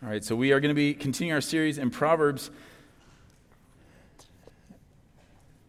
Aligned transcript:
All 0.00 0.08
right, 0.08 0.22
so 0.22 0.36
we 0.36 0.52
are 0.52 0.60
going 0.60 0.68
to 0.68 0.76
be 0.76 0.94
continuing 0.94 1.34
our 1.34 1.40
series 1.40 1.76
in 1.76 1.90
Proverbs. 1.90 2.52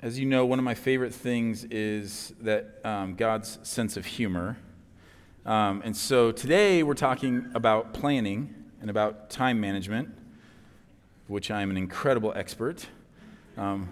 As 0.04 0.20
you 0.20 0.28
know, 0.28 0.46
one 0.46 0.59
of 0.59 0.66
my 0.66 0.75
favorite 0.75 1.16
things 1.16 1.63
is 1.63 2.31
that 2.42 2.79
um, 2.84 3.15
God's 3.15 3.57
sense 3.63 3.97
of 3.97 4.05
humor. 4.05 4.60
Um, 5.47 5.81
and 5.84 5.97
so 5.97 6.31
today 6.31 6.84
we're 6.84 6.94
talking 6.94 7.50
about 7.55 7.92
planning 7.96 8.54
and 8.81 8.92
about 8.92 9.31
time 9.31 9.60
management, 9.60 10.10
which 11.25 11.49
I'm 11.49 11.71
an 11.71 11.77
incredible 11.77 12.31
expert. 12.35 12.85
Um, 13.57 13.89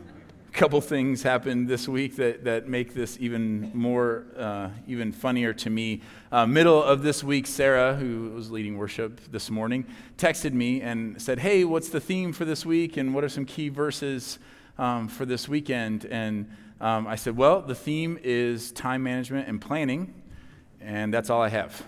couple 0.53 0.81
things 0.81 1.23
happened 1.23 1.67
this 1.67 1.87
week 1.87 2.15
that, 2.15 2.43
that 2.43 2.67
make 2.67 2.93
this 2.93 3.17
even 3.19 3.71
more, 3.73 4.25
uh, 4.37 4.69
even 4.87 5.11
funnier 5.11 5.53
to 5.53 5.69
me. 5.69 6.01
Uh, 6.31 6.45
middle 6.45 6.81
of 6.81 7.03
this 7.03 7.23
week, 7.23 7.45
Sarah, 7.45 7.95
who 7.95 8.31
was 8.31 8.49
leading 8.49 8.77
worship 8.77 9.21
this 9.31 9.49
morning, 9.49 9.85
texted 10.17 10.53
me 10.53 10.81
and 10.81 11.21
said, 11.21 11.39
Hey, 11.39 11.63
what's 11.63 11.89
the 11.89 11.99
theme 11.99 12.33
for 12.33 12.45
this 12.45 12.65
week? 12.65 12.97
And 12.97 13.13
what 13.13 13.23
are 13.23 13.29
some 13.29 13.45
key 13.45 13.69
verses 13.69 14.39
um, 14.77 15.07
for 15.07 15.25
this 15.25 15.47
weekend? 15.47 16.05
And 16.05 16.49
um, 16.81 17.07
I 17.07 17.15
said, 17.15 17.37
Well, 17.37 17.61
the 17.61 17.75
theme 17.75 18.19
is 18.23 18.71
time 18.71 19.03
management 19.03 19.47
and 19.47 19.61
planning, 19.61 20.13
and 20.81 21.13
that's 21.13 21.29
all 21.29 21.41
I 21.41 21.49
have. 21.49 21.83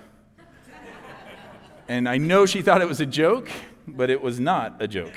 and 1.88 2.08
I 2.08 2.18
know 2.18 2.46
she 2.46 2.62
thought 2.62 2.82
it 2.82 2.88
was 2.88 3.02
a 3.02 3.06
joke, 3.06 3.50
but 3.88 4.10
it 4.10 4.22
was 4.22 4.40
not 4.40 4.82
a 4.82 4.88
joke. 4.88 5.16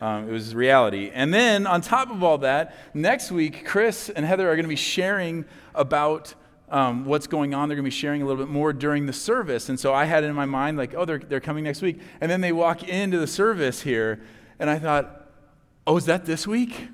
Um, 0.00 0.28
it 0.28 0.32
was 0.32 0.54
reality. 0.54 1.10
And 1.14 1.32
then, 1.32 1.66
on 1.66 1.80
top 1.80 2.10
of 2.10 2.22
all 2.22 2.38
that, 2.38 2.74
next 2.94 3.30
week, 3.30 3.64
Chris 3.64 4.10
and 4.10 4.26
Heather 4.26 4.50
are 4.50 4.56
going 4.56 4.64
to 4.64 4.68
be 4.68 4.76
sharing 4.76 5.44
about 5.74 6.34
um, 6.70 7.04
what's 7.04 7.26
going 7.26 7.54
on. 7.54 7.68
They're 7.68 7.76
going 7.76 7.84
to 7.84 7.90
be 7.90 7.96
sharing 7.96 8.22
a 8.22 8.26
little 8.26 8.44
bit 8.44 8.50
more 8.50 8.72
during 8.72 9.06
the 9.06 9.12
service. 9.12 9.68
And 9.68 9.78
so 9.78 9.94
I 9.94 10.04
had 10.06 10.24
it 10.24 10.28
in 10.28 10.34
my 10.34 10.44
mind, 10.44 10.76
like, 10.76 10.94
oh, 10.94 11.04
they're, 11.04 11.18
they're 11.18 11.40
coming 11.40 11.64
next 11.64 11.82
week. 11.82 12.00
And 12.20 12.30
then 12.30 12.40
they 12.40 12.52
walk 12.52 12.82
into 12.88 13.18
the 13.18 13.26
service 13.26 13.82
here, 13.82 14.20
and 14.58 14.68
I 14.68 14.78
thought, 14.78 15.28
oh, 15.86 15.96
is 15.96 16.06
that 16.06 16.24
this 16.24 16.46
week? 16.46 16.88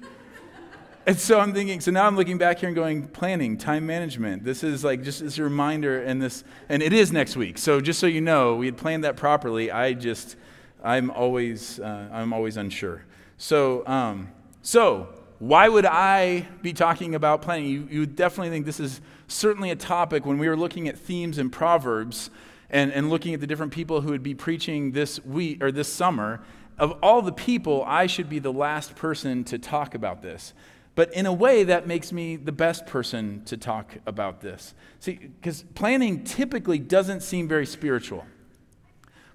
and 1.06 1.18
so 1.18 1.40
I'm 1.40 1.54
thinking, 1.54 1.80
so 1.80 1.90
now 1.90 2.06
I'm 2.06 2.16
looking 2.16 2.36
back 2.36 2.58
here 2.58 2.68
and 2.68 2.76
going, 2.76 3.08
planning, 3.08 3.56
time 3.56 3.86
management. 3.86 4.44
This 4.44 4.62
is 4.62 4.84
like 4.84 5.02
just 5.02 5.38
a 5.38 5.42
reminder, 5.42 6.02
and 6.02 6.20
this, 6.20 6.44
and 6.68 6.82
it 6.82 6.92
is 6.92 7.10
next 7.10 7.36
week. 7.36 7.56
So 7.56 7.80
just 7.80 8.00
so 8.00 8.06
you 8.06 8.20
know, 8.20 8.56
we 8.56 8.66
had 8.66 8.76
planned 8.76 9.04
that 9.04 9.16
properly. 9.16 9.70
I 9.70 9.94
just, 9.94 10.36
I'm 10.82 11.10
always, 11.10 11.80
uh, 11.80 12.08
I'm 12.12 12.32
always 12.32 12.56
unsure. 12.56 13.04
So, 13.36 13.86
um, 13.86 14.28
so 14.62 15.08
why 15.38 15.68
would 15.68 15.86
I 15.86 16.46
be 16.60 16.72
talking 16.72 17.14
about 17.14 17.42
planning? 17.42 17.66
You, 17.66 17.88
you 17.90 18.06
definitely 18.06 18.50
think 18.50 18.66
this 18.66 18.80
is 18.80 19.00
certainly 19.26 19.70
a 19.70 19.76
topic 19.76 20.26
when 20.26 20.38
we 20.38 20.48
were 20.48 20.56
looking 20.56 20.88
at 20.88 20.98
themes 20.98 21.38
in 21.38 21.50
Proverbs 21.50 22.30
and, 22.68 22.92
and 22.92 23.08
looking 23.08 23.32
at 23.32 23.40
the 23.40 23.46
different 23.46 23.72
people 23.72 24.02
who 24.02 24.10
would 24.10 24.22
be 24.22 24.34
preaching 24.34 24.92
this 24.92 25.22
week 25.24 25.62
or 25.62 25.72
this 25.72 25.90
summer. 25.90 26.42
Of 26.78 26.98
all 27.02 27.22
the 27.22 27.32
people, 27.32 27.84
I 27.86 28.06
should 28.06 28.28
be 28.28 28.38
the 28.38 28.52
last 28.52 28.96
person 28.96 29.44
to 29.44 29.58
talk 29.58 29.94
about 29.94 30.22
this. 30.22 30.52
But 30.94 31.12
in 31.14 31.24
a 31.24 31.32
way, 31.32 31.64
that 31.64 31.86
makes 31.86 32.12
me 32.12 32.36
the 32.36 32.52
best 32.52 32.86
person 32.86 33.42
to 33.46 33.56
talk 33.56 33.96
about 34.06 34.40
this. 34.40 34.74
See, 34.98 35.12
because 35.12 35.62
planning 35.74 36.24
typically 36.24 36.78
doesn't 36.78 37.22
seem 37.22 37.48
very 37.48 37.66
spiritual. 37.66 38.26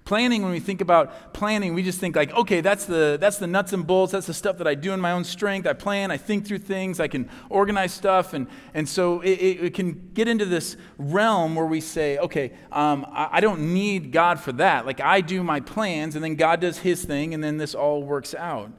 Planning, 0.06 0.44
when 0.44 0.52
we 0.52 0.60
think 0.60 0.80
about 0.80 1.34
planning, 1.34 1.74
we 1.74 1.82
just 1.82 1.98
think 1.98 2.14
like, 2.14 2.32
okay, 2.32 2.60
that's 2.60 2.84
the, 2.84 3.18
that's 3.20 3.38
the 3.38 3.48
nuts 3.48 3.72
and 3.72 3.84
bolts. 3.84 4.12
That's 4.12 4.28
the 4.28 4.34
stuff 4.34 4.58
that 4.58 4.66
I 4.68 4.76
do 4.76 4.92
in 4.92 5.00
my 5.00 5.10
own 5.10 5.24
strength. 5.24 5.66
I 5.66 5.72
plan, 5.72 6.12
I 6.12 6.16
think 6.16 6.46
through 6.46 6.60
things, 6.60 7.00
I 7.00 7.08
can 7.08 7.28
organize 7.50 7.92
stuff. 7.92 8.32
And, 8.32 8.46
and 8.72 8.88
so 8.88 9.20
it, 9.20 9.30
it, 9.32 9.64
it 9.64 9.74
can 9.74 10.12
get 10.14 10.28
into 10.28 10.44
this 10.44 10.76
realm 10.96 11.56
where 11.56 11.66
we 11.66 11.80
say, 11.80 12.18
okay, 12.18 12.52
um, 12.70 13.04
I, 13.10 13.30
I 13.32 13.40
don't 13.40 13.74
need 13.74 14.12
God 14.12 14.38
for 14.38 14.52
that. 14.52 14.86
Like 14.86 15.00
I 15.00 15.20
do 15.22 15.42
my 15.42 15.58
plans, 15.58 16.14
and 16.14 16.22
then 16.22 16.36
God 16.36 16.60
does 16.60 16.78
his 16.78 17.04
thing, 17.04 17.34
and 17.34 17.42
then 17.42 17.56
this 17.56 17.74
all 17.74 18.00
works 18.04 18.32
out. 18.32 18.70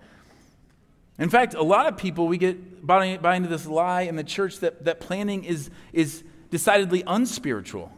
In 1.20 1.30
fact, 1.30 1.56
a 1.56 1.64
lot 1.64 1.88
of 1.88 1.98
people, 1.98 2.30
we 2.30 2.38
get 2.38 2.88
buy, 2.88 3.18
buy 3.18 3.36
into 3.36 3.50
this 3.50 3.66
lie 3.66 4.04
in 4.04 4.16
the 4.16 4.24
church 4.24 4.60
that, 4.60 4.86
that 4.86 5.02
planning 5.02 5.44
is, 5.44 5.70
is 5.92 6.24
decidedly 6.52 7.04
unspiritual. 7.06 7.92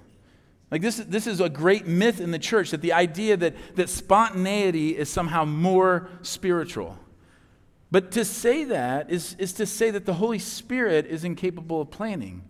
Like, 0.71 0.81
this, 0.81 0.97
this 0.97 1.25
is 1.25 1.39
a 1.39 1.49
great 1.49 1.87
myth 1.87 2.21
in 2.21 2.31
the 2.31 2.39
church 2.39 2.71
that 2.71 2.81
the 2.81 2.93
idea 2.93 3.35
that, 3.37 3.55
that 3.75 3.89
spontaneity 3.89 4.95
is 4.95 5.09
somehow 5.09 5.45
more 5.45 6.09
spiritual. 6.21 6.97
But 7.91 8.11
to 8.11 8.23
say 8.23 8.65
that 8.65 9.09
is, 9.09 9.35
is 9.39 9.53
to 9.53 9.65
say 9.65 9.89
that 9.91 10.05
the 10.05 10.13
Holy 10.13 10.37
Spirit 10.37 11.07
is 11.07 11.23
incapable 11.23 11.81
of 11.81 11.89
planning, 11.89 12.43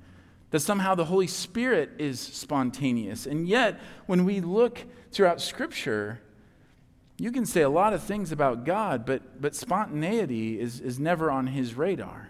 that 0.51 0.59
somehow 0.59 0.95
the 0.95 1.05
Holy 1.05 1.27
Spirit 1.27 1.91
is 1.97 2.19
spontaneous. 2.19 3.25
And 3.25 3.47
yet, 3.47 3.79
when 4.05 4.25
we 4.25 4.41
look 4.41 4.83
throughout 5.11 5.39
Scripture, 5.39 6.19
you 7.17 7.31
can 7.31 7.45
say 7.45 7.61
a 7.61 7.69
lot 7.69 7.93
of 7.93 8.03
things 8.03 8.33
about 8.33 8.65
God, 8.65 9.05
but, 9.05 9.41
but 9.41 9.55
spontaneity 9.55 10.59
is, 10.59 10.81
is 10.81 10.99
never 10.99 11.31
on 11.31 11.47
his 11.47 11.73
radar. 11.75 12.29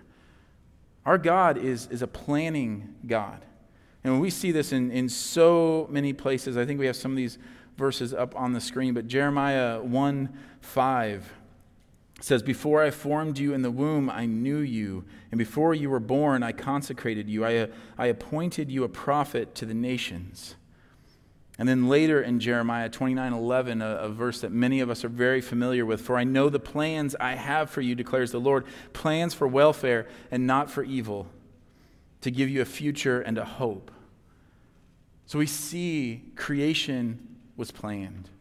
Our 1.06 1.18
God 1.18 1.58
is, 1.58 1.88
is 1.88 2.04
a 2.04 2.08
planning 2.08 2.96
God. 3.08 3.44
And 4.10 4.22
we 4.22 4.30
see 4.30 4.52
this 4.52 4.72
in, 4.72 4.92
in 4.92 5.08
so 5.08 5.88
many 5.90 6.14
places. 6.14 6.58
I 6.58 6.66
think 6.66 6.80
we 6.80 6.88
have 6.88 6.96
some 6.96 7.12
of 7.12 7.18
these 7.18 7.38
verses 7.78 8.14
up 8.14 8.36
on 8.36 8.54
the 8.54 8.62
screen, 8.62 8.94
but 8.94 9.08
Jeremiah 9.08 9.82
1 9.82 10.38
5 10.62 11.34
says, 12.20 12.44
Before 12.44 12.84
I 12.84 12.92
formed 12.92 13.38
you 13.38 13.54
in 13.54 13.62
the 13.62 13.72
womb, 13.72 14.10
I 14.10 14.26
knew 14.26 14.58
you. 14.58 15.06
And 15.32 15.38
before 15.38 15.74
you 15.74 15.90
were 15.90 16.00
born, 16.00 16.44
I 16.44 16.52
consecrated 16.52 17.30
you. 17.30 17.46
I, 17.46 17.70
I 17.98 18.08
appointed 18.08 18.70
you 18.70 18.84
a 18.84 18.90
prophet 18.90 19.56
to 19.56 19.66
the 19.66 19.74
nations. 19.74 20.56
And 21.58 21.68
then 21.68 21.90
later 21.90 22.22
in 22.22 22.40
Jeremiah 22.40 22.90
29 22.90 23.34
11, 23.34 23.82
a, 23.82 23.86
a, 23.86 24.10
verse 24.10 24.42
that 24.42 24.52
many 24.52 24.80
of 24.80 24.90
us 24.90 25.04
are 25.04 25.10
very 25.10 25.42
familiar 25.42 25.86
with 25.86 26.02
For 26.02 26.18
I 26.18 26.24
know 26.24 26.50
the 26.50 26.60
plans 26.60 27.16
I 27.20 27.36
have 27.36 27.70
for 27.70 27.82
you, 27.82 27.96
declares 27.96 28.32
the 28.32 28.40
Lord 28.40 28.66
plans 28.94 29.34
for 29.34 29.48
welfare 29.48 30.08
and 30.32 30.48
not 30.48 30.72
for 30.72 30.84
evil 30.84 31.28
to 32.22 32.32
give 32.32 32.50
you 32.50 32.62
a 32.62 32.66
future 32.66 33.22
and 33.22 33.38
a 33.38 33.46
hope. 33.46 33.92
So 35.30 35.38
we 35.38 35.46
see 35.46 36.24
creation 36.36 37.20
was 37.56 37.70
planned. 37.70 38.32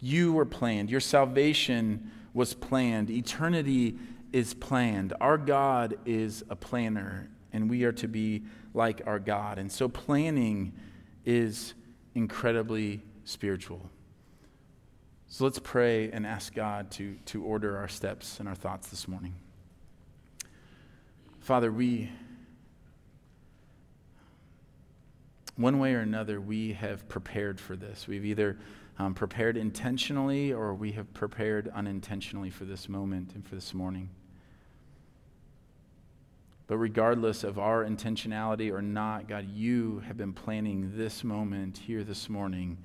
You 0.00 0.34
were 0.34 0.44
planned. 0.44 0.90
Your 0.90 1.00
salvation 1.00 2.10
was 2.34 2.52
planned. 2.52 3.08
Eternity 3.08 3.96
is 4.34 4.52
planned. 4.52 5.14
Our 5.18 5.38
God 5.38 5.96
is 6.04 6.44
a 6.50 6.54
planner, 6.54 7.30
and 7.54 7.70
we 7.70 7.84
are 7.84 7.92
to 7.92 8.06
be 8.06 8.42
like 8.74 9.00
our 9.06 9.18
God. 9.18 9.58
And 9.58 9.72
so 9.72 9.88
planning 9.88 10.74
is 11.24 11.72
incredibly 12.14 13.00
spiritual. 13.24 13.88
So 15.28 15.44
let's 15.44 15.58
pray 15.58 16.10
and 16.10 16.26
ask 16.26 16.54
God 16.54 16.90
to, 16.90 17.16
to 17.24 17.44
order 17.44 17.78
our 17.78 17.88
steps 17.88 18.40
and 18.40 18.46
our 18.46 18.54
thoughts 18.54 18.88
this 18.88 19.08
morning. 19.08 19.36
Father, 21.40 21.72
we 21.72 22.10
one 25.56 25.78
way 25.78 25.94
or 25.94 26.00
another, 26.00 26.40
we 26.40 26.74
have 26.74 27.08
prepared 27.08 27.58
for 27.58 27.76
this. 27.76 28.06
We've 28.06 28.24
either 28.24 28.58
um, 28.98 29.14
prepared 29.14 29.56
intentionally 29.56 30.52
or 30.52 30.74
we 30.74 30.92
have 30.92 31.12
prepared 31.14 31.70
unintentionally 31.74 32.50
for 32.50 32.64
this 32.64 32.88
moment 32.88 33.34
and 33.34 33.46
for 33.46 33.54
this 33.54 33.72
morning. 33.72 34.10
But 36.66 36.78
regardless 36.78 37.44
of 37.44 37.58
our 37.58 37.84
intentionality 37.84 38.72
or 38.72 38.82
not, 38.82 39.28
God, 39.28 39.48
you 39.48 40.02
have 40.06 40.16
been 40.16 40.32
planning 40.32 40.92
this 40.96 41.24
moment 41.24 41.78
here 41.78 42.04
this 42.04 42.28
morning 42.28 42.78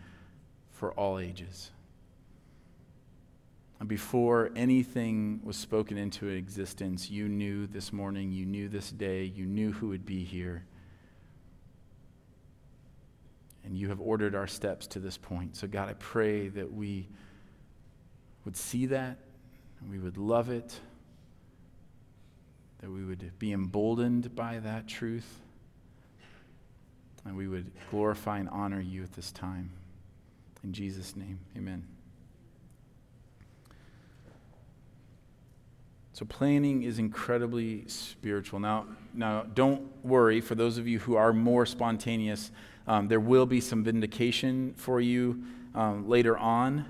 for 0.69 0.93
all 0.93 1.19
ages. 1.19 1.71
And 3.79 3.89
before 3.89 4.51
anything 4.55 5.41
was 5.43 5.57
spoken 5.57 5.97
into 5.97 6.27
existence, 6.27 7.09
you 7.09 7.27
knew 7.27 7.65
this 7.65 7.91
morning, 7.91 8.31
you 8.31 8.45
knew 8.45 8.69
this 8.69 8.91
day, 8.91 9.23
you 9.23 9.45
knew 9.47 9.71
who 9.71 9.87
would 9.87 10.05
be 10.05 10.23
here 10.23 10.65
and 13.63 13.77
you 13.77 13.89
have 13.89 14.01
ordered 14.01 14.35
our 14.35 14.47
steps 14.47 14.87
to 14.87 14.99
this 14.99 15.17
point. 15.17 15.55
So, 15.55 15.67
God, 15.67 15.89
I 15.89 15.93
pray 15.93 16.47
that 16.49 16.71
we 16.71 17.07
would 18.45 18.57
see 18.57 18.87
that, 18.87 19.17
we 19.89 19.99
would 19.99 20.17
love 20.17 20.49
it, 20.49 20.79
that 22.81 22.89
we 22.89 23.03
would 23.03 23.31
be 23.37 23.53
emboldened 23.53 24.35
by 24.35 24.59
that 24.59 24.87
truth, 24.87 25.39
and 27.25 27.37
we 27.37 27.47
would 27.47 27.71
glorify 27.91 28.39
and 28.39 28.49
honor 28.49 28.81
you 28.81 29.03
at 29.03 29.13
this 29.13 29.31
time. 29.31 29.71
In 30.63 30.73
Jesus' 30.73 31.15
name, 31.15 31.39
amen. 31.55 31.85
So 36.13 36.25
planning 36.25 36.83
is 36.83 36.99
incredibly 36.99 37.87
spiritual. 37.87 38.59
Now, 38.59 38.85
now 39.13 39.43
don't 39.55 39.89
worry 40.05 40.39
for 40.39 40.53
those 40.53 40.77
of 40.77 40.87
you 40.87 40.99
who 40.99 41.15
are 41.15 41.33
more 41.33 41.65
spontaneous. 41.65 42.51
Um, 42.87 43.07
there 43.07 43.19
will 43.19 43.45
be 43.45 43.61
some 43.61 43.83
vindication 43.83 44.73
for 44.75 44.99
you 44.99 45.43
um, 45.75 46.07
later 46.07 46.37
on. 46.37 46.85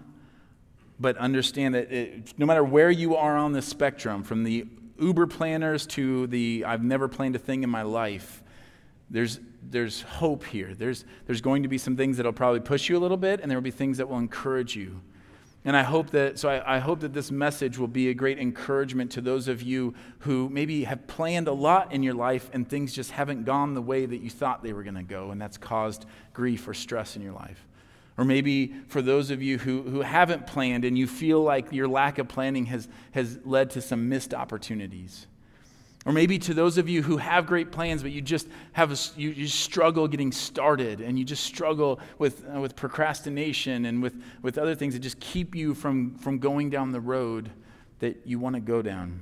But 0.99 1.17
understand 1.17 1.73
that 1.75 1.91
it, 1.91 2.33
no 2.37 2.45
matter 2.45 2.63
where 2.63 2.91
you 2.91 3.15
are 3.15 3.35
on 3.35 3.53
the 3.53 3.61
spectrum, 3.61 4.23
from 4.23 4.43
the 4.43 4.67
Uber 4.99 5.27
planners 5.27 5.87
to 5.87 6.27
the 6.27 6.63
I've 6.65 6.83
never 6.83 7.07
planned 7.07 7.35
a 7.35 7.39
thing 7.39 7.63
in 7.63 7.69
my 7.69 7.81
life, 7.81 8.43
there's, 9.09 9.39
there's 9.67 10.03
hope 10.03 10.45
here. 10.45 10.75
There's, 10.75 11.05
there's 11.25 11.41
going 11.41 11.63
to 11.63 11.69
be 11.69 11.77
some 11.77 11.97
things 11.97 12.17
that 12.17 12.25
will 12.25 12.33
probably 12.33 12.59
push 12.59 12.87
you 12.87 12.97
a 12.97 12.99
little 12.99 13.17
bit, 13.17 13.41
and 13.41 13.49
there 13.49 13.57
will 13.57 13.63
be 13.63 13.71
things 13.71 13.97
that 13.97 14.07
will 14.07 14.19
encourage 14.19 14.75
you. 14.75 15.01
And 15.63 15.77
I 15.77 15.83
hope 15.83 16.09
that, 16.09 16.39
so 16.39 16.49
I, 16.49 16.77
I, 16.77 16.79
hope 16.79 17.01
that 17.01 17.13
this 17.13 17.29
message 17.29 17.77
will 17.77 17.87
be 17.87 18.09
a 18.09 18.15
great 18.15 18.39
encouragement 18.39 19.11
to 19.11 19.21
those 19.21 19.47
of 19.47 19.61
you 19.61 19.93
who 20.19 20.49
maybe 20.49 20.85
have 20.85 21.05
planned 21.05 21.47
a 21.47 21.53
lot 21.53 21.91
in 21.91 22.01
your 22.01 22.15
life 22.15 22.49
and 22.51 22.67
things 22.67 22.93
just 22.93 23.11
haven't 23.11 23.43
gone 23.43 23.75
the 23.75 23.81
way 23.81 24.07
that 24.07 24.17
you 24.17 24.29
thought 24.31 24.63
they 24.63 24.73
were 24.73 24.81
going 24.81 24.95
to 24.95 25.03
go, 25.03 25.29
and 25.29 25.39
that's 25.39 25.57
caused 25.57 26.07
grief 26.33 26.67
or 26.67 26.73
stress 26.73 27.15
in 27.15 27.21
your 27.21 27.33
life. 27.33 27.67
Or 28.17 28.25
maybe 28.25 28.73
for 28.87 29.03
those 29.03 29.29
of 29.29 29.43
you 29.43 29.59
who, 29.59 29.83
who 29.83 30.01
haven't 30.01 30.47
planned 30.47 30.83
and 30.83 30.97
you 30.97 31.05
feel 31.05 31.41
like 31.41 31.71
your 31.71 31.87
lack 31.87 32.17
of 32.17 32.27
planning 32.27 32.65
has, 32.65 32.87
has 33.11 33.39
led 33.45 33.69
to 33.71 33.81
some 33.81 34.09
missed 34.09 34.33
opportunities. 34.33 35.27
Or 36.05 36.11
maybe 36.11 36.39
to 36.39 36.53
those 36.53 36.79
of 36.79 36.89
you 36.89 37.03
who 37.03 37.17
have 37.17 37.45
great 37.45 37.71
plans, 37.71 38.01
but 38.01 38.11
you 38.11 38.21
just 38.21 38.47
have 38.71 38.91
a, 38.91 39.19
you, 39.19 39.29
you 39.29 39.47
struggle 39.47 40.07
getting 40.07 40.31
started 40.31 40.99
and 40.99 41.19
you 41.19 41.23
just 41.23 41.43
struggle 41.43 41.99
with, 42.17 42.43
uh, 42.53 42.59
with 42.59 42.75
procrastination 42.75 43.85
and 43.85 44.01
with, 44.01 44.15
with 44.41 44.57
other 44.57 44.73
things 44.73 44.95
that 44.95 45.01
just 45.01 45.19
keep 45.19 45.53
you 45.53 45.75
from, 45.75 46.15
from 46.15 46.39
going 46.39 46.71
down 46.71 46.91
the 46.91 46.99
road 46.99 47.51
that 47.99 48.25
you 48.25 48.39
want 48.39 48.55
to 48.55 48.59
go 48.59 48.81
down. 48.81 49.21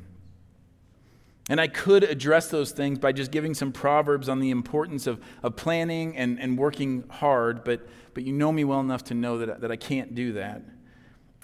And 1.50 1.60
I 1.60 1.68
could 1.68 2.04
address 2.04 2.48
those 2.50 2.72
things 2.72 3.00
by 3.00 3.12
just 3.12 3.32
giving 3.32 3.54
some 3.54 3.74
proverbs 3.74 4.30
on 4.30 4.40
the 4.40 4.52
importance 4.52 5.06
of, 5.06 5.20
of 5.44 5.58
planning 5.58 6.16
and, 6.16 6.40
and 6.40 6.58
working 6.58 7.04
hard, 7.10 7.64
but, 7.66 7.90
but 8.14 8.24
you 8.24 8.32
know 8.32 8.52
me 8.54 8.64
well 8.64 8.80
enough 8.80 9.04
to 9.06 9.16
know 9.16 9.40
that, 9.40 9.62
that 9.62 9.72
I 9.72 9.76
can't 9.76 10.16
do 10.16 10.34
that. 10.34 10.62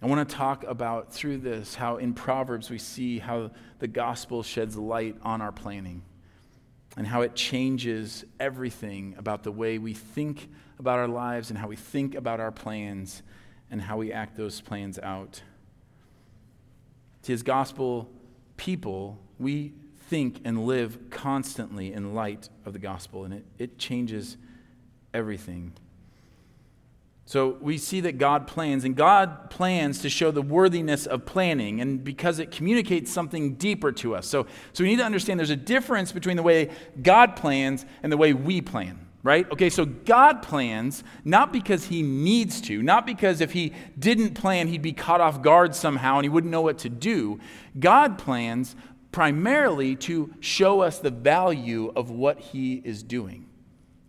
I 0.01 0.07
want 0.07 0.27
to 0.27 0.36
talk 0.36 0.63
about 0.65 1.13
through 1.13 1.38
this 1.38 1.75
how 1.75 1.97
in 1.97 2.13
Proverbs 2.13 2.69
we 2.69 2.77
see 2.77 3.19
how 3.19 3.51
the 3.80 3.88
gospel 3.88 4.44
sheds 4.44 4.75
light 4.75 5.15
on 5.21 5.42
our 5.42 5.51
planning 5.51 6.01
and 6.97 7.07
how 7.07 7.21
it 7.21 7.36
changes 7.36 8.25
everything 8.39 9.15
about 9.18 9.44
the 9.44 9.51
way 9.51 9.77
we 9.77 9.94
think 9.94 10.50
about 10.80 11.00
our 11.00 11.07
lives 11.07 11.50
and 11.50 11.57
how 11.57 11.68
we 11.68 11.75
think 11.75 12.15
about 12.15 12.39
our 12.39 12.51
plans 12.51 13.24
and 13.71 13.81
how 13.81 13.97
we 13.97 14.12
act 14.12 14.38
those 14.38 14.62
plans 14.62 15.00
out. 15.00 15.42
To 17.24 17.31
his 17.31 17.44
gospel 17.44 18.09
people, 18.57 19.19
we 19.39 19.74
think 20.09 20.41
and 20.45 20.65
live 20.65 21.09
constantly 21.09 21.91
in 21.91 22.13
light 22.13 22.50
of 22.65 22.74
the 22.74 22.80
gospel, 22.80 23.25
and 23.25 23.33
it, 23.33 23.45
it 23.57 23.77
changes 23.77 24.38
everything. 25.13 25.74
So 27.27 27.57
we 27.60 27.80
see 27.80 28.01
that 28.01 28.19
God 28.19 28.45
plans, 28.45 28.83
and 28.83 28.95
God 28.95 29.50
plans 29.50 30.00
to 30.01 30.10
show 30.10 30.30
the 30.30 30.44
worthiness 30.44 31.07
of 31.07 31.25
planning, 31.25 31.81
and 31.81 32.04
because 32.04 32.38
it 32.38 32.51
communicates 32.51 33.12
something 33.12 33.56
deeper 33.56 33.92
to 33.94 34.16
us. 34.16 34.27
So, 34.27 34.45
so 34.74 34.83
we 34.83 34.92
need 34.92 34.98
to 34.98 35.04
understand 35.04 35.39
there's 35.39 35.50
a 35.50 35.56
difference 35.56 36.12
between 36.12 36.38
the 36.38 36.44
way 36.44 36.69
God 37.01 37.36
plans 37.36 37.83
and 38.04 38.12
the 38.12 38.18
way 38.18 38.33
we 38.33 38.62
plan, 38.62 39.07
right? 39.24 39.50
Okay, 39.51 39.72
so 39.72 39.86
God 39.86 40.44
plans 40.44 41.04
not 41.24 41.51
because 41.51 41.86
he 41.86 42.04
needs 42.04 42.62
to, 42.62 42.83
not 42.83 43.07
because 43.07 43.42
if 43.42 43.54
he 43.54 43.74
didn't 43.98 44.36
plan, 44.36 44.68
he'd 44.68 44.83
be 44.83 44.94
caught 44.94 45.19
off 45.19 45.42
guard 45.42 45.74
somehow 45.74 46.18
and 46.18 46.25
he 46.25 46.30
wouldn't 46.30 46.51
know 46.51 46.62
what 46.62 46.77
to 46.80 46.89
do. 46.89 47.39
God 47.80 48.19
plans 48.19 48.75
primarily 49.12 49.95
to 49.95 50.31
show 50.42 50.81
us 50.81 51.00
the 51.00 51.10
value 51.10 51.92
of 51.95 52.12
what 52.12 52.39
he 52.39 52.75
is 52.86 53.01
doing, 53.01 53.48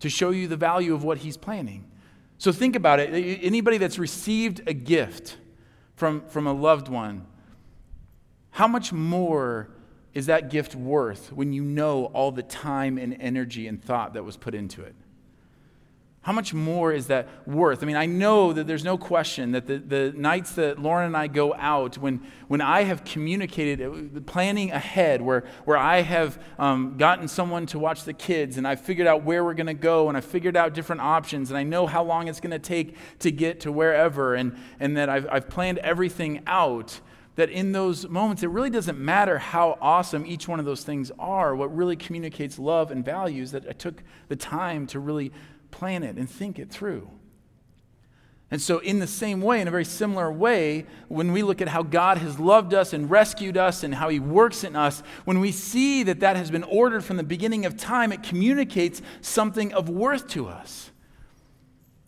to 0.01 0.11
show 0.11 0.29
you 0.29 0.49
the 0.49 0.57
value 0.57 0.93
of 0.93 1.03
what 1.03 1.19
he's 1.19 1.39
planning. 1.39 1.91
So 2.39 2.53
think 2.53 2.77
about 2.77 3.01
it. 3.01 3.11
Anybody 3.43 3.79
that's 3.79 3.99
received 3.99 4.63
a 4.67 4.75
gift 4.75 5.37
from, 5.95 6.23
from 6.29 6.47
a 6.47 6.53
loved 6.53 6.89
one, 6.89 7.27
how 8.51 8.69
much 8.69 8.93
more 8.93 9.71
is 10.15 10.27
that 10.27 10.51
gift 10.51 10.75
worth 10.75 11.33
when 11.33 11.53
you 11.53 11.63
know 11.63 12.07
all 12.07 12.33
the 12.33 12.43
time 12.43 12.99
and 12.99 13.17
energy 13.21 13.67
and 13.69 13.83
thought 13.83 14.15
that 14.15 14.25
was 14.25 14.37
put 14.37 14.55
into 14.55 14.83
it? 14.83 14.95
How 16.27 16.33
much 16.33 16.53
more 16.53 16.93
is 16.93 17.07
that 17.07 17.29
worth? 17.47 17.85
I 17.85 17.87
mean, 17.87 17.95
I 17.95 18.07
know 18.07 18.53
that 18.53 18.67
there's 18.67 18.83
no 18.83 18.99
question 18.99 19.53
that 19.53 19.69
the, 19.69 19.79
the 19.79 20.13
nights 20.17 20.57
that 20.57 20.77
Lauren 20.77 21.07
and 21.07 21.17
I 21.17 21.29
go 21.29 21.55
out, 21.55 21.99
when, 21.99 22.21
when 22.49 22.61
I 22.61 22.83
have 22.83 23.05
communicated, 23.05 23.81
uh, 23.81 24.21
planning 24.23 24.73
ahead, 24.73 25.23
where, 25.23 25.45
where 25.67 25.77
I 25.77 26.03
have 26.03 26.43
um, 26.59 26.97
gotten 26.97 27.29
someone 27.29 27.65
to 27.67 27.79
watch 27.79 28.03
the 28.03 28.13
kids 28.13 28.59
and 28.59 28.67
I've 28.67 28.81
figured 28.81 29.07
out 29.07 29.23
where 29.23 29.45
we're 29.45 29.55
going 29.55 29.69
to 29.69 29.75
go 29.75 30.09
and 30.09 30.17
I've 30.17 30.25
figured 30.25 30.57
out 30.57 30.75
different 30.75 31.01
options 31.01 31.51
and 31.51 31.57
I 31.57 31.63
know 31.63 31.87
how 31.87 32.03
long 32.03 32.27
it's 32.27 32.41
going 32.41 32.51
to 32.51 32.59
take 32.59 32.97
to 33.21 33.31
get 33.31 33.61
to 33.61 33.71
wherever 33.71 34.35
and, 34.35 34.59
and 34.81 34.97
that 34.97 35.09
I've, 35.09 35.29
I've 35.31 35.49
planned 35.49 35.79
everything 35.79 36.43
out, 36.49 37.01
that 37.37 37.51
in 37.51 37.71
those 37.71 38.09
moments, 38.09 38.43
it 38.43 38.49
really 38.49 38.71
doesn't 38.71 38.99
matter 38.99 39.39
how 39.39 39.79
awesome 39.81 40.27
each 40.27 40.49
one 40.49 40.59
of 40.59 40.67
those 40.67 40.83
things 40.83 41.13
are. 41.21 41.55
What 41.55 41.75
really 41.77 41.95
communicates 41.95 42.59
love 42.59 42.91
and 42.91 43.05
values 43.05 43.53
that 43.53 43.65
I 43.69 43.73
took 43.73 44.03
the 44.27 44.37
time 44.37 44.89
to 44.89 44.99
really 44.99 45.31
plan 45.71 46.03
it 46.03 46.17
and 46.17 46.29
think 46.29 46.59
it 46.59 46.71
through. 46.71 47.11
And 48.51 48.63
so, 48.63 48.79
in 48.79 49.01
the 49.01 49.09
same 49.09 49.41
way, 49.41 49.61
in 49.61 49.67
a 49.67 49.73
very 49.73 49.85
similar 49.85 50.31
way, 50.31 50.87
when 51.09 51.33
we 51.33 51.43
look 51.43 51.61
at 51.61 51.67
how 51.67 51.83
God 51.83 52.19
has 52.19 52.39
loved 52.39 52.75
us 52.75 52.93
and 52.93 53.11
rescued 53.11 53.57
us 53.57 53.83
and 53.83 53.93
how 53.93 54.09
He 54.09 54.21
works 54.21 54.63
in 54.63 54.77
us, 54.77 55.03
when 55.25 55.41
we 55.41 55.51
see 55.51 56.05
that 56.05 56.21
that 56.21 56.37
has 56.37 56.51
been 56.51 56.63
ordered 56.63 57.03
from 57.03 57.17
the 57.17 57.25
beginning 57.25 57.67
of 57.67 57.77
time, 57.77 58.13
it 58.13 58.23
communicates 58.23 59.03
something 59.21 59.73
of 59.75 59.89
worth 59.89 60.29
to 60.29 60.47
us. 60.47 60.93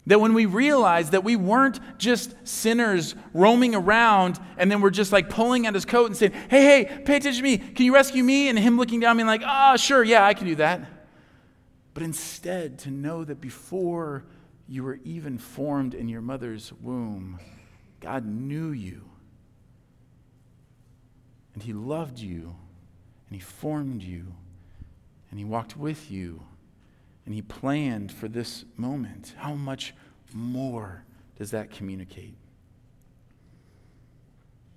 That 0.07 0.21
when 0.21 0.33
we 0.33 0.47
realize 0.47 1.11
that 1.11 1.25
we 1.25 1.35
weren't 1.35 1.81
just 1.99 2.35
sinners 2.47 3.17
roaming 3.35 3.75
around 3.75 4.39
and 4.57 4.71
then 4.71 4.81
we're 4.81 4.89
just 4.91 5.13
like 5.13 5.29
pulling 5.29 5.67
at 5.67 5.75
his 5.75 5.85
coat 5.85 6.07
and 6.07 6.17
saying, 6.17 6.33
hey, 6.49 6.63
hey, 6.63 7.03
pay 7.05 7.17
attention 7.17 7.43
to 7.43 7.43
me. 7.43 7.59
Can 7.59 7.85
you 7.85 7.93
rescue 7.93 8.25
me? 8.25 8.49
And 8.49 8.59
him 8.59 8.79
looking 8.79 9.01
down, 9.01 9.19
being 9.19 9.27
like, 9.27 9.43
ah, 9.45 9.73
oh, 9.75 9.77
sure, 9.77 10.03
yeah, 10.03 10.25
I 10.25 10.33
can 10.33 10.47
do 10.47 10.55
that 10.55 10.98
but 11.99 12.05
instead 12.05 12.79
to 12.79 12.93
know 12.93 13.25
that 13.25 13.41
before 13.41 14.23
you 14.69 14.85
were 14.85 15.01
even 15.03 15.37
formed 15.37 15.95
in 15.95 16.09
your 16.09 16.21
mother's 16.21 16.73
womb, 16.81 17.41
God 17.99 18.25
knew 18.25 18.71
you. 18.71 19.03
And 21.55 21.63
He 21.65 21.73
loved 21.73 22.21
you, 22.21 22.55
and 23.27 23.35
He 23.35 23.41
formed 23.41 24.05
you, 24.05 24.33
and 25.29 25.41
He 25.41 25.45
walked 25.45 25.77
with 25.77 26.09
you, 26.09 26.45
and 27.27 27.35
He 27.35 27.43
planned 27.43 28.13
for 28.13 28.29
this 28.29 28.65
moment. 28.77 29.35
How 29.37 29.55
much 29.55 29.93
more 30.33 31.03
does 31.37 31.51
that 31.51 31.73
communicate? 31.73 32.37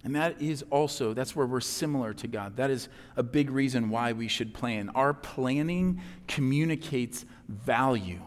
And 0.03 0.15
that 0.15 0.42
is 0.42 0.63
also, 0.71 1.13
that's 1.13 1.36
where 1.36 1.45
we're 1.45 1.59
similar 1.59 2.13
to 2.15 2.27
God. 2.27 2.56
That 2.57 2.71
is 2.71 2.89
a 3.15 3.24
big 3.24 3.51
reason 3.51 3.89
why 3.89 4.13
we 4.13 4.27
should 4.27 4.53
plan. 4.53 4.89
Our 4.89 5.13
planning 5.13 6.01
communicates 6.27 7.25
value. 7.48 8.21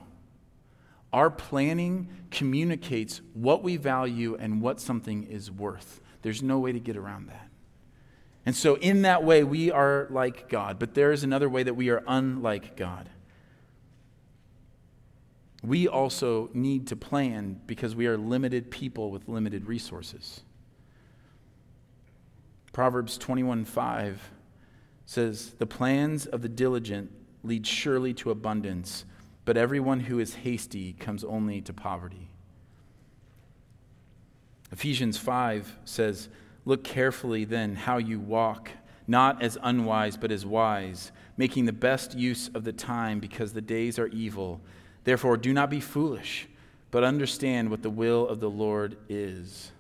Our 1.13 1.31
planning 1.31 2.09
communicates 2.31 3.21
what 3.35 3.63
we 3.63 3.77
value 3.77 4.37
and 4.37 4.61
what 4.61 4.81
something 4.81 5.25
is 5.25 5.51
worth. 5.51 6.01
There's 6.23 6.43
no 6.43 6.59
way 6.59 6.73
to 6.73 6.81
get 6.81 6.97
around 6.97 7.29
that. 7.29 7.49
And 8.47 8.55
so, 8.55 8.75
in 8.77 9.03
that 9.03 9.25
way, 9.25 9.43
we 9.43 9.71
are 9.71 10.07
like 10.11 10.49
God, 10.49 10.79
but 10.79 10.95
there 10.95 11.13
is 11.13 11.25
another 11.25 11.49
way 11.49 11.63
that 11.63 11.75
we 11.75 11.89
are 11.89 12.03
unlike 12.07 12.77
God. 12.77 13.09
We 15.63 15.89
also 15.89 16.51
need 16.53 16.89
to 16.89 16.97
plan 16.97 17.61
because 17.67 17.97
we 17.97 18.07
are 18.07 18.19
limited 18.19 18.71
people 18.71 19.11
with 19.11 19.29
limited 19.29 19.67
resources. 19.67 20.43
Proverbs 22.75 23.17
21:5 23.19 24.33
says, 25.07 25.55
"The 25.59 25.67
plans 25.67 26.27
of 26.27 26.43
the 26.43 26.49
diligent 26.49 27.13
lead 27.45 27.69
surely 27.69 28.13
to 28.15 28.33
abundance, 28.33 29.05
but 29.45 29.57
everyone 29.57 30.01
who 30.01 30.19
is 30.19 30.35
hasty 30.35 30.95
comes 30.95 31.23
only 31.23 31.61
to 31.63 31.73
poverty." 31.73 32.31
Ephesians 34.73 35.17
5 35.17 35.79
says, 35.85 36.29
"Look 36.65 36.83
carefully 36.83 37.45
then 37.45 37.77
how 37.77 37.99
you 37.99 38.19
walk, 38.19 38.73
not 39.07 39.41
as 39.41 39.57
unwise 39.63 40.17
but 40.17 40.33
as 40.33 40.45
wise, 40.45 41.13
making 41.37 41.67
the 41.67 41.73
best 41.73 42.19
use 42.19 42.49
of 42.49 42.65
the 42.65 42.73
time 42.73 43.21
because 43.21 43.53
the 43.53 43.63
days 43.63 44.01
are 44.01 44.09
evil. 44.09 44.61
Therefore 45.05 45.37
do 45.37 45.53
not 45.53 45.71
be 45.71 45.79
foolish, 45.79 46.49
but 46.91 47.05
understand 47.05 47.71
what 47.71 47.83
the 47.83 47.91
will 47.91 48.27
of 48.27 48.41
the 48.41 48.51
Lord 48.51 48.97
is." 49.09 49.71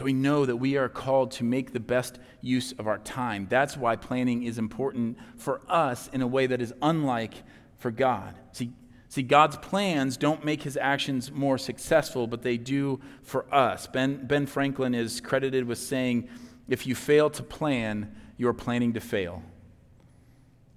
So 0.00 0.06
we 0.06 0.14
know 0.14 0.46
that 0.46 0.56
we 0.56 0.78
are 0.78 0.88
called 0.88 1.30
to 1.32 1.44
make 1.44 1.74
the 1.74 1.78
best 1.78 2.18
use 2.40 2.72
of 2.78 2.86
our 2.88 2.96
time. 2.96 3.46
That's 3.50 3.76
why 3.76 3.96
planning 3.96 4.44
is 4.44 4.56
important 4.56 5.18
for 5.36 5.60
us 5.68 6.08
in 6.14 6.22
a 6.22 6.26
way 6.26 6.46
that 6.46 6.62
is 6.62 6.72
unlike 6.80 7.34
for 7.76 7.90
God. 7.90 8.34
See, 8.52 8.72
see 9.10 9.20
God's 9.20 9.58
plans 9.58 10.16
don't 10.16 10.42
make 10.42 10.62
his 10.62 10.78
actions 10.78 11.30
more 11.30 11.58
successful, 11.58 12.26
but 12.26 12.40
they 12.40 12.56
do 12.56 12.98
for 13.22 13.44
us. 13.54 13.88
Ben, 13.88 14.26
ben 14.26 14.46
Franklin 14.46 14.94
is 14.94 15.20
credited 15.20 15.66
with 15.66 15.76
saying, 15.76 16.30
if 16.66 16.86
you 16.86 16.94
fail 16.94 17.28
to 17.28 17.42
plan, 17.42 18.16
you're 18.38 18.54
planning 18.54 18.94
to 18.94 19.00
fail. 19.00 19.42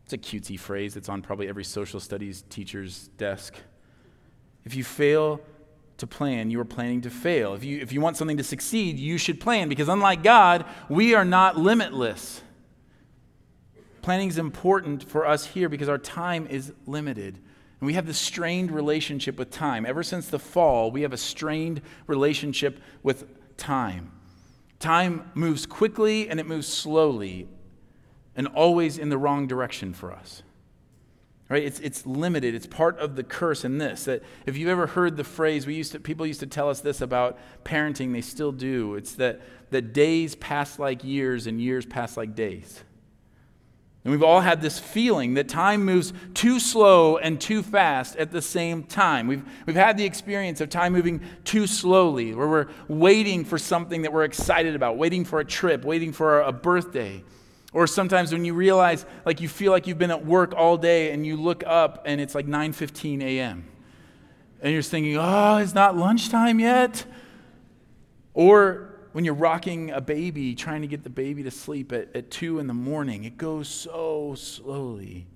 It's 0.03 0.12
a 0.12 0.18
cutesy 0.18 0.60
phrase 0.60 0.98
It's 0.98 1.08
on 1.08 1.22
probably 1.22 1.48
every 1.48 1.63
social 1.63 2.01
studies 2.01 2.44
teacher's 2.50 3.08
desk. 3.18 3.56
If 4.65 4.75
you 4.75 4.84
fail 4.84 5.39
to 5.98 6.08
plan, 6.08 6.50
you 6.50 6.60
are 6.60 6.66
planning 6.66 7.02
to 7.02 7.10
fail. 7.10 7.54
If 7.54 7.64
you, 7.64 7.80
if 7.80 7.92
you 7.92 8.02
want 8.02 8.18
something 8.18 8.38
to 8.38 8.44
succeed, 8.44 8.98
you 8.98 9.18
should 9.18 9.40
plan 9.40 9.70
because, 9.70 9.90
unlike 9.90 10.24
God, 10.24 10.66
we 10.90 11.14
are 11.14 11.26
not 11.26 11.58
limitless. 11.58 12.42
Planning 14.02 14.30
is 14.30 14.38
important 14.38 15.04
for 15.04 15.26
us 15.26 15.46
here 15.46 15.70
because 15.70 15.88
our 15.88 15.98
time 15.98 16.48
is 16.48 16.74
limited. 16.86 17.40
And 17.80 17.86
we 17.88 17.94
have 17.94 18.06
this 18.06 18.18
strained 18.18 18.72
relationship 18.72 19.38
with 19.38 19.52
time. 19.52 19.86
Ever 19.86 20.04
since 20.04 20.28
the 20.28 20.40
fall, 20.40 20.92
we 20.92 21.02
have 21.04 21.14
a 21.14 21.18
strained 21.18 21.82
relationship 22.08 22.80
with 23.02 23.26
time. 23.58 24.12
Time 24.80 25.32
moves 25.34 25.66
quickly 25.66 26.28
and 26.28 26.40
it 26.40 26.46
moves 26.46 26.68
slowly, 26.68 27.48
and 28.36 28.48
always 28.48 28.98
in 28.98 29.10
the 29.10 29.18
wrong 29.18 29.48
direction 29.48 29.94
for 29.94 30.12
us. 30.12 30.44
Right? 31.50 31.64
It's, 31.64 31.80
it's 31.82 32.06
limited. 32.06 32.56
It's 32.56 32.66
part 32.66 32.98
of 33.00 33.16
the 33.16 33.24
curse 33.24 33.66
in 33.66 33.78
this. 33.78 34.06
That 34.06 34.24
if 34.46 34.58
you've 34.58 34.70
ever 34.70 34.88
heard 34.88 35.18
the 35.18 35.24
phrase, 35.24 35.68
we 35.68 35.76
used 35.76 35.92
to, 35.92 36.00
people 36.00 36.26
used 36.26 36.40
to 36.40 36.48
tell 36.48 36.70
us 36.70 36.80
this 36.80 37.02
about 37.02 37.38
parenting, 37.64 38.14
they 38.14 38.22
still 38.22 38.52
do. 38.52 38.96
It's 38.96 39.16
that, 39.16 39.42
that 39.70 39.94
days 39.94 40.36
pass 40.36 40.80
like 40.80 41.04
years 41.04 41.46
and 41.46 41.62
years 41.62 41.86
pass 41.86 42.18
like 42.18 42.34
days. 42.34 42.84
And 44.04 44.12
we've 44.12 44.24
all 44.24 44.42
had 44.42 44.62
this 44.62 44.80
feeling 44.80 45.36
that 45.36 45.48
time 45.48 45.86
moves 45.86 46.12
too 46.34 46.60
slow 46.60 47.18
and 47.18 47.40
too 47.40 47.64
fast 47.64 48.18
at 48.18 48.32
the 48.32 48.42
same 48.42 48.84
time. 48.84 49.28
We've, 49.28 49.44
we've 49.66 49.78
had 49.78 49.98
the 49.98 50.04
experience 50.04 50.60
of 50.60 50.70
time 50.70 50.92
moving 50.92 51.22
too 51.46 51.68
slowly, 51.68 52.34
where 52.36 52.48
we're 52.48 52.68
waiting 52.90 53.46
for 53.46 53.58
something 53.58 54.02
that 54.02 54.12
we're 54.12 54.26
excited 54.26 54.76
about, 54.76 54.98
waiting 54.98 55.24
for 55.24 55.40
a 55.40 55.46
trip, 55.46 55.86
waiting 55.86 56.12
for 56.12 56.42
a 56.42 56.52
birthday. 56.52 57.24
Or 57.74 57.88
sometimes 57.88 58.32
when 58.32 58.46
you 58.46 58.53
realize, 58.53 59.06
like 59.25 59.42
you 59.42 59.50
feel 59.50 59.72
like 59.72 59.88
you've 59.88 59.98
been 59.98 60.12
at 60.12 60.25
work 60.25 60.53
all 60.56 60.77
day 60.77 61.12
and 61.12 61.25
you 61.25 61.36
look 61.36 61.63
up 61.65 62.03
and 62.06 62.22
it's 62.22 62.36
like 62.36 62.46
9.15 62.46 63.24
a.m. 63.24 63.68
And 64.62 64.72
you're 64.72 64.84
thinking, 64.84 65.18
oh, 65.18 65.58
it's 65.58 65.74
not 65.74 65.98
lunchtime 65.98 66.60
yet. 66.60 67.06
Or 68.34 69.08
when 69.12 69.25
you're 69.25 69.34
rocking 69.34 69.92
a 69.92 70.01
baby, 70.01 70.56
trying 70.56 70.82
to 70.82 70.88
get 70.88 71.03
the 71.03 71.10
baby 71.10 71.44
to 71.44 71.51
sleep 71.51 71.92
at, 71.92 72.15
at 72.15 72.32
2 72.32 72.60
in 72.60 72.68
the 72.68 72.74
morning. 72.74 73.24
It 73.24 73.38
goes 73.38 73.68
so 73.68 74.36
slowly. 74.36 75.27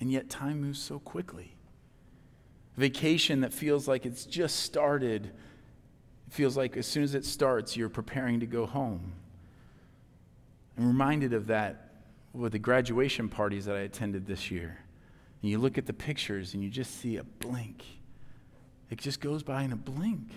And 0.00 0.10
yet 0.10 0.28
time 0.28 0.60
moves 0.60 0.80
so 0.80 0.98
quickly. 0.98 1.56
Vacation 2.76 3.42
that 3.42 3.52
feels 3.52 3.86
like 3.86 4.06
it's 4.06 4.24
just 4.24 4.60
started 4.60 5.30
feels 6.30 6.56
like 6.56 6.76
as 6.76 6.86
soon 6.86 7.04
as 7.04 7.14
it 7.14 7.24
starts, 7.24 7.76
you're 7.76 7.88
preparing 7.88 8.40
to 8.40 8.46
go 8.46 8.66
home. 8.66 9.12
I'm 10.78 10.86
reminded 10.88 11.32
of 11.32 11.46
that 11.48 11.92
with 12.32 12.52
the 12.52 12.58
graduation 12.58 13.28
parties 13.28 13.64
that 13.66 13.76
I 13.76 13.80
attended 13.80 14.26
this 14.26 14.50
year. 14.50 14.78
And 15.42 15.50
you 15.50 15.58
look 15.58 15.78
at 15.78 15.86
the 15.86 15.92
pictures 15.92 16.54
and 16.54 16.62
you 16.62 16.70
just 16.70 17.00
see 17.00 17.16
a 17.16 17.24
blink. 17.24 17.84
It 18.90 18.98
just 18.98 19.20
goes 19.20 19.42
by 19.42 19.62
in 19.62 19.72
a 19.72 19.76
blink. 19.76 20.28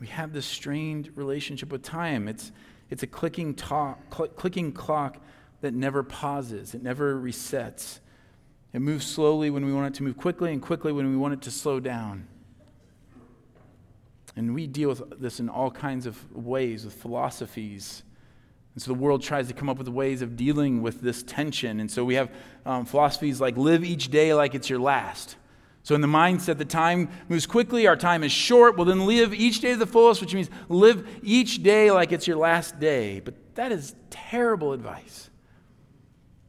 We 0.00 0.06
have 0.08 0.32
this 0.32 0.46
strained 0.46 1.10
relationship 1.14 1.72
with 1.72 1.82
time. 1.82 2.28
It's, 2.28 2.52
it's 2.90 3.02
a 3.02 3.06
clicking, 3.06 3.54
talk, 3.54 3.98
cl- 4.14 4.28
clicking 4.28 4.72
clock 4.72 5.18
that 5.62 5.72
never 5.72 6.02
pauses, 6.02 6.74
it 6.74 6.82
never 6.82 7.16
resets. 7.18 8.00
It 8.72 8.80
moves 8.80 9.06
slowly 9.06 9.48
when 9.48 9.64
we 9.64 9.72
want 9.72 9.94
it 9.94 9.96
to 9.98 10.02
move 10.02 10.18
quickly, 10.18 10.52
and 10.52 10.60
quickly 10.60 10.92
when 10.92 11.08
we 11.08 11.16
want 11.16 11.32
it 11.32 11.40
to 11.42 11.50
slow 11.50 11.80
down. 11.80 12.28
And 14.36 14.54
we 14.54 14.66
deal 14.66 14.90
with 14.90 15.18
this 15.18 15.40
in 15.40 15.48
all 15.48 15.70
kinds 15.70 16.04
of 16.04 16.36
ways, 16.36 16.84
with 16.84 16.92
philosophies. 16.92 18.02
And 18.76 18.82
so 18.82 18.92
the 18.92 18.98
world 18.98 19.22
tries 19.22 19.48
to 19.48 19.54
come 19.54 19.70
up 19.70 19.78
with 19.78 19.88
ways 19.88 20.20
of 20.20 20.36
dealing 20.36 20.82
with 20.82 21.00
this 21.00 21.22
tension. 21.22 21.80
And 21.80 21.90
so 21.90 22.04
we 22.04 22.16
have 22.16 22.30
um, 22.66 22.84
philosophies 22.84 23.40
like 23.40 23.56
live 23.56 23.82
each 23.82 24.10
day 24.10 24.34
like 24.34 24.54
it's 24.54 24.68
your 24.68 24.78
last. 24.78 25.36
So, 25.82 25.94
in 25.94 26.02
the 26.02 26.08
mindset, 26.08 26.58
the 26.58 26.64
time 26.64 27.08
moves 27.28 27.46
quickly, 27.46 27.86
our 27.86 27.96
time 27.96 28.22
is 28.22 28.32
short. 28.32 28.76
Well, 28.76 28.84
then 28.84 29.06
live 29.06 29.32
each 29.32 29.60
day 29.60 29.70
to 29.70 29.76
the 29.78 29.86
fullest, 29.86 30.20
which 30.20 30.34
means 30.34 30.50
live 30.68 31.08
each 31.22 31.62
day 31.62 31.90
like 31.90 32.12
it's 32.12 32.26
your 32.26 32.36
last 32.36 32.78
day. 32.78 33.20
But 33.20 33.34
that 33.54 33.72
is 33.72 33.94
terrible 34.10 34.72
advice. 34.72 35.30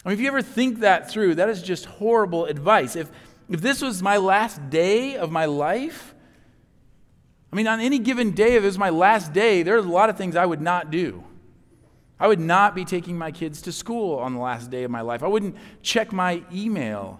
I 0.04 0.10
mean, 0.10 0.18
if 0.18 0.22
you 0.22 0.28
ever 0.28 0.42
think 0.42 0.80
that 0.80 1.10
through, 1.10 1.36
that 1.36 1.48
is 1.48 1.62
just 1.62 1.86
horrible 1.86 2.46
advice. 2.46 2.96
If, 2.96 3.10
if 3.48 3.62
this 3.62 3.82
was 3.82 4.02
my 4.02 4.18
last 4.18 4.70
day 4.70 5.16
of 5.16 5.32
my 5.32 5.46
life, 5.46 6.14
I 7.54 7.56
mean, 7.56 7.68
on 7.68 7.80
any 7.80 8.00
given 8.00 8.32
day, 8.32 8.56
if 8.56 8.64
it 8.64 8.66
was 8.66 8.78
my 8.78 8.90
last 8.90 9.32
day, 9.32 9.64
there's 9.64 9.86
a 9.86 9.90
lot 9.90 10.10
of 10.10 10.18
things 10.18 10.36
I 10.36 10.46
would 10.46 10.62
not 10.62 10.92
do. 10.92 11.24
I 12.20 12.28
would 12.28 12.40
not 12.40 12.74
be 12.74 12.84
taking 12.84 13.18
my 13.18 13.32
kids 13.32 13.62
to 13.64 13.72
school 13.72 14.18
on 14.18 14.34
the 14.34 14.40
last 14.40 14.72
day 14.72 14.84
of 14.84 14.92
my 14.92 15.02
life. 15.02 15.22
I 15.22 15.28
wouldn't 15.28 15.56
check 15.82 16.12
my 16.12 16.44
email. 16.54 17.20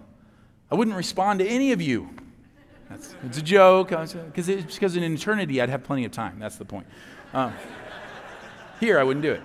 I 0.70 0.74
wouldn't 0.74 0.96
respond 0.96 1.38
to 1.38 1.46
any 1.46 1.72
of 1.72 1.80
you. 1.80 2.10
That's, 2.90 3.14
it's 3.24 3.38
a 3.38 3.42
joke, 3.42 3.90
because 3.90 4.48
because 4.48 4.96
in 4.96 5.02
eternity 5.02 5.60
I'd 5.60 5.68
have 5.68 5.84
plenty 5.84 6.04
of 6.04 6.12
time. 6.12 6.38
That's 6.38 6.56
the 6.56 6.64
point. 6.64 6.86
Um, 7.34 7.52
here, 8.80 8.98
I 8.98 9.02
wouldn't 9.02 9.22
do 9.22 9.32
it. 9.32 9.42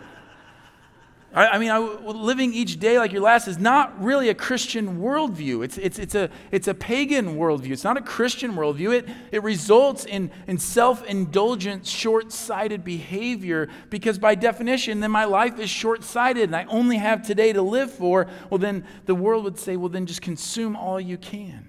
I, 1.35 1.57
mean, 1.57 1.71
I, 1.71 1.79
living 1.79 2.53
each 2.53 2.79
day 2.79 2.99
like 2.99 3.11
your 3.11 3.23
last 3.23 3.47
is 3.47 3.57
not 3.57 3.99
really 4.03 4.29
a 4.29 4.35
Christian 4.35 4.99
worldview. 4.99 5.65
It's, 5.65 5.79
it's, 5.79 5.97
it's, 5.97 6.13
a, 6.13 6.29
it's 6.51 6.67
a 6.67 6.75
pagan 6.75 7.37
worldview. 7.37 7.71
It's 7.71 7.83
not 7.83 7.97
a 7.97 8.01
Christian 8.01 8.53
worldview. 8.53 8.99
It, 8.99 9.09
it 9.31 9.41
results 9.41 10.05
in, 10.05 10.29
in 10.45 10.59
self 10.59 11.03
indulgent, 11.05 11.87
short 11.87 12.31
sighted 12.31 12.83
behavior 12.83 13.67
because, 13.89 14.19
by 14.19 14.35
definition, 14.35 14.99
then 14.99 15.09
my 15.09 15.25
life 15.25 15.57
is 15.57 15.71
short 15.71 16.03
sighted 16.03 16.43
and 16.43 16.55
I 16.55 16.65
only 16.65 16.97
have 16.97 17.25
today 17.25 17.51
to 17.51 17.63
live 17.63 17.91
for. 17.91 18.27
Well, 18.51 18.59
then 18.59 18.85
the 19.05 19.15
world 19.15 19.43
would 19.45 19.57
say, 19.57 19.75
well, 19.75 19.89
then 19.89 20.05
just 20.05 20.21
consume 20.21 20.75
all 20.75 21.01
you 21.01 21.17
can. 21.17 21.67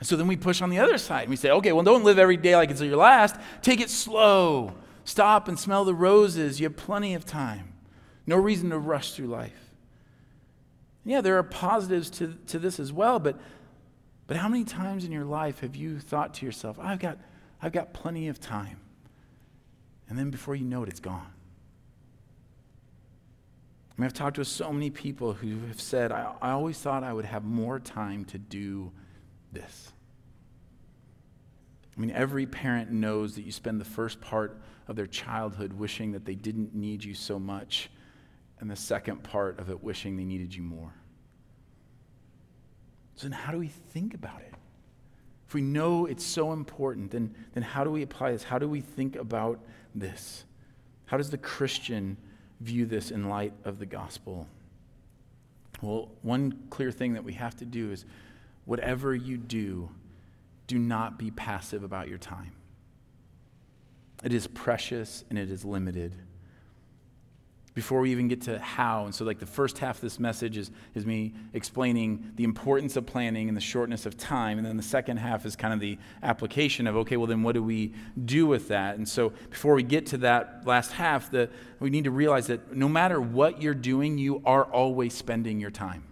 And 0.00 0.08
so 0.08 0.16
then 0.16 0.26
we 0.26 0.36
push 0.36 0.62
on 0.62 0.70
the 0.70 0.80
other 0.80 0.98
side 0.98 1.22
and 1.22 1.30
we 1.30 1.36
say, 1.36 1.50
okay, 1.50 1.72
well, 1.72 1.84
don't 1.84 2.02
live 2.02 2.18
every 2.18 2.38
day 2.38 2.56
like 2.56 2.70
it's 2.72 2.80
your 2.80 2.96
last. 2.96 3.36
Take 3.62 3.80
it 3.80 3.90
slow. 3.90 4.74
Stop 5.04 5.46
and 5.46 5.56
smell 5.56 5.84
the 5.84 5.94
roses. 5.94 6.58
You 6.58 6.64
have 6.64 6.76
plenty 6.76 7.14
of 7.14 7.24
time. 7.24 7.69
No 8.26 8.36
reason 8.36 8.70
to 8.70 8.78
rush 8.78 9.12
through 9.12 9.28
life. 9.28 9.70
Yeah, 11.04 11.20
there 11.20 11.38
are 11.38 11.42
positives 11.42 12.10
to, 12.10 12.36
to 12.48 12.58
this 12.58 12.78
as 12.78 12.92
well, 12.92 13.18
but, 13.18 13.38
but 14.26 14.36
how 14.36 14.48
many 14.48 14.64
times 14.64 15.04
in 15.04 15.12
your 15.12 15.24
life 15.24 15.60
have 15.60 15.74
you 15.74 15.98
thought 15.98 16.34
to 16.34 16.46
yourself, 16.46 16.78
I've 16.78 16.98
got, 16.98 17.18
I've 17.62 17.72
got 17.72 17.92
plenty 17.92 18.28
of 18.28 18.38
time? 18.40 18.78
And 20.08 20.18
then 20.18 20.30
before 20.30 20.54
you 20.54 20.64
know 20.64 20.82
it, 20.82 20.88
it's 20.88 21.00
gone. 21.00 21.32
I 23.90 24.00
mean, 24.00 24.06
I've 24.06 24.14
talked 24.14 24.36
to 24.36 24.44
so 24.44 24.72
many 24.72 24.90
people 24.90 25.32
who 25.32 25.66
have 25.68 25.80
said, 25.80 26.12
I, 26.12 26.32
I 26.40 26.50
always 26.50 26.78
thought 26.78 27.04
I 27.04 27.12
would 27.12 27.24
have 27.24 27.44
more 27.44 27.78
time 27.78 28.24
to 28.26 28.38
do 28.38 28.92
this. 29.52 29.92
I 31.96 32.00
mean, 32.00 32.10
every 32.10 32.46
parent 32.46 32.90
knows 32.90 33.34
that 33.34 33.42
you 33.42 33.52
spend 33.52 33.80
the 33.80 33.84
first 33.84 34.20
part 34.20 34.60
of 34.88 34.96
their 34.96 35.06
childhood 35.06 35.72
wishing 35.72 36.12
that 36.12 36.24
they 36.24 36.34
didn't 36.34 36.74
need 36.74 37.04
you 37.04 37.14
so 37.14 37.38
much 37.38 37.90
and 38.60 38.70
the 38.70 38.76
second 38.76 39.22
part 39.22 39.58
of 39.58 39.70
it, 39.70 39.82
wishing 39.82 40.16
they 40.16 40.24
needed 40.24 40.54
you 40.54 40.62
more. 40.62 40.92
So 43.16 43.28
then, 43.28 43.32
how 43.32 43.52
do 43.52 43.58
we 43.58 43.68
think 43.68 44.14
about 44.14 44.40
it? 44.40 44.54
If 45.48 45.54
we 45.54 45.62
know 45.62 46.06
it's 46.06 46.24
so 46.24 46.52
important, 46.52 47.10
then, 47.10 47.34
then 47.54 47.62
how 47.62 47.84
do 47.84 47.90
we 47.90 48.02
apply 48.02 48.32
this? 48.32 48.42
How 48.42 48.58
do 48.58 48.68
we 48.68 48.80
think 48.80 49.16
about 49.16 49.60
this? 49.94 50.44
How 51.06 51.16
does 51.16 51.30
the 51.30 51.38
Christian 51.38 52.16
view 52.60 52.86
this 52.86 53.10
in 53.10 53.28
light 53.28 53.52
of 53.64 53.78
the 53.78 53.86
gospel? 53.86 54.46
Well, 55.82 56.10
one 56.22 56.66
clear 56.70 56.92
thing 56.92 57.14
that 57.14 57.24
we 57.24 57.32
have 57.32 57.56
to 57.56 57.64
do 57.64 57.90
is 57.90 58.04
whatever 58.64 59.14
you 59.14 59.38
do, 59.38 59.88
do 60.66 60.78
not 60.78 61.18
be 61.18 61.30
passive 61.30 61.82
about 61.82 62.08
your 62.08 62.18
time. 62.18 62.52
It 64.22 64.32
is 64.32 64.46
precious 64.46 65.24
and 65.30 65.38
it 65.38 65.50
is 65.50 65.64
limited 65.64 66.14
before 67.74 68.00
we 68.00 68.10
even 68.10 68.26
get 68.26 68.42
to 68.42 68.58
how. 68.58 69.04
And 69.04 69.14
so, 69.14 69.24
like, 69.24 69.38
the 69.38 69.46
first 69.46 69.78
half 69.78 69.96
of 69.96 70.00
this 70.00 70.18
message 70.18 70.56
is, 70.56 70.70
is 70.94 71.06
me 71.06 71.34
explaining 71.54 72.32
the 72.34 72.44
importance 72.44 72.96
of 72.96 73.06
planning 73.06 73.48
and 73.48 73.56
the 73.56 73.60
shortness 73.60 74.06
of 74.06 74.16
time. 74.16 74.58
And 74.58 74.66
then 74.66 74.76
the 74.76 74.82
second 74.82 75.18
half 75.18 75.46
is 75.46 75.54
kind 75.54 75.72
of 75.72 75.78
the 75.78 75.96
application 76.22 76.86
of, 76.86 76.96
okay, 76.96 77.16
well, 77.16 77.28
then 77.28 77.42
what 77.42 77.52
do 77.52 77.62
we 77.62 77.92
do 78.24 78.46
with 78.46 78.68
that? 78.68 78.96
And 78.96 79.08
so, 79.08 79.32
before 79.50 79.74
we 79.74 79.84
get 79.84 80.06
to 80.06 80.18
that 80.18 80.66
last 80.66 80.92
half, 80.92 81.30
the, 81.30 81.48
we 81.78 81.90
need 81.90 82.04
to 82.04 82.10
realize 82.10 82.48
that 82.48 82.74
no 82.74 82.88
matter 82.88 83.20
what 83.20 83.62
you're 83.62 83.74
doing, 83.74 84.18
you 84.18 84.42
are 84.44 84.64
always 84.64 85.14
spending 85.14 85.60
your 85.60 85.70
time. 85.70 86.04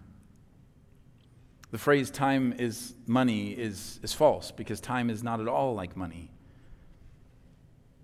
The 1.70 1.78
phrase 1.78 2.10
time 2.10 2.54
is 2.56 2.94
money 3.06 3.50
is, 3.50 4.00
is 4.02 4.14
false 4.14 4.50
because 4.52 4.80
time 4.80 5.10
is 5.10 5.22
not 5.22 5.40
at 5.40 5.48
all 5.48 5.74
like 5.74 5.96
money. 5.96 6.30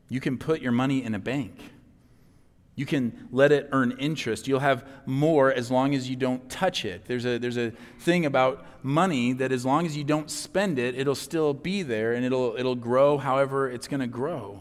You 0.08 0.20
can 0.20 0.37
put 0.37 0.61
your 0.61 0.73
money 0.73 1.02
in 1.02 1.14
a 1.14 1.18
bank 1.18 1.58
you 2.76 2.87
can 2.87 3.28
let 3.31 3.52
it 3.52 3.69
earn 3.73 3.93
interest. 3.99 4.49
You'll 4.49 4.61
have 4.61 4.87
more 5.07 5.52
as 5.52 5.71
long 5.71 5.95
as 5.95 6.11
you 6.11 6.16
don't 6.16 6.49
touch 6.50 6.85
it. 6.85 7.04
There's 7.07 7.25
a, 7.25 7.38
there's 7.38 7.57
a 7.57 7.71
thing 8.00 8.26
about 8.26 8.66
money 8.83 9.33
that 9.35 9.52
as 9.52 9.64
long 9.64 9.87
as 9.87 9.97
you 9.97 10.02
don't 10.02 10.31
spend 10.31 10.78
it, 10.78 10.99
it'll 10.99 11.14
still 11.14 11.54
be 11.54 11.83
there 11.83 12.14
and 12.14 12.25
it'll, 12.25 12.57
it'll 12.59 12.75
grow 12.75 13.16
however 13.19 13.71
it's 13.71 13.87
going 13.87 14.00
to 14.00 14.09
grow. 14.09 14.61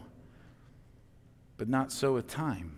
But 1.57 1.69
not 1.69 1.91
so 1.91 2.13
with 2.13 2.27
time. 2.27 2.77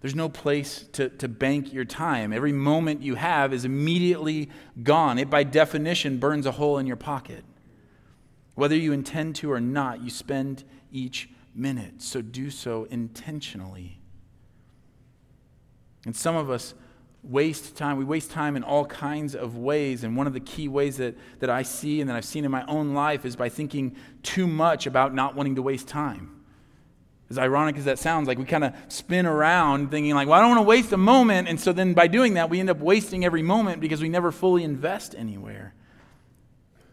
There's 0.00 0.14
no 0.14 0.28
place 0.28 0.86
to, 0.92 1.08
to 1.08 1.26
bank 1.26 1.72
your 1.72 1.84
time. 1.84 2.32
Every 2.32 2.52
moment 2.52 3.02
you 3.02 3.14
have 3.14 3.52
is 3.52 3.64
immediately 3.64 4.50
gone. 4.82 5.18
It, 5.18 5.28
by 5.28 5.42
definition, 5.42 6.18
burns 6.18 6.46
a 6.46 6.52
hole 6.52 6.78
in 6.78 6.86
your 6.86 6.96
pocket. 6.96 7.44
Whether 8.54 8.76
you 8.76 8.92
intend 8.92 9.36
to 9.36 9.50
or 9.50 9.60
not, 9.60 10.02
you 10.02 10.10
spend 10.10 10.64
each 10.92 11.30
minute. 11.54 12.02
So 12.02 12.22
do 12.22 12.50
so 12.50 12.84
intentionally. 12.90 13.97
And 16.04 16.14
some 16.14 16.36
of 16.36 16.50
us 16.50 16.74
waste 17.22 17.76
time. 17.76 17.96
We 17.96 18.04
waste 18.04 18.30
time 18.30 18.56
in 18.56 18.62
all 18.62 18.84
kinds 18.86 19.34
of 19.34 19.56
ways. 19.56 20.04
And 20.04 20.16
one 20.16 20.26
of 20.26 20.32
the 20.32 20.40
key 20.40 20.68
ways 20.68 20.96
that, 20.98 21.16
that 21.40 21.50
I 21.50 21.62
see 21.62 22.00
and 22.00 22.08
that 22.08 22.16
I've 22.16 22.24
seen 22.24 22.44
in 22.44 22.50
my 22.50 22.64
own 22.66 22.94
life 22.94 23.24
is 23.24 23.36
by 23.36 23.48
thinking 23.48 23.96
too 24.22 24.46
much 24.46 24.86
about 24.86 25.14
not 25.14 25.34
wanting 25.34 25.56
to 25.56 25.62
waste 25.62 25.88
time. 25.88 26.34
As 27.30 27.36
ironic 27.36 27.76
as 27.76 27.84
that 27.84 27.98
sounds, 27.98 28.26
like 28.26 28.38
we 28.38 28.46
kind 28.46 28.64
of 28.64 28.72
spin 28.88 29.26
around 29.26 29.90
thinking, 29.90 30.14
like, 30.14 30.28
well, 30.28 30.38
I 30.38 30.40
don't 30.40 30.50
want 30.50 30.60
to 30.60 30.68
waste 30.68 30.92
a 30.92 30.96
moment. 30.96 31.46
And 31.46 31.60
so 31.60 31.74
then 31.74 31.92
by 31.92 32.06
doing 32.06 32.34
that, 32.34 32.48
we 32.48 32.58
end 32.58 32.70
up 32.70 32.78
wasting 32.78 33.24
every 33.24 33.42
moment 33.42 33.82
because 33.82 34.00
we 34.00 34.08
never 34.08 34.32
fully 34.32 34.64
invest 34.64 35.14
anywhere. 35.14 35.74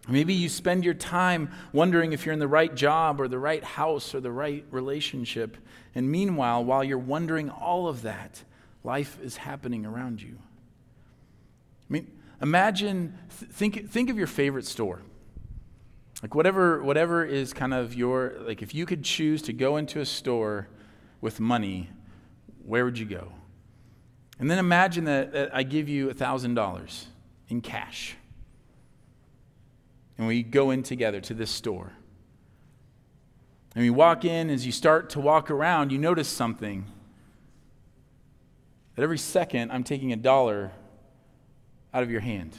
Maybe 0.09 0.33
you 0.33 0.49
spend 0.49 0.83
your 0.83 0.93
time 0.93 1.49
wondering 1.71 2.11
if 2.11 2.25
you're 2.25 2.33
in 2.33 2.39
the 2.39 2.47
right 2.47 2.73
job 2.75 3.21
or 3.21 3.27
the 3.27 3.39
right 3.39 3.63
house 3.63 4.13
or 4.13 4.19
the 4.19 4.31
right 4.31 4.65
relationship. 4.71 5.57
And 5.95 6.11
meanwhile, 6.11 6.63
while 6.63 6.83
you're 6.83 6.97
wondering 6.97 7.49
all 7.49 7.87
of 7.87 8.01
that, 8.01 8.43
life 8.85 9.17
is 9.21 9.37
happening 9.37 9.85
around 9.85 10.21
you. 10.21 10.37
I 10.37 11.93
mean, 11.93 12.11
imagine, 12.41 13.17
think, 13.29 13.89
think 13.89 14.09
of 14.09 14.17
your 14.17 14.27
favorite 14.27 14.65
store. 14.65 15.01
Like 16.21 16.35
whatever, 16.35 16.81
whatever 16.81 17.25
is 17.25 17.51
kind 17.51 17.73
of 17.73 17.95
your, 17.95 18.35
like 18.41 18.61
if 18.61 18.73
you 18.73 18.85
could 18.85 19.03
choose 19.03 19.41
to 19.43 19.53
go 19.53 19.77
into 19.77 19.99
a 19.99 20.05
store 20.05 20.69
with 21.19 21.39
money, 21.39 21.89
where 22.63 22.85
would 22.85 22.97
you 22.97 23.05
go? 23.05 23.31
And 24.39 24.49
then 24.49 24.59
imagine 24.59 25.05
that, 25.05 25.33
that 25.33 25.55
I 25.55 25.63
give 25.63 25.89
you 25.89 26.07
$1,000 26.07 27.05
in 27.49 27.61
cash. 27.61 28.15
And 30.17 30.27
we 30.27 30.43
go 30.43 30.71
in 30.71 30.83
together 30.83 31.21
to 31.21 31.33
this 31.33 31.51
store. 31.51 31.93
And 33.73 33.83
we 33.83 33.89
walk 33.89 34.23
in, 34.23 34.49
as 34.49 34.65
you 34.65 34.71
start 34.71 35.09
to 35.11 35.19
walk 35.19 35.51
around, 35.51 35.91
you 35.91 35.97
notice 35.97 36.29
something 36.29 36.85
that 38.95 39.03
every 39.03 39.17
second 39.17 39.71
I'm 39.71 39.83
taking 39.83 40.13
a 40.13 40.15
dollar 40.15 40.71
out 41.93 42.03
of 42.03 42.11
your 42.11 42.21
hand. 42.21 42.57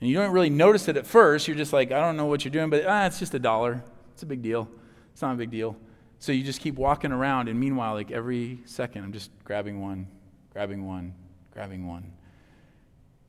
And 0.00 0.10
you 0.10 0.16
don't 0.16 0.32
really 0.32 0.50
notice 0.50 0.88
it 0.88 0.96
at 0.96 1.06
first. 1.06 1.48
You're 1.48 1.56
just 1.56 1.72
like, 1.72 1.90
I 1.90 2.00
don't 2.00 2.16
know 2.16 2.26
what 2.26 2.44
you're 2.44 2.52
doing, 2.52 2.70
but 2.70 2.84
ah, 2.86 3.06
it's 3.06 3.18
just 3.18 3.34
a 3.34 3.38
dollar. 3.38 3.82
It's 4.12 4.22
a 4.22 4.26
big 4.26 4.42
deal. 4.42 4.68
It's 5.12 5.22
not 5.22 5.34
a 5.34 5.38
big 5.38 5.50
deal. 5.50 5.76
So 6.18 6.32
you 6.32 6.42
just 6.42 6.60
keep 6.60 6.76
walking 6.76 7.12
around, 7.12 7.48
and 7.48 7.58
meanwhile, 7.58 7.94
like 7.94 8.10
every 8.10 8.60
second, 8.64 9.04
I'm 9.04 9.12
just 9.12 9.30
grabbing 9.44 9.80
one, 9.80 10.08
grabbing 10.52 10.86
one, 10.86 11.14
grabbing 11.52 11.86
one. 11.86 12.12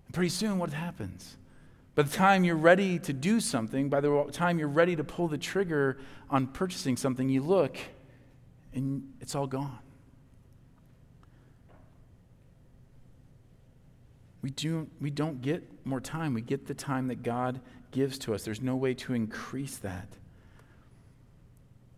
And 0.05 0.13
pretty 0.13 0.29
soon, 0.29 0.57
what 0.57 0.71
happens? 0.71 1.37
By 1.95 2.03
the 2.03 2.15
time 2.15 2.43
you're 2.43 2.55
ready 2.55 2.99
to 2.99 3.13
do 3.13 3.39
something, 3.39 3.89
by 3.89 4.01
the 4.01 4.29
time 4.31 4.59
you're 4.59 4.67
ready 4.67 4.95
to 4.95 5.03
pull 5.03 5.27
the 5.27 5.37
trigger 5.37 5.97
on 6.29 6.47
purchasing 6.47 6.95
something, 6.95 7.27
you 7.27 7.41
look 7.41 7.77
and 8.73 9.13
it's 9.19 9.33
all 9.33 9.47
gone. 9.47 9.79
We, 14.47 14.51
do, 14.51 14.87
we 15.01 15.09
don't 15.09 15.41
get 15.41 15.61
more 15.85 15.99
time. 15.99 16.33
We 16.33 16.39
get 16.39 16.67
the 16.67 16.73
time 16.73 17.09
that 17.09 17.21
God 17.21 17.59
gives 17.91 18.17
to 18.19 18.33
us. 18.33 18.45
There's 18.45 18.61
no 18.61 18.77
way 18.77 18.93
to 18.93 19.13
increase 19.13 19.75
that. 19.79 20.07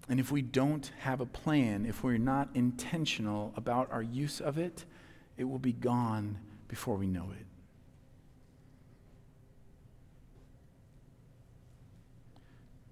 And 0.10 0.20
if 0.20 0.32
we 0.32 0.42
don't 0.42 0.92
have 1.02 1.22
a 1.22 1.28
plan, 1.28 1.86
if 1.86 2.04
we're 2.04 2.18
not 2.18 2.50
intentional 2.56 3.54
about 3.56 3.92
our 3.92 4.02
use 4.02 4.42
of 4.42 4.58
it, 4.58 4.84
it 5.38 5.44
will 5.44 5.60
be 5.60 5.74
gone 5.74 6.40
before 6.68 6.96
we 6.96 7.06
know 7.06 7.30
it. 7.40 7.46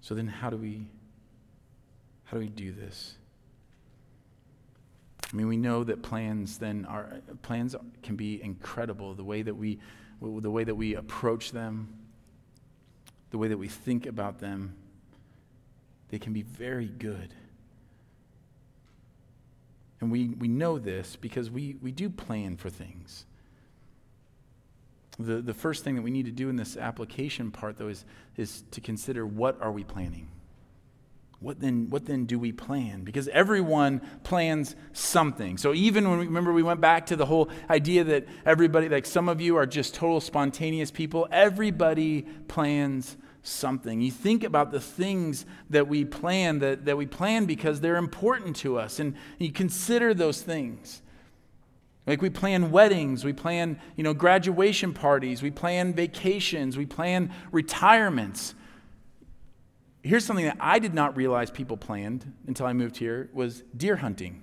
So 0.02 0.14
then 0.14 0.28
how 0.28 0.50
do 0.50 0.56
we 0.56 0.86
how 2.26 2.36
do 2.36 2.38
we 2.38 2.48
do 2.48 2.70
this? 2.70 3.16
I 5.32 5.36
mean, 5.36 5.46
we 5.46 5.56
know 5.56 5.84
that 5.84 6.02
plans 6.02 6.58
then 6.58 6.86
are 6.86 7.20
plans 7.42 7.76
can 8.02 8.16
be 8.16 8.42
incredible. 8.42 9.14
The 9.14 9.24
way 9.24 9.42
that 9.42 9.54
we, 9.54 9.78
the 10.22 10.50
way 10.50 10.64
that 10.64 10.74
we 10.74 10.94
approach 10.94 11.52
them, 11.52 11.92
the 13.30 13.38
way 13.38 13.48
that 13.48 13.58
we 13.58 13.68
think 13.68 14.06
about 14.06 14.38
them, 14.38 14.74
they 16.08 16.18
can 16.18 16.32
be 16.32 16.42
very 16.42 16.86
good. 16.86 17.34
And 20.00 20.10
we, 20.10 20.28
we 20.28 20.48
know 20.48 20.78
this 20.78 21.16
because 21.16 21.50
we, 21.50 21.76
we 21.82 21.90
do 21.90 22.08
plan 22.08 22.56
for 22.56 22.70
things. 22.70 23.26
The, 25.18 25.42
the 25.42 25.54
first 25.54 25.82
thing 25.82 25.96
that 25.96 26.02
we 26.02 26.12
need 26.12 26.26
to 26.26 26.32
do 26.32 26.48
in 26.48 26.56
this 26.56 26.76
application 26.76 27.50
part, 27.50 27.76
though, 27.76 27.88
is, 27.88 28.04
is 28.36 28.62
to 28.70 28.80
consider 28.80 29.26
what 29.26 29.60
are 29.60 29.72
we 29.72 29.82
planning? 29.82 30.28
What 31.40 31.60
then, 31.60 31.88
what 31.88 32.04
then 32.04 32.24
do 32.24 32.38
we 32.38 32.50
plan? 32.50 33.04
Because 33.04 33.28
everyone 33.28 34.00
plans 34.24 34.74
something. 34.92 35.56
So 35.56 35.72
even 35.72 36.08
when 36.10 36.18
we 36.18 36.26
remember 36.26 36.52
we 36.52 36.64
went 36.64 36.80
back 36.80 37.06
to 37.06 37.16
the 37.16 37.26
whole 37.26 37.48
idea 37.70 38.02
that 38.04 38.26
everybody, 38.44 38.88
like 38.88 39.06
some 39.06 39.28
of 39.28 39.40
you 39.40 39.56
are 39.56 39.66
just 39.66 39.94
total 39.94 40.20
spontaneous 40.20 40.90
people, 40.90 41.28
everybody 41.30 42.22
plans 42.48 43.16
something. 43.42 44.00
You 44.00 44.10
think 44.10 44.42
about 44.42 44.72
the 44.72 44.80
things 44.80 45.46
that 45.70 45.86
we 45.86 46.04
plan, 46.04 46.58
that, 46.58 46.84
that 46.86 46.96
we 46.96 47.06
plan 47.06 47.46
because 47.46 47.80
they're 47.80 47.96
important 47.96 48.56
to 48.56 48.76
us, 48.76 48.98
and 48.98 49.14
you 49.38 49.52
consider 49.52 50.14
those 50.14 50.42
things. 50.42 51.02
Like 52.04 52.20
we 52.20 52.30
plan 52.30 52.72
weddings, 52.72 53.24
we 53.24 53.32
plan, 53.32 53.78
you 53.94 54.02
know, 54.02 54.14
graduation 54.14 54.92
parties, 54.92 55.42
we 55.42 55.50
plan 55.50 55.92
vacations, 55.94 56.76
we 56.76 56.86
plan 56.86 57.32
retirements 57.52 58.54
here's 60.02 60.24
something 60.24 60.44
that 60.44 60.56
I 60.60 60.78
did 60.78 60.94
not 60.94 61.16
realize 61.16 61.50
people 61.50 61.76
planned 61.76 62.32
until 62.46 62.66
I 62.66 62.72
moved 62.72 62.96
here 62.96 63.28
was 63.32 63.62
deer 63.76 63.96
hunting. 63.96 64.42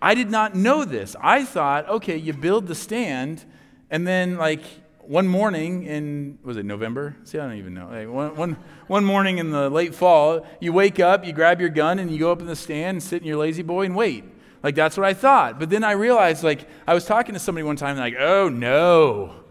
I 0.00 0.14
did 0.14 0.30
not 0.30 0.54
know 0.54 0.84
this. 0.84 1.14
I 1.20 1.44
thought, 1.44 1.88
okay, 1.88 2.16
you 2.16 2.32
build 2.32 2.66
the 2.66 2.74
stand, 2.74 3.44
and 3.90 4.06
then 4.06 4.36
like 4.36 4.62
one 4.98 5.28
morning 5.28 5.84
in 5.84 6.38
was 6.42 6.56
it 6.56 6.64
November? 6.64 7.16
See, 7.24 7.38
I 7.38 7.46
don't 7.46 7.58
even 7.58 7.74
know. 7.74 7.88
Like, 7.88 8.08
one, 8.08 8.34
one, 8.36 8.56
one 8.86 9.04
morning 9.04 9.38
in 9.38 9.50
the 9.50 9.70
late 9.70 9.94
fall, 9.94 10.46
you 10.60 10.72
wake 10.72 10.98
up, 10.98 11.24
you 11.24 11.32
grab 11.32 11.60
your 11.60 11.70
gun, 11.70 11.98
and 11.98 12.10
you 12.10 12.18
go 12.18 12.32
up 12.32 12.40
in 12.40 12.46
the 12.46 12.56
stand 12.56 12.96
and 12.96 13.02
sit 13.02 13.22
in 13.22 13.28
your 13.28 13.36
La-Z-Boy 13.36 13.84
and 13.84 13.94
wait. 13.94 14.24
Like 14.62 14.74
that's 14.74 14.96
what 14.96 15.06
I 15.06 15.14
thought. 15.14 15.58
But 15.58 15.70
then 15.70 15.84
I 15.84 15.92
realized, 15.92 16.42
like, 16.44 16.68
I 16.86 16.94
was 16.94 17.04
talking 17.04 17.34
to 17.34 17.38
somebody 17.38 17.64
one 17.64 17.76
time, 17.76 17.96
like, 17.96 18.14
oh 18.18 18.48
no. 18.48 19.41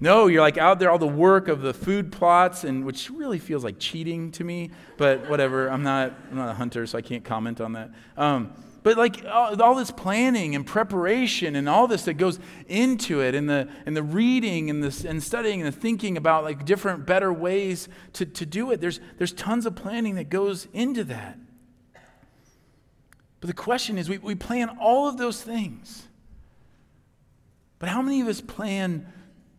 No, 0.00 0.28
you're 0.28 0.42
like 0.42 0.58
out 0.58 0.78
there, 0.78 0.90
all 0.90 0.98
the 0.98 1.08
work 1.08 1.48
of 1.48 1.60
the 1.60 1.74
food 1.74 2.12
plots, 2.12 2.62
and 2.62 2.84
which 2.84 3.10
really 3.10 3.38
feels 3.38 3.64
like 3.64 3.80
cheating 3.80 4.30
to 4.32 4.44
me. 4.44 4.70
But 4.96 5.28
whatever, 5.28 5.68
I'm 5.68 5.82
not, 5.82 6.14
I'm 6.30 6.36
not 6.36 6.50
a 6.50 6.54
hunter, 6.54 6.86
so 6.86 6.98
I 6.98 7.02
can't 7.02 7.24
comment 7.24 7.60
on 7.60 7.72
that. 7.72 7.90
Um, 8.16 8.52
but 8.84 8.96
like 8.96 9.24
all, 9.24 9.60
all, 9.60 9.74
this 9.74 9.90
planning 9.90 10.54
and 10.54 10.64
preparation 10.64 11.56
and 11.56 11.68
all 11.68 11.88
this 11.88 12.04
that 12.04 12.14
goes 12.14 12.38
into 12.68 13.20
it, 13.20 13.34
and 13.34 13.50
the 13.50 13.68
and 13.86 13.96
the 13.96 14.02
reading 14.04 14.70
and 14.70 14.82
the 14.82 15.08
and 15.08 15.20
studying 15.20 15.60
and 15.60 15.72
the 15.72 15.78
thinking 15.78 16.16
about 16.16 16.44
like 16.44 16.64
different, 16.64 17.04
better 17.04 17.32
ways 17.32 17.88
to, 18.14 18.24
to 18.24 18.46
do 18.46 18.70
it. 18.70 18.80
There's 18.80 19.00
there's 19.18 19.32
tons 19.32 19.66
of 19.66 19.74
planning 19.74 20.14
that 20.14 20.30
goes 20.30 20.68
into 20.72 21.02
that. 21.04 21.38
But 23.40 23.48
the 23.48 23.54
question 23.54 23.98
is, 23.98 24.08
we, 24.08 24.18
we 24.18 24.34
plan 24.34 24.78
all 24.80 25.08
of 25.08 25.16
those 25.16 25.42
things. 25.42 26.06
But 27.78 27.88
how 27.88 28.02
many 28.02 28.20
of 28.20 28.26
us 28.26 28.40
plan 28.40 29.06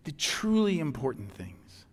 the 0.03 0.11
truly 0.11 0.79
important 0.79 1.31
things. 1.31 1.85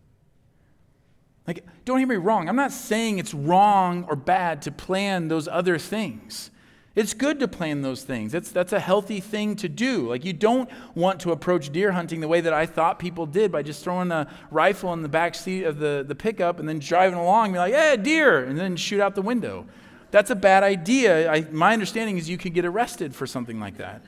Like, 1.47 1.65
don't 1.85 1.99
hear 1.99 2.07
me 2.09 2.17
wrong. 2.17 2.49
I'm 2.49 2.57
not 2.57 2.73
saying 2.73 3.19
it's 3.19 3.33
wrong 3.33 4.05
or 4.09 4.17
bad 4.17 4.63
to 4.63 4.73
plan 4.73 5.29
those 5.29 5.47
other 5.47 5.79
things. 5.79 6.51
It's 6.97 7.13
good 7.13 7.39
to 7.41 7.47
plan 7.49 7.83
those 7.83 8.03
things. 8.03 8.33
That's, 8.33 8.51
that's 8.51 8.73
a 8.73 8.81
healthy 8.81 9.21
thing 9.21 9.55
to 9.57 9.69
do. 9.69 10.09
Like, 10.09 10.25
you 10.25 10.33
don't 10.33 10.69
want 10.95 11.21
to 11.21 11.31
approach 11.31 11.71
deer 11.71 11.93
hunting 11.93 12.21
the 12.21 12.27
way 12.27 12.41
that 12.41 12.55
I 12.55 12.65
thought 12.65 12.99
people 12.99 13.27
did 13.27 13.53
by 13.53 13.63
just 13.63 13.85
throwing 13.85 14.11
a 14.11 14.33
rifle 14.51 14.95
in 14.95 15.03
the 15.03 15.09
back 15.09 15.35
seat 15.35 15.65
of 15.65 15.79
the, 15.79 16.05
the 16.09 16.15
pickup 16.15 16.59
and 16.59 16.67
then 16.67 16.79
driving 16.79 17.19
along 17.19 17.49
and 17.49 17.55
be 17.55 17.59
like, 17.59 17.75
hey, 17.75 17.99
deer, 17.99 18.45
and 18.45 18.59
then 18.59 18.77
shoot 18.77 19.01
out 19.01 19.15
the 19.15 19.23
window. 19.23 19.67
That's 20.11 20.31
a 20.31 20.35
bad 20.35 20.63
idea. 20.63 21.31
I, 21.31 21.43
my 21.53 21.75
understanding 21.75 22.17
is 22.17 22.31
you 22.31 22.39
could 22.39 22.55
get 22.55 22.65
arrested 22.65 23.15
for 23.15 23.27
something 23.27 23.61
like 23.61 23.77
that. 23.77 24.03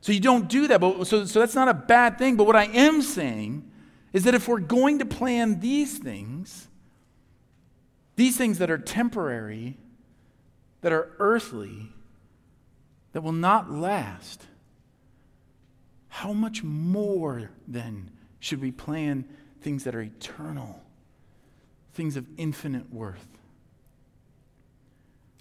So 0.00 0.12
you 0.12 0.20
don't 0.20 0.48
do 0.48 0.68
that. 0.68 0.80
But, 0.80 1.06
so, 1.06 1.24
so 1.24 1.40
that's 1.40 1.54
not 1.54 1.68
a 1.68 1.74
bad 1.74 2.18
thing. 2.18 2.36
But 2.36 2.46
what 2.46 2.56
I 2.56 2.64
am 2.64 3.02
saying 3.02 3.70
is 4.12 4.24
that 4.24 4.34
if 4.34 4.48
we're 4.48 4.60
going 4.60 4.98
to 5.00 5.04
plan 5.04 5.60
these 5.60 5.98
things, 5.98 6.68
these 8.16 8.36
things 8.36 8.58
that 8.58 8.70
are 8.70 8.78
temporary, 8.78 9.76
that 10.80 10.92
are 10.92 11.10
earthly, 11.18 11.92
that 13.12 13.22
will 13.22 13.32
not 13.32 13.70
last, 13.70 14.46
how 16.08 16.32
much 16.32 16.62
more 16.62 17.50
then 17.66 18.10
should 18.40 18.60
we 18.60 18.70
plan 18.70 19.24
things 19.60 19.84
that 19.84 19.94
are 19.94 20.02
eternal, 20.02 20.82
things 21.92 22.16
of 22.16 22.26
infinite 22.36 22.92
worth? 22.92 23.26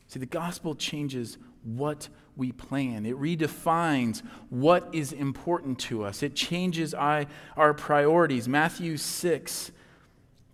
See, 0.07 0.19
the 0.19 0.25
gospel 0.25 0.75
changes 0.75 1.37
what 1.63 2.09
we 2.35 2.51
plan. 2.51 3.05
It 3.05 3.17
redefines 3.17 4.21
what 4.49 4.89
is 4.93 5.11
important 5.11 5.79
to 5.79 6.03
us. 6.03 6.23
It 6.23 6.35
changes 6.35 6.93
our, 6.93 7.25
priorities. 7.73 8.47
Matthew 8.47 8.97
6 8.97 9.71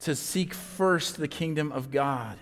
to 0.01 0.15
Seek 0.15 0.53
first 0.53 1.17
the 1.17 1.27
kingdom 1.27 1.71
of 1.71 1.91
God 1.91 2.37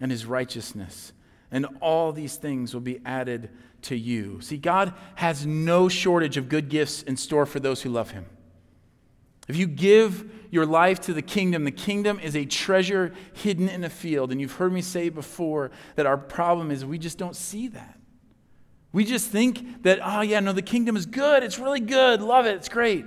and 0.00 0.10
his 0.10 0.26
righteousness, 0.26 1.12
and 1.50 1.66
all 1.80 2.12
these 2.12 2.36
things 2.36 2.74
will 2.74 2.80
be 2.80 3.00
added 3.04 3.50
to 3.82 3.96
you. 3.96 4.40
See, 4.40 4.56
God 4.56 4.94
has 5.16 5.46
no 5.46 5.88
shortage 5.88 6.36
of 6.36 6.48
good 6.48 6.68
gifts 6.68 7.02
in 7.02 7.16
store 7.16 7.46
for 7.46 7.60
those 7.60 7.82
who 7.82 7.90
love 7.90 8.10
Him. 8.10 8.26
If 9.48 9.56
you 9.56 9.66
give 9.66 10.30
your 10.50 10.66
life 10.66 11.00
to 11.02 11.14
the 11.14 11.22
kingdom, 11.22 11.64
the 11.64 11.70
kingdom 11.70 12.20
is 12.20 12.36
a 12.36 12.44
treasure 12.44 13.14
hidden 13.32 13.68
in 13.68 13.82
a 13.84 13.90
field. 13.90 14.30
And 14.30 14.40
you've 14.40 14.52
heard 14.52 14.72
me 14.72 14.82
say 14.82 15.08
before 15.08 15.70
that 15.94 16.06
our 16.06 16.18
problem 16.18 16.70
is 16.70 16.84
we 16.84 16.98
just 16.98 17.16
don't 17.16 17.36
see 17.36 17.68
that. 17.68 17.97
We 18.92 19.04
just 19.04 19.28
think 19.28 19.82
that, 19.82 20.00
oh, 20.02 20.22
yeah, 20.22 20.40
no, 20.40 20.52
the 20.52 20.62
kingdom 20.62 20.96
is 20.96 21.06
good. 21.06 21.42
It's 21.42 21.58
really 21.58 21.80
good. 21.80 22.22
Love 22.22 22.46
it. 22.46 22.56
It's 22.56 22.68
great. 22.68 23.04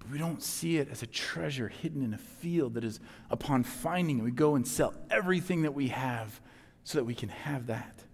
But 0.00 0.10
we 0.10 0.18
don't 0.18 0.42
see 0.42 0.78
it 0.78 0.88
as 0.90 1.02
a 1.02 1.06
treasure 1.06 1.68
hidden 1.68 2.02
in 2.02 2.12
a 2.12 2.18
field 2.18 2.74
that 2.74 2.84
is 2.84 2.98
upon 3.30 3.62
finding 3.62 4.18
it. 4.18 4.22
We 4.22 4.32
go 4.32 4.56
and 4.56 4.66
sell 4.66 4.94
everything 5.10 5.62
that 5.62 5.74
we 5.74 5.88
have 5.88 6.40
so 6.82 6.98
that 6.98 7.04
we 7.04 7.14
can 7.14 7.28
have 7.28 7.68
that. 7.68 8.04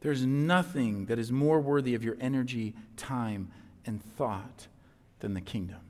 There's 0.00 0.24
nothing 0.24 1.06
that 1.06 1.18
is 1.18 1.32
more 1.32 1.60
worthy 1.60 1.94
of 1.94 2.04
your 2.04 2.16
energy, 2.20 2.74
time, 2.96 3.50
and 3.84 4.02
thought 4.16 4.68
than 5.20 5.34
the 5.34 5.40
kingdom. 5.40 5.80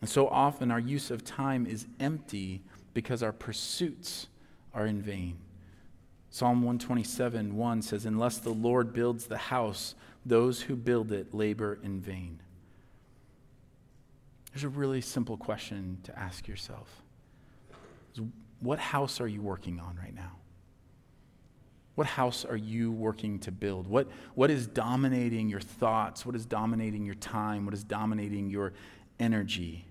And 0.00 0.08
so 0.08 0.28
often 0.28 0.70
our 0.70 0.80
use 0.80 1.10
of 1.10 1.24
time 1.24 1.66
is 1.66 1.86
empty 1.98 2.62
because 2.94 3.22
our 3.22 3.32
pursuits 3.32 4.28
are 4.74 4.86
in 4.86 5.02
vain. 5.02 5.36
Psalm 6.30 6.62
127 6.62 7.56
1 7.56 7.82
says, 7.82 8.06
Unless 8.06 8.38
the 8.38 8.50
Lord 8.50 8.92
builds 8.92 9.26
the 9.26 9.36
house, 9.36 9.94
those 10.24 10.62
who 10.62 10.76
build 10.76 11.10
it 11.10 11.34
labor 11.34 11.78
in 11.82 12.00
vain. 12.00 12.40
There's 14.52 14.64
a 14.64 14.68
really 14.68 15.00
simple 15.00 15.36
question 15.36 15.98
to 16.04 16.18
ask 16.18 16.46
yourself 16.46 17.02
What 18.60 18.78
house 18.78 19.20
are 19.20 19.28
you 19.28 19.42
working 19.42 19.80
on 19.80 19.96
right 19.96 20.14
now? 20.14 20.32
What 21.96 22.06
house 22.06 22.44
are 22.44 22.56
you 22.56 22.92
working 22.92 23.40
to 23.40 23.52
build? 23.52 23.86
What, 23.86 24.08
what 24.34 24.50
is 24.50 24.66
dominating 24.66 25.48
your 25.48 25.60
thoughts? 25.60 26.24
What 26.24 26.34
is 26.36 26.46
dominating 26.46 27.04
your 27.04 27.16
time? 27.16 27.64
What 27.64 27.74
is 27.74 27.84
dominating 27.84 28.48
your 28.48 28.72
energy? 29.18 29.84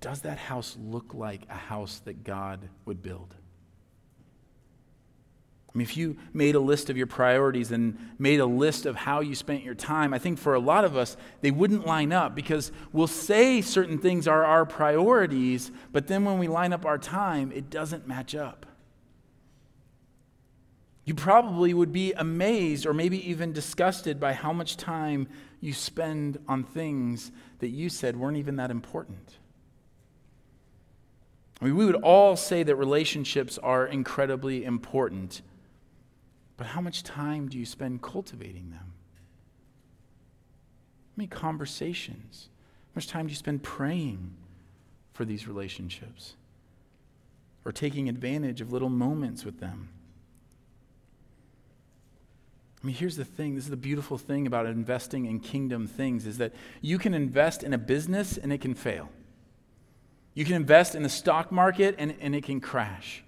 Does 0.00 0.22
that 0.22 0.38
house 0.38 0.76
look 0.80 1.12
like 1.12 1.42
a 1.50 1.54
house 1.54 2.00
that 2.04 2.24
God 2.24 2.68
would 2.86 3.02
build? 3.02 3.34
I 5.72 5.78
mean, 5.78 5.82
if 5.82 5.96
you 5.96 6.16
made 6.32 6.56
a 6.56 6.60
list 6.60 6.90
of 6.90 6.96
your 6.96 7.06
priorities 7.06 7.70
and 7.70 7.96
made 8.18 8.40
a 8.40 8.46
list 8.46 8.86
of 8.86 8.96
how 8.96 9.20
you 9.20 9.36
spent 9.36 9.62
your 9.62 9.76
time, 9.76 10.12
I 10.12 10.18
think 10.18 10.38
for 10.40 10.54
a 10.54 10.58
lot 10.58 10.84
of 10.84 10.96
us, 10.96 11.16
they 11.42 11.52
wouldn't 11.52 11.86
line 11.86 12.12
up 12.12 12.34
because 12.34 12.72
we'll 12.92 13.06
say 13.06 13.62
certain 13.62 13.98
things 13.98 14.26
are 14.26 14.44
our 14.44 14.66
priorities, 14.66 15.70
but 15.92 16.08
then 16.08 16.24
when 16.24 16.40
we 16.40 16.48
line 16.48 16.72
up 16.72 16.84
our 16.84 16.98
time, 16.98 17.52
it 17.52 17.70
doesn't 17.70 18.08
match 18.08 18.34
up. 18.34 18.66
You 21.04 21.14
probably 21.14 21.72
would 21.72 21.92
be 21.92 22.12
amazed 22.14 22.84
or 22.84 22.92
maybe 22.92 23.28
even 23.30 23.52
disgusted 23.52 24.18
by 24.18 24.32
how 24.32 24.52
much 24.52 24.76
time 24.76 25.28
you 25.60 25.72
spend 25.72 26.38
on 26.48 26.64
things 26.64 27.30
that 27.60 27.68
you 27.68 27.88
said 27.88 28.16
weren't 28.16 28.38
even 28.38 28.56
that 28.56 28.72
important. 28.72 29.38
I 31.60 31.66
mean, 31.66 31.76
we 31.76 31.86
would 31.86 31.96
all 31.96 32.36
say 32.36 32.64
that 32.64 32.74
relationships 32.74 33.56
are 33.58 33.86
incredibly 33.86 34.64
important. 34.64 35.42
But 36.60 36.66
how 36.66 36.82
much 36.82 37.02
time 37.04 37.48
do 37.48 37.58
you 37.58 37.64
spend 37.64 38.02
cultivating 38.02 38.68
them? 38.68 38.92
How 41.08 41.16
many 41.16 41.26
conversations? 41.26 42.50
How 42.88 42.96
much 42.96 43.08
time 43.08 43.26
do 43.26 43.30
you 43.30 43.36
spend 43.36 43.62
praying 43.62 44.34
for 45.14 45.24
these 45.24 45.48
relationships? 45.48 46.34
Or 47.64 47.72
taking 47.72 48.10
advantage 48.10 48.60
of 48.60 48.74
little 48.74 48.90
moments 48.90 49.42
with 49.42 49.58
them? 49.58 49.88
I 52.82 52.86
mean, 52.88 52.94
here's 52.94 53.16
the 53.16 53.24
thing. 53.24 53.54
This 53.54 53.64
is 53.64 53.70
the 53.70 53.76
beautiful 53.78 54.18
thing 54.18 54.46
about 54.46 54.66
investing 54.66 55.24
in 55.24 55.40
kingdom 55.40 55.86
things 55.86 56.26
is 56.26 56.36
that 56.36 56.52
you 56.82 56.98
can 56.98 57.14
invest 57.14 57.62
in 57.62 57.72
a 57.72 57.78
business 57.78 58.36
and 58.36 58.52
it 58.52 58.60
can 58.60 58.74
fail. 58.74 59.08
You 60.34 60.44
can 60.44 60.56
invest 60.56 60.94
in 60.94 61.04
the 61.04 61.08
stock 61.08 61.50
market 61.50 61.94
and, 61.98 62.14
and 62.20 62.34
it 62.34 62.44
can 62.44 62.60
crash. 62.60 63.24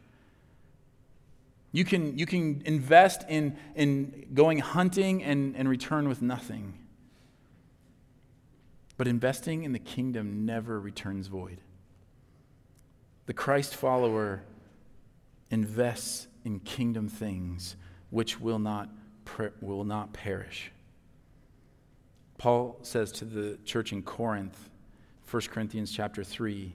You 1.72 1.86
can, 1.86 2.18
you 2.18 2.26
can 2.26 2.62
invest 2.66 3.24
in, 3.28 3.56
in 3.74 4.26
going 4.34 4.58
hunting 4.58 5.22
and, 5.22 5.56
and 5.56 5.68
return 5.68 6.06
with 6.06 6.20
nothing. 6.20 6.74
But 8.98 9.08
investing 9.08 9.64
in 9.64 9.72
the 9.72 9.78
kingdom 9.78 10.44
never 10.44 10.78
returns 10.78 11.28
void. 11.28 11.60
The 13.24 13.32
Christ 13.32 13.74
follower 13.74 14.42
invests 15.50 16.28
in 16.44 16.60
kingdom 16.60 17.08
things 17.08 17.76
which 18.10 18.38
will 18.38 18.58
not, 18.58 18.90
will 19.62 19.84
not 19.84 20.12
perish. 20.12 20.70
Paul 22.36 22.78
says 22.82 23.12
to 23.12 23.24
the 23.24 23.58
church 23.64 23.92
in 23.92 24.02
Corinth, 24.02 24.68
1 25.30 25.42
Corinthians 25.44 25.90
chapter 25.90 26.22
3, 26.22 26.74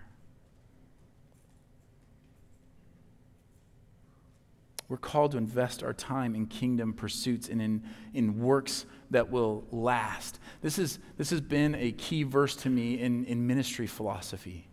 We're 4.91 4.97
called 4.97 5.31
to 5.31 5.37
invest 5.37 5.83
our 5.83 5.93
time 5.93 6.35
in 6.35 6.47
kingdom 6.47 6.91
pursuits 6.91 7.47
and 7.47 7.61
in, 7.61 7.81
in 8.13 8.41
works 8.41 8.85
that 9.09 9.31
will 9.31 9.63
last. 9.71 10.37
This, 10.61 10.77
is, 10.77 10.99
this 11.15 11.29
has 11.29 11.39
been 11.39 11.75
a 11.75 11.93
key 11.93 12.23
verse 12.23 12.57
to 12.57 12.69
me 12.69 12.99
in, 12.99 13.23
in 13.23 13.47
ministry 13.47 13.87
philosophy. 13.87 14.67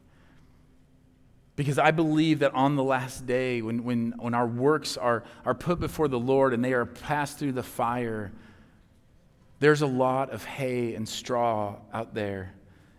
Because 1.54 1.78
I 1.78 1.92
believe 1.92 2.40
that 2.40 2.52
on 2.52 2.74
the 2.74 2.82
last 2.82 3.28
day, 3.28 3.62
when, 3.62 3.84
when, 3.84 4.12
when 4.18 4.34
our 4.34 4.48
works 4.48 4.96
are, 4.96 5.22
are 5.44 5.54
put 5.54 5.78
before 5.78 6.08
the 6.08 6.18
Lord 6.18 6.52
and 6.52 6.64
they 6.64 6.72
are 6.72 6.84
passed 6.84 7.38
through 7.38 7.52
the 7.52 7.62
fire, 7.62 8.32
there's 9.60 9.82
a 9.82 9.86
lot 9.86 10.30
of 10.30 10.44
hay 10.44 10.96
and 10.96 11.08
straw 11.08 11.76
out 11.92 12.12
there 12.12 12.54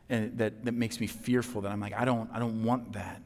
and 0.07 0.37
that, 0.37 0.63
that 0.63 0.73
makes 0.73 1.01
me 1.01 1.07
fearful 1.07 1.63
that 1.63 1.71
I'm 1.73 1.81
like, 1.81 1.91
I 1.93 2.05
don't, 2.05 2.29
I 2.31 2.39
don't 2.39 2.63
want 2.63 2.93
that. 2.93 3.21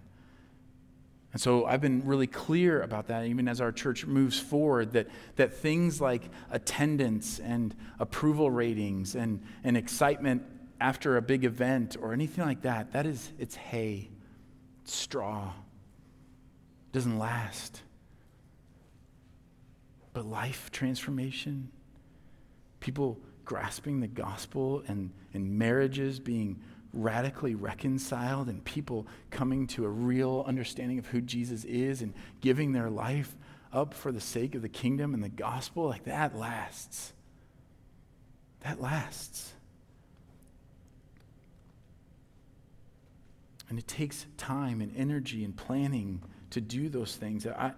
And 1.34 1.42
so 1.42 1.66
I've 1.66 1.82
been 1.82 2.06
really 2.06 2.28
clear 2.28 2.82
about 2.84 3.08
that, 3.08 3.26
even 3.26 3.48
as 3.48 3.60
our 3.60 3.72
church 3.72 4.06
moves 4.06 4.40
forward, 4.40 4.94
that, 4.94 5.08
that 5.36 5.54
things 5.54 6.00
like 6.00 6.30
attendance 6.52 7.40
and 7.40 7.76
approval 8.00 8.52
ratings 8.52 9.16
and, 9.16 9.42
and 9.64 9.76
excitement 9.76 10.44
after 10.80 11.18
a 11.18 11.22
big 11.24 11.44
event 11.44 11.98
or 12.00 12.14
anything 12.14 12.46
like 12.46 12.62
that, 12.62 12.94
that 12.94 13.08
is, 13.08 13.32
it's 13.40 13.56
hay, 13.56 14.10
it's 14.84 14.94
straw. 14.94 15.48
It 15.48 16.92
doesn't 16.94 17.18
last. 17.18 17.82
But 20.14 20.26
life 20.26 20.70
transformation, 20.72 21.72
people 22.80 23.20
grasping 23.44 24.02
the 24.02 24.08
gospel 24.08 24.84
and, 24.88 25.10
and 25.34 25.58
marriages 25.58 26.20
being 26.20 26.62
radically 26.94 27.56
reconciled 27.56 28.48
and 28.48 28.64
people 28.64 29.08
coming 29.32 29.68
to 29.68 29.84
a 29.86 29.90
real 29.90 30.46
understanding 30.48 31.00
of 31.00 31.08
who 31.08 31.22
Jesus 31.22 31.66
is 31.66 32.02
and 32.02 32.14
giving 32.40 32.72
their 32.72 32.90
life 32.90 33.36
up 33.74 33.94
for 33.94 34.12
the 34.12 34.22
sake 34.22 34.54
of 34.56 34.62
the 34.62 34.70
kingdom 34.70 35.14
and 35.16 35.24
the 35.24 35.30
gospel, 35.30 35.88
like 35.88 36.04
that 36.06 36.38
lasts. 36.38 37.14
That 38.62 38.80
lasts. 38.80 39.54
And 43.70 43.80
it 43.80 43.88
takes 43.88 44.28
time 44.38 44.82
and 44.82 44.96
energy 44.96 45.44
and 45.44 45.56
planning 45.56 46.22
to 46.52 46.62
do 46.62 46.90
those 46.90 47.16
things. 47.16 47.48
I, 47.48 47.74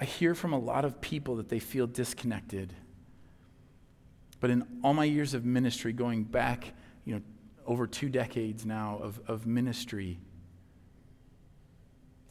I 0.00 0.04
hear 0.06 0.34
from 0.34 0.54
a 0.54 0.58
lot 0.58 0.86
of 0.86 1.00
people 1.02 1.36
that 1.36 1.50
they 1.50 1.58
feel 1.58 1.86
disconnected 1.86 2.72
But 4.40 4.50
in 4.50 4.64
all 4.82 4.94
my 4.94 5.04
years 5.04 5.34
of 5.34 5.44
ministry, 5.44 5.92
going 5.92 6.24
back, 6.24 6.72
you 7.04 7.14
know, 7.14 7.20
over 7.66 7.86
two 7.86 8.08
decades 8.08 8.64
now 8.64 8.98
of, 9.02 9.20
of 9.26 9.46
ministry, 9.46 10.18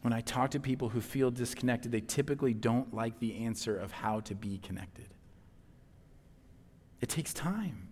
when 0.01 0.13
I 0.13 0.21
talk 0.21 0.51
to 0.51 0.59
people 0.59 0.89
who 0.89 1.01
feel 1.01 1.31
disconnected, 1.31 1.91
they 1.91 2.01
typically 2.01 2.53
don't 2.53 2.93
like 2.93 3.19
the 3.19 3.37
answer 3.37 3.75
of 3.75 3.91
how 3.91 4.19
to 4.21 4.35
be 4.35 4.59
connected. 4.59 5.07
It 7.01 7.09
takes 7.09 7.33
time. 7.33 7.87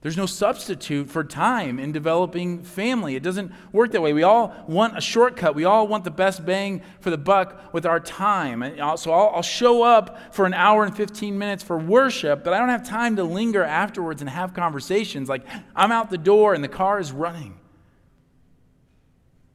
There's 0.00 0.16
no 0.16 0.26
substitute 0.26 1.10
for 1.10 1.24
time 1.24 1.80
in 1.80 1.90
developing 1.90 2.62
family. 2.62 3.16
It 3.16 3.22
doesn't 3.24 3.50
work 3.72 3.90
that 3.92 4.00
way. 4.00 4.12
We 4.12 4.22
all 4.22 4.54
want 4.68 4.96
a 4.96 5.00
shortcut. 5.00 5.56
We 5.56 5.64
all 5.64 5.88
want 5.88 6.04
the 6.04 6.12
best 6.12 6.46
bang 6.46 6.82
for 7.00 7.10
the 7.10 7.18
buck 7.18 7.74
with 7.74 7.84
our 7.84 7.98
time. 7.98 8.62
So 8.96 9.10
I'll, 9.10 9.34
I'll, 9.34 9.42
show 9.42 9.82
up 9.82 10.32
for 10.32 10.46
an 10.46 10.54
hour 10.54 10.84
and 10.84 10.96
15 10.96 11.36
minutes 11.36 11.64
for 11.64 11.76
worship, 11.76 12.44
but 12.44 12.52
I 12.52 12.58
don't 12.58 12.68
have 12.68 12.86
time 12.86 13.16
to 13.16 13.24
linger 13.24 13.64
afterwards 13.64 14.22
and 14.22 14.30
have 14.30 14.54
conversations. 14.54 15.28
Like 15.28 15.44
I'm 15.74 15.90
out 15.90 16.10
the 16.10 16.18
door 16.18 16.54
and 16.54 16.62
the 16.62 16.68
car 16.68 17.00
is 17.00 17.10
running. 17.10 17.58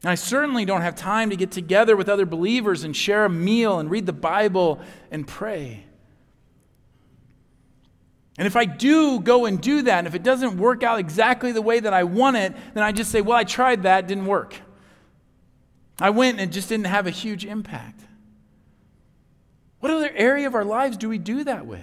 And 0.01 0.09
I 0.09 0.15
certainly 0.15 0.65
don't 0.65 0.81
have 0.81 0.95
time 0.95 1.29
to 1.29 1.37
get 1.37 1.51
together 1.51 1.95
with 1.95 2.09
other 2.09 2.25
believers 2.25 2.83
and 2.83 2.93
share 2.93 3.23
a 3.23 3.29
meal 3.29 3.79
and 3.79 3.89
read 3.89 4.05
the 4.05 4.11
Bible 4.11 4.81
and 5.09 5.25
pray. 5.25 5.85
And 8.37 8.47
if 8.47 8.55
I 8.55 8.65
do 8.65 9.19
go 9.19 9.45
and 9.45 9.61
do 9.61 9.83
that, 9.83 9.99
and 9.99 10.07
if 10.07 10.15
it 10.15 10.23
doesn't 10.23 10.57
work 10.57 10.81
out 10.81 10.99
exactly 10.99 11.51
the 11.51 11.61
way 11.61 11.79
that 11.79 11.93
I 11.93 12.03
want 12.03 12.37
it, 12.37 12.55
then 12.73 12.83
I 12.83 12.91
just 12.91 13.11
say, 13.11 13.21
well, 13.21 13.37
I 13.37 13.43
tried 13.43 13.83
that, 13.83 14.07
didn't 14.07 14.25
work. 14.25 14.55
I 15.99 16.09
went 16.09 16.39
and 16.39 16.49
it 16.49 16.53
just 16.53 16.69
didn't 16.69 16.87
have 16.87 17.05
a 17.05 17.11
huge 17.11 17.45
impact. 17.45 18.01
What 19.79 19.91
other 19.91 20.11
area 20.15 20.47
of 20.47 20.55
our 20.55 20.65
lives 20.65 20.97
do 20.97 21.09
we 21.09 21.17
do 21.17 21.43
that 21.43 21.65
with? 21.65 21.81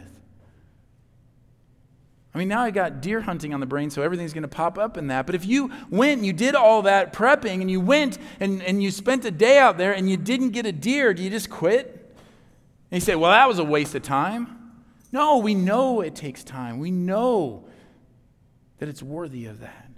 I 2.35 2.39
mean, 2.39 2.49
now 2.49 2.63
I 2.63 2.71
got 2.71 3.01
deer 3.01 3.21
hunting 3.21 3.53
on 3.55 3.61
the 3.61 3.67
brain, 3.67 3.91
so 3.91 4.03
everything's 4.03 4.33
going 4.33 4.43
to 4.43 4.49
pop 4.49 4.79
up 4.79 4.97
in 4.97 5.09
that. 5.09 5.27
But 5.27 5.35
if 5.35 5.45
you 5.45 5.71
went 5.91 6.19
and 6.19 6.27
you 6.27 6.33
did 6.33 6.55
all 6.55 6.83
that 6.83 7.13
prepping 7.13 7.61
and 7.61 7.71
you 7.71 7.81
went 7.81 8.19
and, 8.39 8.63
and 8.63 8.83
you 8.83 8.91
spent 8.91 9.25
a 9.25 9.31
day 9.31 9.59
out 9.59 9.79
there 9.79 9.93
and 9.93 10.09
you 10.09 10.17
didn't 10.17 10.51
get 10.51 10.65
a 10.65 10.73
deer, 10.73 11.13
do 11.13 11.23
you 11.23 11.31
just 11.31 11.51
quit? 11.51 12.17
And 12.91 13.01
you 13.01 13.05
say, 13.05 13.17
well, 13.17 13.33
that 13.33 13.49
was 13.49 13.59
a 13.59 13.65
waste 13.65 13.95
of 13.95 14.03
time. 14.03 14.60
No, 15.12 15.38
we 15.38 15.55
know 15.55 16.01
it 16.01 16.14
takes 16.14 16.44
time. 16.44 16.79
We 16.79 16.90
know 16.90 17.66
that 18.79 18.88
it's 18.88 19.03
worthy 19.03 19.46
of 19.46 19.61
that. 19.61 19.90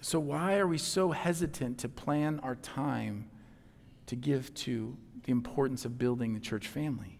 So, 0.00 0.20
why 0.20 0.56
are 0.56 0.66
we 0.66 0.78
so 0.78 1.12
hesitant 1.12 1.78
to 1.78 1.88
plan 1.88 2.38
our 2.42 2.56
time 2.56 3.30
to 4.06 4.16
give 4.16 4.52
to 4.54 4.96
the 5.24 5.32
importance 5.32 5.84
of 5.84 5.98
building 5.98 6.34
the 6.34 6.40
church 6.40 6.68
family? 6.68 7.18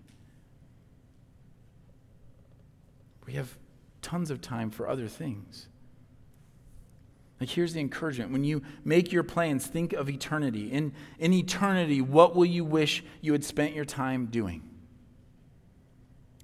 We 3.27 3.33
have 3.35 3.57
tons 4.03 4.31
of 4.31 4.42
time 4.42 4.70
for 4.70 4.87
other 4.87 5.09
things. 5.09 5.68
Like, 7.40 7.48
here's 7.48 7.72
the 7.72 7.81
encouragement. 7.81 8.33
When 8.33 8.44
you 8.44 8.62
make 8.85 9.11
your 9.12 9.22
plans, 9.22 9.66
think 9.66 9.92
of 9.94 10.09
eternity. 10.09 10.70
In, 10.70 10.92
in 11.18 11.33
eternity, 11.33 12.00
what 12.00 12.37
will 12.37 12.44
you 12.44 12.64
wish 12.64 13.03
you 13.22 13.33
had 13.33 13.44
spent 13.44 13.74
your 13.74 13.87
time 13.87 14.27
doing? 14.27 14.73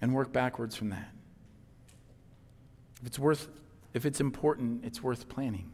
And 0.00 0.14
work 0.14 0.32
backwards 0.32 0.76
from 0.76 0.90
that. 0.90 1.10
If 3.00 3.06
it's 3.06 3.18
worth 3.18 3.48
if 3.92 4.06
it's 4.06 4.20
important, 4.20 4.84
it's 4.84 5.02
worth 5.02 5.28
planning. 5.28 5.70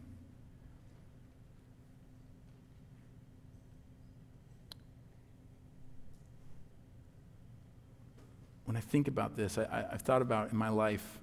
When 8.65 8.75
I 8.75 8.81
think 8.81 9.07
about 9.07 9.37
this, 9.37 9.57
I, 9.57 9.85
have 9.91 10.01
thought 10.01 10.21
about 10.21 10.51
in 10.51 10.57
my 10.57 10.69
life 10.69 11.19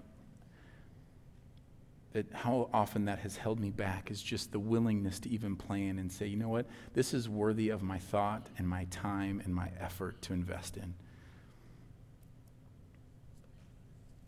that 2.12 2.32
how 2.32 2.70
often 2.72 3.06
that 3.06 3.18
has 3.18 3.36
held 3.36 3.58
me 3.58 3.70
back 3.70 4.10
is 4.10 4.22
just 4.22 4.52
the 4.52 4.58
willingness 4.58 5.18
to 5.18 5.28
even 5.28 5.56
plan 5.56 5.98
and 5.98 6.10
say, 6.10 6.26
you 6.26 6.36
know 6.36 6.48
what, 6.48 6.66
this 6.94 7.12
is 7.12 7.28
worthy 7.28 7.70
of 7.70 7.82
my 7.82 7.98
thought 7.98 8.46
and 8.56 8.68
my 8.68 8.84
time 8.84 9.42
and 9.44 9.52
my 9.52 9.68
effort 9.80 10.22
to 10.22 10.32
invest 10.32 10.76
in. 10.76 10.94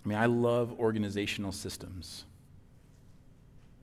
I 0.07 0.09
mean, 0.09 0.19
I 0.19 0.27
love 0.27 0.73
organizational 0.79 1.51
systems. 1.51 2.27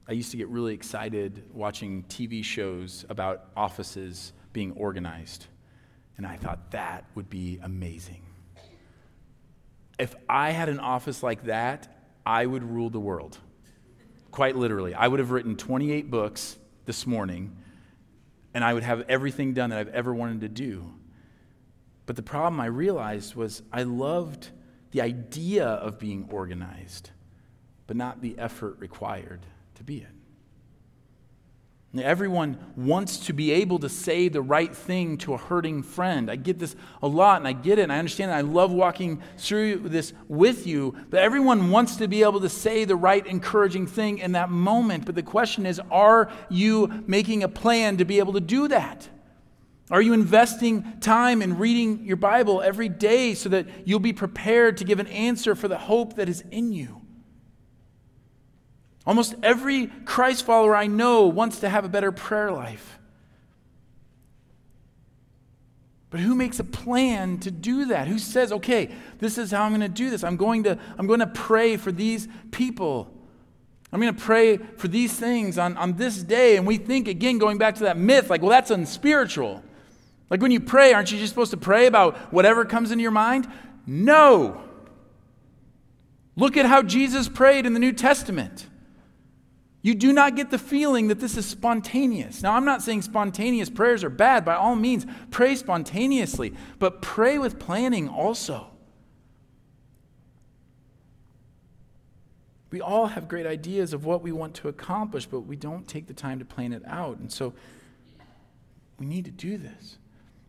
I 0.07 0.13
used 0.13 0.31
to 0.31 0.37
get 0.37 0.47
really 0.47 0.73
excited 0.73 1.43
watching 1.51 2.03
TV 2.03 2.41
shows 2.41 3.05
about 3.09 3.47
offices 3.57 4.31
being 4.53 4.71
organized. 4.71 5.47
And 6.15 6.25
I 6.25 6.37
thought 6.37 6.71
that 6.71 7.03
would 7.15 7.29
be 7.29 7.59
amazing. 7.61 8.21
If 9.99 10.15
I 10.29 10.51
had 10.51 10.69
an 10.69 10.79
office 10.79 11.23
like 11.23 11.43
that, 11.43 11.93
I 12.25 12.45
would 12.45 12.63
rule 12.63 12.89
the 12.89 13.01
world. 13.01 13.37
Quite 14.31 14.55
literally. 14.55 14.93
I 14.93 15.09
would 15.09 15.19
have 15.19 15.31
written 15.31 15.57
28 15.57 16.09
books 16.09 16.57
this 16.85 17.05
morning, 17.05 17.57
and 18.53 18.63
I 18.63 18.73
would 18.73 18.83
have 18.83 19.01
everything 19.09 19.53
done 19.53 19.71
that 19.71 19.79
I've 19.79 19.89
ever 19.89 20.15
wanted 20.15 20.39
to 20.39 20.47
do. 20.47 20.89
But 22.05 22.15
the 22.15 22.23
problem 22.23 22.61
I 22.61 22.67
realized 22.67 23.35
was 23.35 23.61
I 23.73 23.83
loved 23.83 24.51
the 24.93 25.01
idea 25.01 25.65
of 25.65 25.99
being 25.99 26.27
organized, 26.31 27.09
but 27.87 27.97
not 27.97 28.21
the 28.21 28.37
effort 28.37 28.77
required 28.79 29.41
to 29.75 29.83
be 29.83 29.97
it. 29.97 30.07
everyone 32.01 32.57
wants 32.75 33.17
to 33.25 33.33
be 33.33 33.51
able 33.51 33.79
to 33.79 33.89
say 33.89 34.27
the 34.27 34.41
right 34.41 34.75
thing 34.75 35.17
to 35.17 35.33
a 35.33 35.37
hurting 35.37 35.81
friend. 35.81 36.29
I 36.29 36.35
get 36.35 36.59
this 36.59 36.75
a 37.01 37.07
lot, 37.07 37.37
and 37.37 37.47
I 37.47 37.53
get 37.53 37.79
it, 37.79 37.83
and 37.83 37.91
I 37.91 37.97
understand 37.97 38.29
it. 38.31 38.35
I 38.35 38.41
love 38.41 38.71
walking 38.71 39.21
through 39.39 39.77
this 39.89 40.13
with 40.27 40.67
you, 40.67 40.95
but 41.09 41.19
everyone 41.19 41.71
wants 41.71 41.95
to 41.95 42.07
be 42.07 42.21
able 42.21 42.41
to 42.41 42.49
say 42.49 42.85
the 42.85 42.95
right, 42.95 43.25
encouraging 43.25 43.87
thing 43.87 44.19
in 44.19 44.33
that 44.33 44.51
moment. 44.51 45.05
But 45.05 45.15
the 45.15 45.23
question 45.23 45.65
is 45.65 45.81
are 45.91 46.31
you 46.49 47.03
making 47.07 47.41
a 47.41 47.49
plan 47.49 47.97
to 47.97 48.05
be 48.05 48.19
able 48.19 48.33
to 48.33 48.41
do 48.41 48.67
that? 48.67 49.09
Are 49.93 50.01
you 50.01 50.13
investing 50.13 50.97
time 51.01 51.43
in 51.43 51.59
reading 51.59 52.03
your 52.03 52.17
Bible 52.17 52.63
every 52.63 52.89
day 52.89 53.35
so 53.35 53.47
that 53.49 53.67
you'll 53.85 53.99
be 53.99 54.11
prepared 54.11 54.77
to 54.77 54.85
give 54.85 54.97
an 54.97 55.05
answer 55.05 55.53
for 55.53 55.67
the 55.67 55.77
hope 55.77 56.15
that 56.15 56.27
is 56.27 56.43
in 56.49 56.73
you? 56.73 57.01
Almost 59.05 59.35
every 59.43 59.85
Christ 60.05 60.47
follower 60.47 60.75
I 60.75 60.87
know 60.87 61.27
wants 61.27 61.59
to 61.59 61.69
have 61.69 61.85
a 61.85 61.89
better 61.89 62.11
prayer 62.11 62.51
life. 62.51 62.97
But 66.09 66.21
who 66.21 66.33
makes 66.33 66.59
a 66.59 66.63
plan 66.63 67.37
to 67.41 67.51
do 67.51 67.85
that? 67.85 68.07
Who 68.07 68.17
says, 68.17 68.51
okay, 68.51 68.95
this 69.19 69.37
is 69.37 69.51
how 69.51 69.61
I'm 69.61 69.75
going 69.75 69.81
to 69.81 69.89
do 69.89 70.09
this? 70.09 70.23
I'm 70.23 70.37
going 70.37 70.63
to, 70.63 70.79
I'm 70.97 71.05
going 71.05 71.19
to 71.19 71.27
pray 71.27 71.77
for 71.77 71.91
these 71.91 72.27
people. 72.49 73.13
I'm 73.91 74.01
going 74.01 74.15
to 74.15 74.19
pray 74.19 74.57
for 74.57 74.87
these 74.87 75.13
things 75.13 75.59
on, 75.59 75.77
on 75.77 75.93
this 75.97 76.23
day. 76.23 76.57
And 76.57 76.65
we 76.65 76.77
think, 76.77 77.07
again, 77.07 77.37
going 77.37 77.59
back 77.59 77.75
to 77.75 77.83
that 77.83 77.97
myth, 77.97 78.31
like, 78.31 78.41
well, 78.41 78.49
that's 78.49 78.71
unspiritual. 78.71 79.63
Like 80.33 80.41
when 80.41 80.49
you 80.49 80.61
pray, 80.61 80.93
aren't 80.93 81.11
you 81.11 81.19
just 81.19 81.29
supposed 81.29 81.51
to 81.51 81.57
pray 81.57 81.85
about 81.85 82.17
whatever 82.33 82.65
comes 82.65 82.89
into 82.89 83.03
your 83.03 83.11
mind? 83.11 83.47
No. 83.85 84.63
Look 86.35 86.57
at 86.57 86.65
how 86.65 86.81
Jesus 86.81 87.29
prayed 87.29 87.67
in 87.67 87.75
the 87.75 87.79
New 87.79 87.91
Testament. 87.91 88.65
You 89.83 89.93
do 89.93 90.11
not 90.11 90.35
get 90.35 90.49
the 90.49 90.57
feeling 90.57 91.09
that 91.09 91.19
this 91.19 91.37
is 91.37 91.45
spontaneous. 91.45 92.41
Now, 92.41 92.55
I'm 92.55 92.65
not 92.65 92.81
saying 92.81 93.03
spontaneous 93.03 93.69
prayers 93.69 94.03
are 94.03 94.09
bad. 94.09 94.43
By 94.43 94.55
all 94.55 94.75
means, 94.75 95.05
pray 95.29 95.53
spontaneously, 95.53 96.55
but 96.79 97.03
pray 97.03 97.37
with 97.37 97.59
planning 97.59 98.09
also. 98.09 98.71
We 102.71 102.81
all 102.81 103.05
have 103.05 103.27
great 103.27 103.45
ideas 103.45 103.93
of 103.93 104.03
what 104.03 104.23
we 104.23 104.31
want 104.31 104.55
to 104.55 104.67
accomplish, 104.67 105.27
but 105.27 105.41
we 105.41 105.57
don't 105.57 105.87
take 105.87 106.07
the 106.07 106.13
time 106.15 106.39
to 106.39 106.45
plan 106.45 106.73
it 106.73 106.81
out. 106.87 107.19
And 107.19 107.31
so 107.31 107.53
we 108.97 109.05
need 109.05 109.25
to 109.25 109.31
do 109.31 109.59
this. 109.59 109.99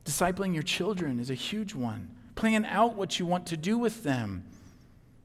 Discipling 0.05 0.55
your 0.55 0.62
children 0.62 1.19
is 1.19 1.31
a 1.31 1.35
huge 1.35 1.75
one. 1.75 2.11
Plan 2.35 2.64
out 2.64 2.95
what 2.95 3.19
you 3.19 3.27
want 3.27 3.47
to 3.47 3.57
do 3.57 3.79
with 3.79 4.03
them. 4.03 4.45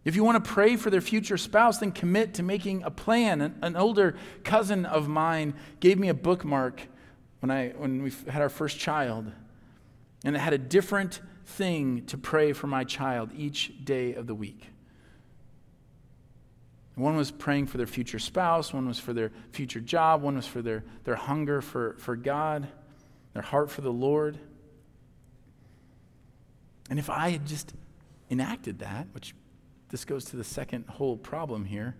If 0.05 0.15
you 0.15 0.23
want 0.23 0.43
to 0.43 0.49
pray 0.49 0.77
for 0.77 0.89
their 0.89 1.01
future 1.01 1.37
spouse, 1.37 1.79
then 1.79 1.91
commit 1.91 2.35
to 2.35 2.43
making 2.43 2.83
a 2.83 2.91
plan. 2.91 3.41
An, 3.41 3.55
an, 3.61 3.75
older 3.75 4.15
cousin 4.43 4.85
of 4.85 5.07
mine 5.07 5.53
gave 5.81 5.99
me 5.99 6.07
a 6.07 6.13
bookmark 6.13 6.81
when, 7.41 7.51
I, 7.51 7.69
when 7.69 8.01
we 8.01 8.11
had 8.27 8.41
our 8.41 8.49
first 8.49 8.79
child, 8.79 9.31
and 10.23 10.35
it 10.35 10.39
had 10.39 10.53
a 10.53 10.57
different 10.57 11.19
thing 11.45 12.05
to 12.05 12.17
pray 12.17 12.53
for 12.53 12.67
my 12.67 12.83
child 12.83 13.31
each 13.35 13.73
day 13.83 14.13
of 14.13 14.27
the 14.27 14.35
week. 14.35 14.67
One 16.95 17.15
was 17.15 17.31
praying 17.31 17.67
for 17.67 17.77
their 17.77 17.87
future 17.87 18.19
spouse, 18.19 18.73
one 18.73 18.87
was 18.87 18.99
for 18.99 19.13
their 19.13 19.31
future 19.51 19.79
job, 19.79 20.21
one 20.21 20.35
was 20.35 20.47
for 20.47 20.61
their, 20.61 20.83
their 21.03 21.15
hunger 21.15 21.61
for, 21.61 21.95
for 21.97 22.15
God, 22.15 22.67
their 23.33 23.41
heart 23.41 23.69
for 23.71 23.81
the 23.81 23.91
Lord. 23.91 24.37
And 26.89 26.97
if 26.97 27.09
I 27.09 27.29
had 27.29 27.45
just 27.45 27.73
enacted 28.29 28.79
that, 28.79 29.07
which 29.13 29.35
this 29.89 30.05
goes 30.05 30.25
to 30.25 30.35
the 30.35 30.43
second 30.43 30.85
whole 30.87 31.17
problem 31.17 31.65
here, 31.65 31.95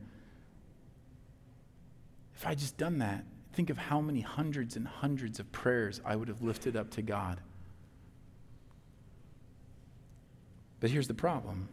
if 2.35 2.45
I 2.45 2.55
just 2.55 2.77
done 2.77 2.99
that, 2.99 3.25
think 3.53 3.69
of 3.69 3.77
how 3.77 4.01
many 4.01 4.21
hundreds 4.21 4.75
and 4.75 4.87
hundreds 4.87 5.39
of 5.39 5.51
prayers 5.51 6.01
I 6.05 6.15
would 6.15 6.27
have 6.27 6.41
lifted 6.41 6.75
up 6.75 6.91
to 6.91 7.01
God. 7.01 7.41
But 10.79 10.89
here's 10.89 11.07
the 11.07 11.13
problem 11.13 11.67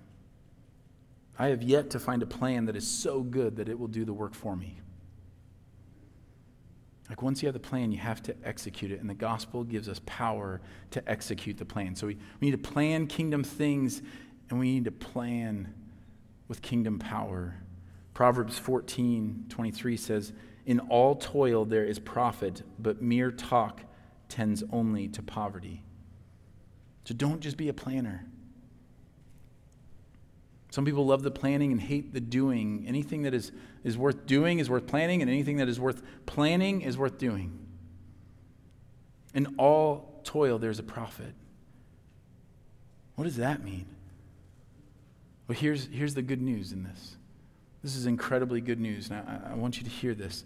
I 1.38 1.48
have 1.48 1.62
yet 1.62 1.90
to 1.90 2.00
find 2.00 2.22
a 2.22 2.26
plan 2.26 2.64
that 2.64 2.76
is 2.76 2.88
so 2.88 3.22
good 3.22 3.57
that 3.57 3.68
it 3.68 3.79
will 3.79 3.88
do 3.88 4.05
the 4.05 4.12
work 4.12 4.35
for 4.35 4.57
me. 4.57 4.79
Like 7.09 7.23
once 7.23 7.42
you 7.42 7.47
have 7.47 7.55
the 7.55 7.61
plan, 7.61 7.92
you 7.92 7.99
have 7.99 8.23
to 8.25 8.35
execute 8.45 8.90
it. 8.90 9.01
And 9.01 9.09
the 9.09 9.14
gospel 9.14 9.64
gives 9.64 9.88
us 9.88 10.01
power 10.07 10.61
to 10.90 11.09
execute 11.09 11.57
the 11.57 11.64
plan. 11.64 11.95
So 11.95 12.09
we, 12.09 12.14
we 12.40 12.51
need 12.51 12.62
to 12.62 12.71
plan 12.71 13.07
kingdom 13.07 13.45
things 13.45 14.03
and 14.51 14.59
we 14.59 14.73
need 14.73 14.85
to 14.85 14.92
plan 14.92 15.73
with 16.49 16.62
kingdom 16.62 16.99
power. 16.99 17.57
Proverbs 18.14 18.59
14 18.59 19.47
23 19.49 19.97
says, 19.97 20.33
In 20.64 20.81
all 20.81 21.14
toil 21.14 21.64
there 21.64 21.85
is 21.85 21.99
profit, 21.99 22.62
but 22.79 23.03
mere 23.03 23.31
talk 23.31 23.83
tends 24.29 24.64
only 24.73 25.09
to 25.09 25.23
poverty. 25.23 25.85
So 27.05 27.14
don't 27.14 27.40
just 27.40 27.57
be 27.57 27.69
a 27.69 27.73
planner. 27.73 28.27
Some 30.76 30.84
people 30.84 31.06
love 31.06 31.22
the 31.22 31.30
planning 31.30 31.72
and 31.72 31.80
hate 31.80 32.12
the 32.12 32.20
doing. 32.20 32.84
Anything 32.86 33.22
that 33.22 33.32
is, 33.32 33.50
is 33.82 33.96
worth 33.96 34.26
doing 34.26 34.58
is 34.58 34.68
worth 34.68 34.86
planning, 34.86 35.22
and 35.22 35.30
anything 35.30 35.56
that 35.56 35.70
is 35.70 35.80
worth 35.80 36.02
planning 36.26 36.82
is 36.82 36.98
worth 36.98 37.16
doing. 37.16 37.58
In 39.32 39.54
all 39.56 40.20
toil, 40.22 40.58
there's 40.58 40.78
a 40.78 40.82
profit. 40.82 41.32
What 43.14 43.24
does 43.24 43.36
that 43.36 43.64
mean? 43.64 43.86
Well, 45.48 45.56
here's, 45.58 45.86
here's 45.86 46.12
the 46.12 46.20
good 46.20 46.42
news 46.42 46.72
in 46.72 46.82
this. 46.82 47.16
This 47.82 47.96
is 47.96 48.04
incredibly 48.04 48.60
good 48.60 48.78
news, 48.78 49.08
and 49.08 49.26
I, 49.26 49.52
I 49.52 49.54
want 49.54 49.78
you 49.78 49.84
to 49.84 49.90
hear 49.90 50.14
this. 50.14 50.44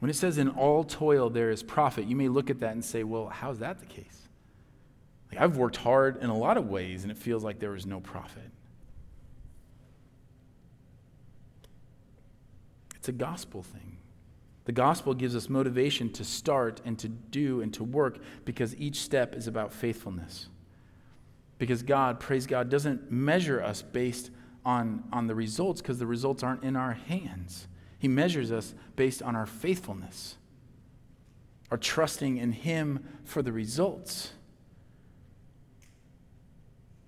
When 0.00 0.10
it 0.10 0.14
says 0.14 0.36
in 0.36 0.50
all 0.50 0.84
toil 0.84 1.30
there 1.30 1.50
is 1.50 1.62
profit, 1.62 2.04
you 2.04 2.16
may 2.16 2.28
look 2.28 2.50
at 2.50 2.60
that 2.60 2.72
and 2.72 2.84
say, 2.84 3.02
well, 3.02 3.28
how's 3.28 3.60
that 3.60 3.80
the 3.80 3.86
case? 3.86 4.28
Like, 5.30 5.40
I've 5.40 5.56
worked 5.56 5.76
hard 5.76 6.22
in 6.22 6.28
a 6.28 6.36
lot 6.36 6.58
of 6.58 6.68
ways, 6.68 7.02
and 7.02 7.10
it 7.10 7.16
feels 7.16 7.42
like 7.42 7.60
there 7.60 7.70
was 7.70 7.86
no 7.86 7.98
profit. 7.98 8.50
It's 13.02 13.08
a 13.08 13.12
gospel 13.12 13.64
thing. 13.64 13.96
The 14.64 14.70
gospel 14.70 15.12
gives 15.12 15.34
us 15.34 15.48
motivation 15.48 16.12
to 16.12 16.22
start 16.22 16.80
and 16.84 16.96
to 17.00 17.08
do 17.08 17.60
and 17.60 17.74
to 17.74 17.82
work 17.82 18.20
because 18.44 18.76
each 18.76 19.00
step 19.00 19.34
is 19.34 19.48
about 19.48 19.72
faithfulness. 19.72 20.46
Because 21.58 21.82
God, 21.82 22.20
praise 22.20 22.46
God, 22.46 22.68
doesn't 22.68 23.10
measure 23.10 23.60
us 23.60 23.82
based 23.82 24.30
on, 24.64 25.02
on 25.12 25.26
the 25.26 25.34
results 25.34 25.82
because 25.82 25.98
the 25.98 26.06
results 26.06 26.44
aren't 26.44 26.62
in 26.62 26.76
our 26.76 26.92
hands. 26.92 27.66
He 27.98 28.06
measures 28.06 28.52
us 28.52 28.72
based 28.94 29.20
on 29.20 29.34
our 29.34 29.46
faithfulness, 29.46 30.36
our 31.72 31.78
trusting 31.78 32.36
in 32.36 32.52
Him 32.52 33.04
for 33.24 33.42
the 33.42 33.50
results. 33.50 34.30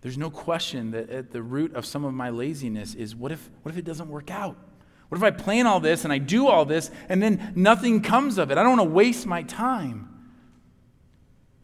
There's 0.00 0.18
no 0.18 0.28
question 0.28 0.90
that 0.90 1.09
at 1.11 1.30
the 1.30 1.40
root 1.40 1.72
of 1.76 1.87
some 1.87 2.04
of 2.04 2.14
my 2.14 2.30
laziness 2.30 2.96
is 2.96 3.14
what 3.14 3.30
if, 3.30 3.48
what 3.62 3.70
if 3.70 3.78
it 3.78 3.85
doesn't 3.85 4.09
work 4.09 4.33
out? 4.33 4.57
What 5.14 5.18
if 5.18 5.38
I 5.38 5.42
plan 5.42 5.68
all 5.68 5.79
this 5.79 6.03
and 6.03 6.12
I 6.12 6.18
do 6.18 6.48
all 6.48 6.64
this 6.64 6.90
and 7.09 7.22
then 7.22 7.53
nothing 7.55 8.03
comes 8.03 8.37
of 8.37 8.50
it? 8.50 8.59
I 8.59 8.64
don't 8.64 8.79
want 8.79 8.88
to 8.90 8.92
waste 8.92 9.27
my 9.27 9.44
time. 9.44 10.09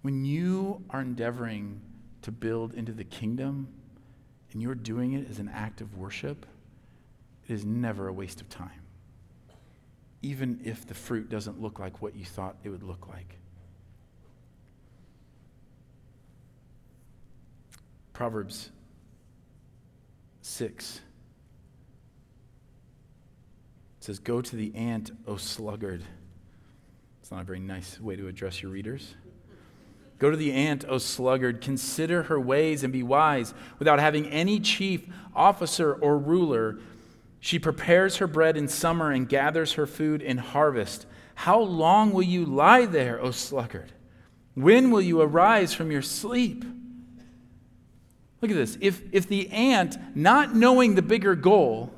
When 0.03 0.25
you 0.25 0.85
are 0.89 1.01
endeavoring 1.01 1.81
to 2.23 2.31
build 2.31 2.75
into 2.75 2.93
the 2.93 3.03
kingdom 3.03 3.67
and 4.53 4.63
you're 4.63 4.77
doing 4.77 5.15
it 5.15 5.29
as 5.29 5.41
an 5.41 5.51
act 5.53 5.81
of 5.81 5.99
worship, 5.99 6.47
it 7.49 7.53
is 7.53 7.65
never 7.65 8.07
a 8.07 8.13
waste 8.13 8.41
of 8.41 8.49
time. 8.49 8.83
Even 10.23 10.61
if 10.63 10.87
the 10.87 10.95
fruit 10.95 11.29
doesn't 11.29 11.61
look 11.61 11.81
like 11.81 12.01
what 12.01 12.15
you 12.15 12.25
thought 12.25 12.55
it 12.63 12.69
would 12.69 12.85
look 12.85 13.09
like. 13.09 13.37
Proverbs 18.13 18.71
6 20.43 21.01
says, 24.01 24.19
Go 24.19 24.41
to 24.41 24.57
the 24.57 24.75
ant, 24.75 25.13
O 25.27 25.37
sluggard. 25.37 26.03
It's 27.21 27.31
not 27.31 27.43
a 27.43 27.45
very 27.45 27.61
nice 27.61 28.01
way 28.01 28.17
to 28.17 28.27
address 28.29 28.63
your 28.63 28.73
readers. 28.73 29.15
Go 30.19 30.31
to 30.31 30.37
the 30.37 30.53
ant, 30.53 30.85
O 30.89 30.99
sluggard, 30.99 31.61
consider 31.61 32.25
her 32.25 32.39
ways 32.39 32.83
and 32.83 32.93
be 32.93 33.03
wise. 33.03 33.55
Without 33.79 34.01
having 34.01 34.27
any 34.27 34.61
chief, 34.61 35.07
officer, 35.35 35.95
or 35.95 36.19
ruler, 36.19 36.79
she 37.41 37.59
prepares 37.59 38.17
her 38.17 38.27
bread 38.27 38.57
in 38.57 38.69
summer 38.69 39.11
and 39.11 39.29
gathers 39.29 39.75
her 39.75 39.87
food 39.87 40.21
in 40.21 40.37
harvest. 40.37 41.07
How 41.37 41.59
long 41.59 42.13
will 42.13 42.23
you 42.23 42.45
lie 42.45 42.85
there, 42.85 43.19
O 43.21 43.31
sluggard? 43.31 43.93
When 44.55 44.91
will 44.91 45.01
you 45.01 45.23
arise 45.23 45.73
from 45.73 45.91
your 45.91 46.03
sleep? 46.03 46.65
Look 48.43 48.51
at 48.51 48.57
this. 48.57 48.77
If, 48.81 49.03
if 49.13 49.27
the 49.27 49.49
ant, 49.51 49.97
not 50.15 50.55
knowing 50.55 50.95
the 50.95 51.03
bigger 51.03 51.35
goal, 51.35 51.93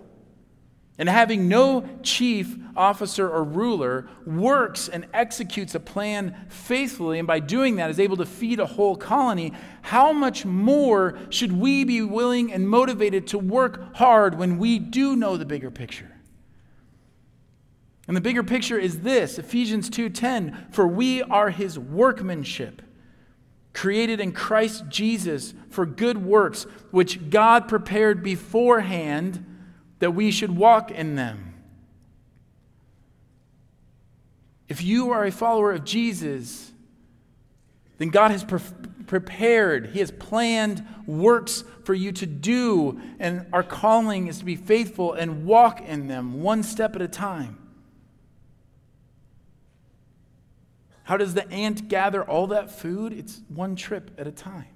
and 1.03 1.09
having 1.09 1.49
no 1.49 1.85
chief 2.05 2.57
officer 2.77 3.29
or 3.29 3.43
ruler 3.43 4.07
works 4.25 4.89
and 4.89 5.05
executes 5.13 5.75
a 5.75 5.81
plan 5.81 6.47
faithfully 6.49 7.19
and 7.19 7.27
by 7.27 7.41
doing 7.41 7.75
that 7.75 7.91
is 7.91 7.99
able 7.99 8.17
to 8.17 8.25
feed 8.25 8.61
a 8.61 8.67
whole 8.67 8.95
colony 8.95 9.53
how 9.81 10.13
much 10.13 10.45
more 10.45 11.19
should 11.29 11.51
we 11.51 11.83
be 11.83 12.01
willing 12.03 12.53
and 12.53 12.69
motivated 12.69 13.27
to 13.27 13.37
work 13.37 13.97
hard 13.97 14.39
when 14.39 14.59
we 14.59 14.79
do 14.79 15.17
know 15.17 15.37
the 15.37 15.45
bigger 15.45 15.73
picture? 15.73 16.13
And 18.07 18.17
the 18.17 18.21
bigger 18.21 18.45
picture 18.45 18.79
is 18.79 19.01
this 19.01 19.41
Ephesians 19.41 19.91
2:10 19.91 20.69
for 20.71 20.87
we 20.87 21.21
are 21.21 21.51
his 21.51 21.81
workmanship 21.81 22.81
created 23.73 24.21
in 24.21 24.31
Christ 24.31 24.85
Jesus 24.89 25.53
for 25.69 25.85
good 25.85 26.25
works 26.25 26.63
which 26.93 27.29
God 27.29 27.67
prepared 27.67 28.23
beforehand 28.23 29.45
that 30.03 30.11
we 30.11 30.33
should 30.33 30.57
walk 30.57 30.91
in 30.91 31.15
them. 31.15 31.55
If 34.69 34.83
you 34.83 35.13
are 35.13 35.25
a 35.25 35.31
follower 35.31 35.71
of 35.71 35.85
Jesus, 35.85 36.73
then 37.99 38.09
God 38.09 38.33
has 38.33 38.43
pre- 38.43 38.59
prepared, 39.07 39.91
He 39.91 40.01
has 40.01 40.11
planned 40.11 40.85
works 41.07 41.63
for 41.85 41.95
you 41.95 42.11
to 42.11 42.27
do, 42.27 43.01
and 43.21 43.47
our 43.53 43.63
calling 43.63 44.27
is 44.27 44.41
to 44.41 44.45
be 44.45 44.57
faithful 44.57 45.13
and 45.13 45.47
walk 45.47 45.81
in 45.81 46.09
them 46.09 46.43
one 46.43 46.65
step 46.65 46.97
at 46.97 47.03
a 47.03 47.07
time. 47.07 47.57
How 51.05 51.17
does 51.17 51.35
the 51.35 51.49
ant 51.49 51.87
gather 51.87 52.25
all 52.25 52.49
that 52.49 52.73
food? 52.73 53.13
It's 53.13 53.41
one 53.47 53.77
trip 53.77 54.11
at 54.19 54.27
a 54.27 54.33
time. 54.33 54.72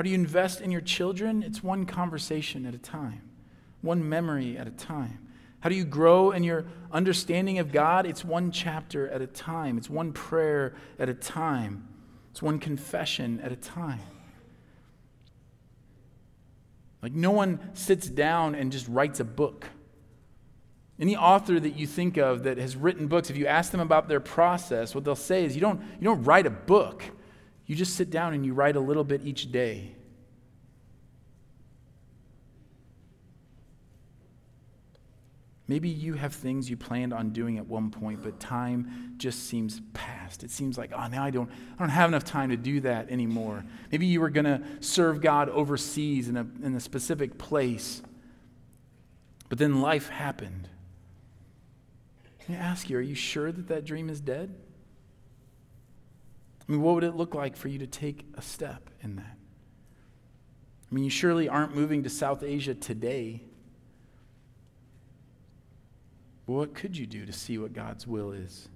How 0.00 0.02
do 0.02 0.08
you 0.08 0.14
invest 0.14 0.62
in 0.62 0.70
your 0.70 0.80
children? 0.80 1.42
It's 1.42 1.62
one 1.62 1.84
conversation 1.84 2.64
at 2.64 2.74
a 2.74 2.78
time, 2.78 3.20
one 3.82 4.08
memory 4.08 4.56
at 4.56 4.66
a 4.66 4.70
time. 4.70 5.28
How 5.60 5.68
do 5.68 5.74
you 5.74 5.84
grow 5.84 6.30
in 6.30 6.42
your 6.42 6.64
understanding 6.90 7.58
of 7.58 7.70
God? 7.70 8.06
It's 8.06 8.24
one 8.24 8.50
chapter 8.50 9.10
at 9.10 9.20
a 9.20 9.26
time, 9.26 9.76
it's 9.76 9.90
one 9.90 10.14
prayer 10.14 10.74
at 10.98 11.10
a 11.10 11.12
time, 11.12 11.86
it's 12.30 12.40
one 12.40 12.58
confession 12.58 13.42
at 13.42 13.52
a 13.52 13.56
time. 13.56 14.00
Like, 17.02 17.12
no 17.12 17.32
one 17.32 17.60
sits 17.74 18.08
down 18.08 18.54
and 18.54 18.72
just 18.72 18.88
writes 18.88 19.20
a 19.20 19.24
book. 19.24 19.66
Any 20.98 21.14
author 21.14 21.60
that 21.60 21.76
you 21.76 21.86
think 21.86 22.16
of 22.16 22.44
that 22.44 22.56
has 22.56 22.74
written 22.74 23.06
books, 23.06 23.28
if 23.28 23.36
you 23.36 23.46
ask 23.46 23.70
them 23.70 23.80
about 23.82 24.08
their 24.08 24.20
process, 24.20 24.94
what 24.94 25.04
they'll 25.04 25.14
say 25.14 25.44
is 25.44 25.54
you 25.54 25.60
don't, 25.60 25.82
you 25.98 26.04
don't 26.04 26.24
write 26.24 26.46
a 26.46 26.50
book. 26.50 27.04
You 27.70 27.76
just 27.76 27.94
sit 27.94 28.10
down 28.10 28.34
and 28.34 28.44
you 28.44 28.52
write 28.52 28.74
a 28.74 28.80
little 28.80 29.04
bit 29.04 29.24
each 29.24 29.52
day. 29.52 29.94
Maybe 35.68 35.88
you 35.88 36.14
have 36.14 36.34
things 36.34 36.68
you 36.68 36.76
planned 36.76 37.12
on 37.12 37.30
doing 37.30 37.58
at 37.58 37.66
one 37.68 37.92
point, 37.92 38.24
but 38.24 38.40
time 38.40 39.14
just 39.18 39.46
seems 39.46 39.82
past. 39.92 40.42
It 40.42 40.50
seems 40.50 40.76
like, 40.78 40.90
oh, 40.92 41.06
now 41.06 41.22
I 41.22 41.30
don't, 41.30 41.48
I 41.48 41.78
don't 41.78 41.90
have 41.90 42.10
enough 42.10 42.24
time 42.24 42.50
to 42.50 42.56
do 42.56 42.80
that 42.80 43.08
anymore. 43.08 43.64
Maybe 43.92 44.04
you 44.04 44.20
were 44.20 44.30
going 44.30 44.46
to 44.46 44.60
serve 44.80 45.20
God 45.20 45.48
overseas 45.48 46.28
in 46.28 46.36
a, 46.36 46.46
in 46.64 46.74
a 46.74 46.80
specific 46.80 47.38
place, 47.38 48.02
but 49.48 49.58
then 49.58 49.80
life 49.80 50.08
happened. 50.08 50.68
Me 52.48 52.56
ask 52.56 52.90
you, 52.90 52.98
are 52.98 53.00
you 53.00 53.14
sure 53.14 53.52
that 53.52 53.68
that 53.68 53.84
dream 53.84 54.10
is 54.10 54.20
dead? 54.20 54.52
I 56.70 56.72
mean, 56.72 56.82
what 56.82 56.94
would 56.94 57.02
it 57.02 57.16
look 57.16 57.34
like 57.34 57.56
for 57.56 57.66
you 57.66 57.80
to 57.80 57.86
take 57.88 58.24
a 58.34 58.42
step 58.42 58.90
in 59.02 59.16
that? 59.16 59.36
I 60.88 60.94
mean, 60.94 61.02
you 61.02 61.10
surely 61.10 61.48
aren't 61.48 61.74
moving 61.74 62.04
to 62.04 62.08
South 62.08 62.44
Asia 62.44 62.74
today. 62.74 63.42
But 66.46 66.52
what 66.52 66.74
could 66.74 66.96
you 66.96 67.06
do 67.06 67.26
to 67.26 67.32
see 67.32 67.58
what 67.58 67.72
God's 67.72 68.06
will 68.06 68.30
is? 68.30 68.68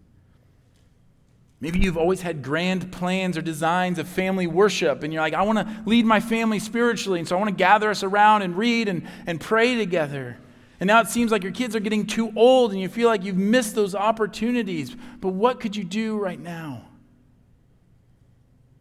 Maybe 1.61 1.78
you've 1.78 1.97
always 1.97 2.20
had 2.20 2.42
grand 2.42 2.90
plans 2.90 3.38
or 3.38 3.42
designs 3.42 4.01
of 4.01 4.09
family 4.09 4.49
worship, 4.49 5.05
and 5.05 5.12
you're 5.12 5.22
like, 5.22 5.34
I 5.34 5.42
want 5.42 5.61
to 5.61 5.82
lead 5.86 6.05
my 6.05 6.18
family 6.18 6.59
spiritually, 6.59 7.20
and 7.20 7.28
so 7.28 7.36
I 7.36 7.38
want 7.38 7.51
to 7.51 7.57
gather 7.57 7.90
us 7.90 8.03
around 8.03 8.42
and 8.42 8.59
read 8.59 8.88
and, 8.88 9.07
and 9.24 9.40
pray 9.40 9.76
together. 9.76 10.36
And 10.80 10.88
now 10.88 11.01
it 11.01 11.07
seems 11.07 11.30
like 11.30 11.45
your 11.45 11.53
kids 11.53 11.76
are 11.76 11.80
getting 11.80 12.09
too 12.09 12.32
old, 12.34 12.72
and 12.72 12.80
you 12.80 12.88
feel 12.88 13.09
like 13.09 13.22
you've 13.22 13.36
missed 13.36 13.76
those 13.76 13.95
opportunities. 13.95 14.97
But 15.20 15.28
what 15.28 15.61
could 15.61 15.76
you 15.76 15.84
do 15.84 16.18
right 16.18 16.40
now? 16.40 16.88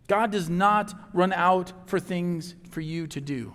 God 0.08 0.32
does 0.32 0.50
not 0.50 0.94
run 1.14 1.34
out 1.34 1.72
for 1.86 2.00
things 2.00 2.56
for 2.70 2.82
you 2.82 3.08
to 3.08 3.22
do. 3.22 3.54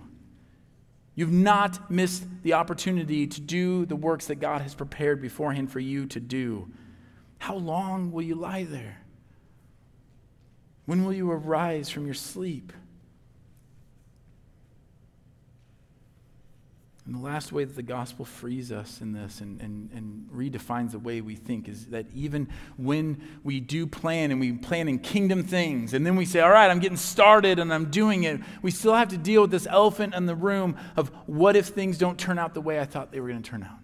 You've 1.15 1.31
not 1.31 1.91
missed 1.91 2.25
the 2.43 2.53
opportunity 2.53 3.27
to 3.27 3.41
do 3.41 3.85
the 3.85 3.95
works 3.95 4.27
that 4.27 4.35
God 4.35 4.61
has 4.61 4.73
prepared 4.73 5.21
beforehand 5.21 5.71
for 5.71 5.79
you 5.79 6.05
to 6.07 6.19
do. 6.19 6.71
How 7.39 7.55
long 7.55 8.11
will 8.11 8.21
you 8.21 8.35
lie 8.35 8.63
there? 8.63 9.01
When 10.85 11.05
will 11.05 11.13
you 11.13 11.29
arise 11.29 11.89
from 11.89 12.05
your 12.05 12.15
sleep? 12.15 12.73
And 17.09 17.17
the 17.17 17.25
last 17.25 17.51
way 17.51 17.63
that 17.63 17.75
the 17.75 17.81
gospel 17.81 18.23
frees 18.23 18.71
us 18.71 19.01
in 19.01 19.13
this 19.13 19.41
and, 19.41 19.59
and, 19.61 19.89
and 19.93 20.29
redefines 20.31 20.91
the 20.91 20.99
way 20.99 21.21
we 21.21 21.35
think 21.35 21.67
is 21.67 21.87
that 21.87 22.05
even 22.13 22.47
when 22.77 23.19
we 23.43 23.59
do 23.59 23.87
plan 23.87 24.29
and 24.29 24.39
we 24.39 24.51
plan 24.51 24.87
in 24.87 24.99
kingdom 24.99 25.43
things, 25.43 25.95
and 25.95 26.05
then 26.05 26.15
we 26.15 26.23
say, 26.23 26.39
All 26.39 26.51
right, 26.51 26.69
I'm 26.69 26.77
getting 26.77 26.99
started 26.99 27.57
and 27.57 27.73
I'm 27.73 27.89
doing 27.89 28.25
it, 28.25 28.39
we 28.61 28.69
still 28.69 28.93
have 28.93 29.07
to 29.07 29.17
deal 29.17 29.41
with 29.41 29.49
this 29.49 29.65
elephant 29.65 30.13
in 30.13 30.27
the 30.27 30.35
room 30.35 30.77
of 30.95 31.09
what 31.25 31.55
if 31.55 31.69
things 31.69 31.97
don't 31.97 32.19
turn 32.19 32.37
out 32.37 32.53
the 32.53 32.61
way 32.61 32.79
I 32.79 32.85
thought 32.85 33.11
they 33.11 33.19
were 33.19 33.29
going 33.29 33.41
to 33.41 33.49
turn 33.49 33.63
out? 33.63 33.79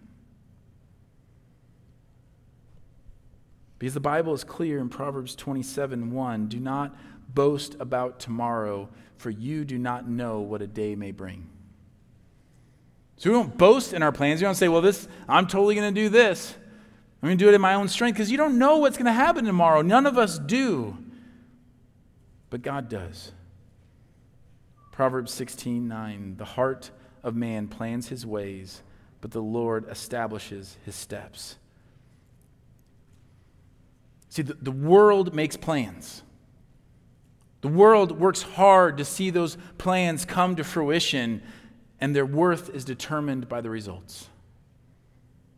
Because 3.80 3.96
the 3.96 4.00
Bible 4.00 4.36
is 4.36 4.44
clear 4.44 4.78
in 4.78 4.88
Proverbs 4.88 5.34
27 5.34 6.12
1 6.12 6.48
do 6.48 6.60
not 6.60 6.96
boast 7.34 7.76
about 7.80 8.20
tomorrow, 8.20 8.88
for 9.18 9.32
you 9.32 9.66
do 9.66 9.80
not 9.80 10.08
know 10.08 10.42
what 10.42 10.62
a 10.62 10.68
day 10.68 10.94
may 10.94 11.10
bring. 11.10 11.50
So 13.18 13.30
we 13.30 13.36
don't 13.36 13.58
boast 13.58 13.94
in 13.94 14.04
our 14.04 14.12
plans. 14.12 14.42
We 14.42 14.46
don't 14.46 14.56
say, 14.56 14.68
well, 14.68 14.82
this, 14.82 15.08
I'm 15.28 15.48
totally 15.48 15.76
going 15.76 15.94
to 15.94 16.02
do 16.02 16.10
this. 16.10 16.56
I'm 17.22 17.30
going 17.30 17.38
to 17.38 17.44
do 17.44 17.50
it 17.50 17.56
in 17.56 17.62
my 17.62 17.74
own 17.74 17.88
strength 17.88 18.16
because 18.16 18.30
you 18.30 18.38
don't 18.38 18.58
know 18.58 18.78
what's 18.78 18.98
going 18.98 19.06
to 19.06 19.14
happen 19.14 19.46
tomorrow. 19.46 19.82
None 19.82 20.06
of 20.06 20.18
us 20.18 20.38
do. 20.38 20.98
But 22.50 22.62
God 22.62 22.90
does. 22.90 23.32
Proverbs 24.92 25.34
16 25.34 25.88
9. 25.88 26.38
The 26.38 26.46
heart 26.46 26.92
of 27.24 27.36
man 27.36 27.68
plans 27.68 28.10
his 28.10 28.26
ways, 28.26 28.84
but 29.22 29.32
the 29.32 29.42
Lord 29.42 29.90
establishes 29.90 30.78
his 30.86 30.96
steps. 30.96 31.56
See, 34.30 34.42
the, 34.42 34.54
the 34.54 34.72
world 34.72 35.34
makes 35.34 35.58
plans. 35.58 36.22
The 37.62 37.68
world 37.70 38.20
works 38.20 38.44
hard 38.44 38.98
to 38.98 39.06
see 39.06 39.32
those 39.32 39.58
plans 39.78 40.24
come 40.24 40.56
to 40.58 40.64
fruition 40.64 41.42
and 42.00 42.16
their 42.16 42.26
worth 42.26 42.70
is 42.70 42.86
determined 42.86 43.48
by 43.48 43.62
the 43.62 43.70
results. 43.70 44.30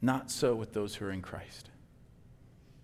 Not 0.01 0.29
so 0.29 0.55
with 0.55 0.73
those 0.73 0.95
who 0.95 1.05
are 1.05 1.11
in 1.11 1.21
Christ. 1.21 1.69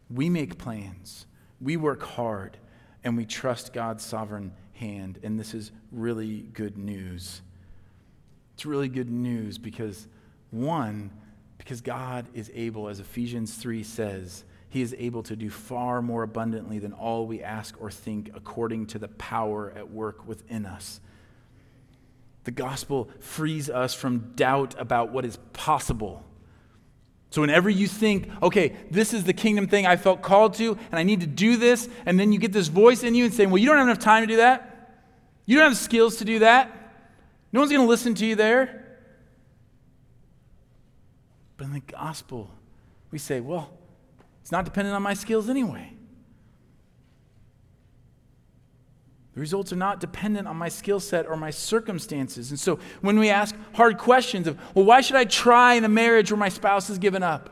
We 0.10 0.30
make 0.30 0.58
plans, 0.58 1.26
we 1.62 1.78
work 1.78 2.04
hard, 2.04 2.58
and 3.04 3.18
we 3.18 3.26
trust 3.26 3.74
God's 3.74 4.04
sovereign 4.04 4.54
hand. 4.74 5.20
And 5.24 5.40
this 5.40 5.54
is 5.54 5.72
really 5.92 6.42
good 6.54 6.78
news. 6.78 7.42
It's 8.54 8.66
really 8.66 8.90
good 8.90 9.10
news 9.10 9.58
because, 9.58 10.08
one, 10.52 11.12
because 11.58 11.82
God 11.82 12.28
is 12.34 12.52
able, 12.54 12.88
as 12.88 13.00
Ephesians 13.00 13.56
3 13.56 13.84
says, 13.84 14.44
he 14.70 14.82
is 14.82 14.96
able 14.98 15.22
to 15.24 15.36
do 15.36 15.50
far 15.50 16.02
more 16.02 16.24
abundantly 16.24 16.80
than 16.80 16.94
all 16.94 17.28
we 17.28 17.44
ask 17.44 17.80
or 17.80 17.92
think 17.92 18.32
according 18.34 18.88
to 18.88 19.00
the 19.00 19.08
power 19.08 19.72
at 19.76 19.92
work 19.92 20.28
within 20.28 20.66
us. 20.66 21.00
The 22.44 22.52
gospel 22.52 23.10
frees 23.20 23.70
us 23.70 23.94
from 23.94 24.34
doubt 24.36 24.76
about 24.78 25.12
what 25.12 25.26
is 25.26 25.38
possible. 25.54 26.26
So, 27.30 27.42
whenever 27.42 27.70
you 27.70 27.88
think, 27.88 28.30
okay, 28.44 28.76
this 28.92 29.14
is 29.14 29.24
the 29.24 29.34
kingdom 29.34 29.68
thing 29.68 29.88
I 29.88 29.96
felt 29.96 30.22
called 30.22 30.54
to, 30.56 30.78
and 30.92 31.00
I 31.00 31.04
need 31.04 31.22
to 31.22 31.28
do 31.28 31.58
this, 31.58 31.90
and 32.06 32.20
then 32.20 32.32
you 32.32 32.38
get 32.38 32.54
this 32.54 32.68
voice 32.68 33.02
in 33.02 33.16
you 33.16 33.26
and 33.26 33.34
saying, 33.34 33.50
well, 33.50 33.58
you 33.58 33.68
don't 33.68 33.78
have 33.78 33.88
enough 33.88 34.00
time 34.00 34.24
to 34.24 34.28
do 34.28 34.38
that. 34.38 34.70
You 35.46 35.56
don't 35.56 35.64
have 35.64 35.74
the 35.74 35.84
skills 35.84 36.18
to 36.18 36.26
do 36.26 36.40
that. 36.40 36.72
No 37.52 37.60
one's 37.62 37.72
going 37.72 37.82
to 37.82 37.88
listen 37.88 38.14
to 38.16 38.26
you 38.26 38.36
there. 38.36 38.98
But 41.58 41.66
in 41.66 41.74
the 41.74 41.80
gospel, 41.80 42.52
we 43.10 43.20
say, 43.20 43.40
well, 43.40 43.72
it's 44.42 44.52
not 44.52 44.66
dependent 44.66 44.96
on 44.96 45.02
my 45.02 45.14
skills 45.14 45.50
anyway. 45.50 45.93
The 49.34 49.40
results 49.40 49.74
are 49.74 49.78
not 49.78 50.00
dependent 50.00 50.48
on 50.48 50.58
my 50.58 50.70
skill 50.70 51.00
set 51.00 51.26
or 51.26 51.36
my 51.36 51.50
circumstances. 51.50 52.52
And 52.52 52.60
so 52.60 52.80
when 53.02 53.18
we 53.18 53.30
ask 53.30 53.56
hard 53.74 53.98
questions 53.98 54.46
of, 54.46 54.60
well, 54.76 54.86
why 54.86 55.02
should 55.02 55.16
I 55.16 55.26
try 55.26 55.74
in 55.74 55.84
a 55.84 55.90
marriage 55.90 56.32
where 56.32 56.38
my 56.38 56.50
spouse 56.50 56.88
has 56.88 57.00
given 57.00 57.24
up? 57.24 57.50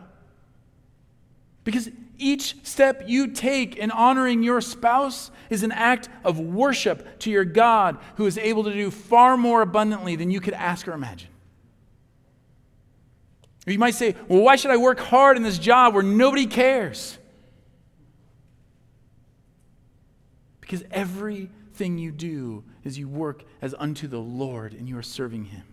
Because 1.63 1.89
each 2.19 2.63
step 2.63 3.03
you 3.07 3.27
take 3.27 3.75
in 3.77 3.89
honoring 3.89 4.43
your 4.43 4.61
spouse 4.61 5.31
is 5.49 5.63
an 5.63 5.71
act 5.71 6.07
of 6.23 6.39
worship 6.39 7.19
to 7.19 7.31
your 7.31 7.45
God 7.45 7.97
who 8.15 8.27
is 8.27 8.37
able 8.37 8.63
to 8.65 8.73
do 8.73 8.91
far 8.91 9.35
more 9.35 9.63
abundantly 9.63 10.15
than 10.15 10.29
you 10.29 10.39
could 10.39 10.53
ask 10.53 10.87
or 10.87 10.93
imagine. 10.93 11.29
Or 13.65 13.73
you 13.73 13.79
might 13.79 13.95
say, 13.95 14.15
well, 14.27 14.41
why 14.41 14.55
should 14.55 14.71
I 14.71 14.77
work 14.77 14.99
hard 14.99 15.35
in 15.35 15.41
this 15.41 15.57
job 15.57 15.95
where 15.95 16.03
nobody 16.03 16.45
cares? 16.45 17.17
Because 20.59 20.83
every 20.91 21.49
Thing 21.81 21.97
you 21.97 22.11
do 22.11 22.63
is 22.83 22.99
you 22.99 23.09
work 23.09 23.43
as 23.59 23.73
unto 23.73 24.07
the 24.07 24.19
Lord 24.19 24.75
and 24.75 24.87
you 24.87 24.99
are 24.99 25.01
serving 25.01 25.45
Him. 25.45 25.63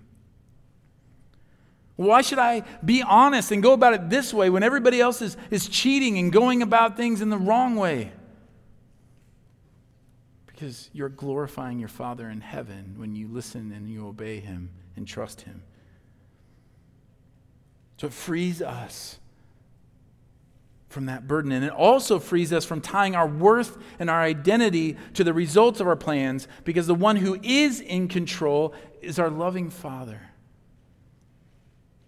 Why 1.96 2.22
should 2.22 2.38
I 2.38 2.62
be 2.82 3.02
honest 3.02 3.52
and 3.52 3.62
go 3.62 3.74
about 3.74 3.92
it 3.92 4.08
this 4.08 4.32
way 4.32 4.48
when 4.48 4.62
everybody 4.62 5.02
else 5.02 5.20
is, 5.20 5.36
is 5.50 5.68
cheating 5.68 6.16
and 6.16 6.32
going 6.32 6.62
about 6.62 6.96
things 6.96 7.20
in 7.20 7.28
the 7.28 7.36
wrong 7.36 7.76
way? 7.76 8.10
Because 10.46 10.88
you're 10.94 11.10
glorifying 11.10 11.78
your 11.78 11.90
Father 11.90 12.30
in 12.30 12.40
heaven 12.40 12.94
when 12.96 13.14
you 13.14 13.28
listen 13.28 13.70
and 13.70 13.90
you 13.90 14.08
obey 14.08 14.40
Him 14.40 14.70
and 14.96 15.06
trust 15.06 15.42
Him. 15.42 15.62
So 17.98 18.06
it 18.06 18.14
frees 18.14 18.62
us 18.62 19.18
from 20.88 21.06
that 21.06 21.28
burden. 21.28 21.52
And 21.52 21.64
it 21.64 21.72
also 21.72 22.18
frees 22.18 22.52
us 22.52 22.64
from 22.64 22.80
tying 22.80 23.14
our 23.14 23.28
worth 23.28 23.76
and 23.98 24.08
our 24.08 24.20
identity 24.20 24.96
to 25.14 25.24
the 25.24 25.34
results 25.34 25.80
of 25.80 25.86
our 25.86 25.96
plans 25.96 26.48
because 26.64 26.86
the 26.86 26.94
one 26.94 27.16
who 27.16 27.38
is 27.42 27.80
in 27.80 28.08
control 28.08 28.74
is 29.02 29.18
our 29.18 29.30
loving 29.30 29.70
Father. 29.70 30.20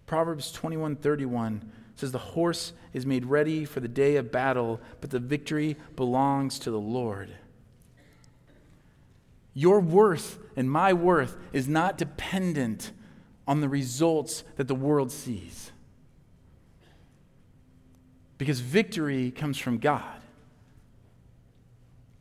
Proverbs 0.05 0.51
21:31 0.51 1.61
says 1.95 2.11
the 2.11 2.17
horse 2.17 2.73
is 2.93 3.05
made 3.05 3.25
ready 3.25 3.63
for 3.63 3.79
the 3.79 3.87
day 3.87 4.15
of 4.15 4.31
battle, 4.31 4.81
but 4.99 5.11
the 5.11 5.19
victory 5.19 5.77
belongs 5.95 6.57
to 6.59 6.71
the 6.71 6.79
Lord. 6.79 7.29
Your 9.53 9.79
worth 9.79 10.39
and 10.55 10.69
my 10.69 10.93
worth 10.93 11.37
is 11.53 11.67
not 11.67 11.97
dependent 11.97 12.91
on 13.47 13.61
the 13.61 13.69
results 13.69 14.43
that 14.55 14.67
the 14.67 14.75
world 14.75 15.11
sees 15.11 15.71
because 18.41 18.59
victory 18.59 19.29
comes 19.29 19.59
from 19.59 19.77
God. 19.77 20.19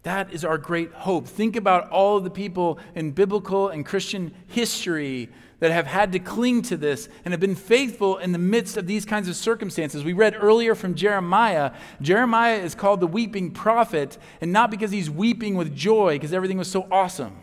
That 0.02 0.34
is 0.34 0.44
our 0.44 0.58
great 0.58 0.92
hope. 0.92 1.26
Think 1.26 1.56
about 1.56 1.88
all 1.88 2.18
of 2.18 2.24
the 2.24 2.30
people 2.30 2.78
in 2.94 3.12
biblical 3.12 3.70
and 3.70 3.86
Christian 3.86 4.34
history 4.46 5.30
that 5.60 5.70
have 5.70 5.86
had 5.86 6.12
to 6.12 6.18
cling 6.18 6.60
to 6.64 6.76
this 6.76 7.08
and 7.24 7.32
have 7.32 7.40
been 7.40 7.54
faithful 7.54 8.18
in 8.18 8.32
the 8.32 8.38
midst 8.38 8.76
of 8.76 8.86
these 8.86 9.06
kinds 9.06 9.30
of 9.30 9.34
circumstances. 9.34 10.04
We 10.04 10.12
read 10.12 10.36
earlier 10.38 10.74
from 10.74 10.94
Jeremiah. 10.94 11.72
Jeremiah 12.02 12.58
is 12.58 12.74
called 12.74 13.00
the 13.00 13.06
weeping 13.06 13.50
prophet, 13.50 14.18
and 14.42 14.52
not 14.52 14.70
because 14.70 14.90
he's 14.90 15.08
weeping 15.08 15.54
with 15.54 15.74
joy 15.74 16.16
because 16.16 16.34
everything 16.34 16.58
was 16.58 16.70
so 16.70 16.86
awesome. 16.92 17.38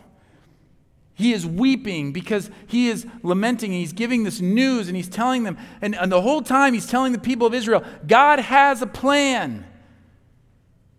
He 1.17 1.33
is 1.33 1.47
weeping 1.47 2.13
because 2.13 2.51
he 2.67 2.89
is 2.89 3.07
lamenting 3.23 3.71
and 3.71 3.79
he's 3.79 3.91
giving 3.91 4.23
this 4.23 4.39
news 4.39 4.87
and 4.87 4.95
he's 4.95 5.09
telling 5.09 5.41
them, 5.41 5.57
and, 5.81 5.95
and 5.95 6.11
the 6.11 6.21
whole 6.21 6.43
time 6.43 6.75
he's 6.75 6.85
telling 6.85 7.11
the 7.11 7.17
people 7.17 7.47
of 7.47 7.55
Israel, 7.55 7.83
God 8.05 8.37
has 8.37 8.83
a 8.83 8.87
plan. 8.87 9.65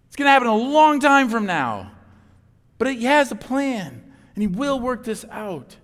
It's 0.08 0.16
going 0.16 0.26
to 0.26 0.32
happen 0.32 0.48
a 0.48 0.56
long 0.56 0.98
time 0.98 1.28
from 1.28 1.46
now. 1.46 1.92
But 2.78 2.88
he 2.88 3.04
has 3.04 3.30
a 3.30 3.36
plan 3.36 4.12
and 4.34 4.42
he 4.42 4.48
will 4.48 4.80
work 4.80 5.04
this 5.04 5.24
out. 5.30 5.76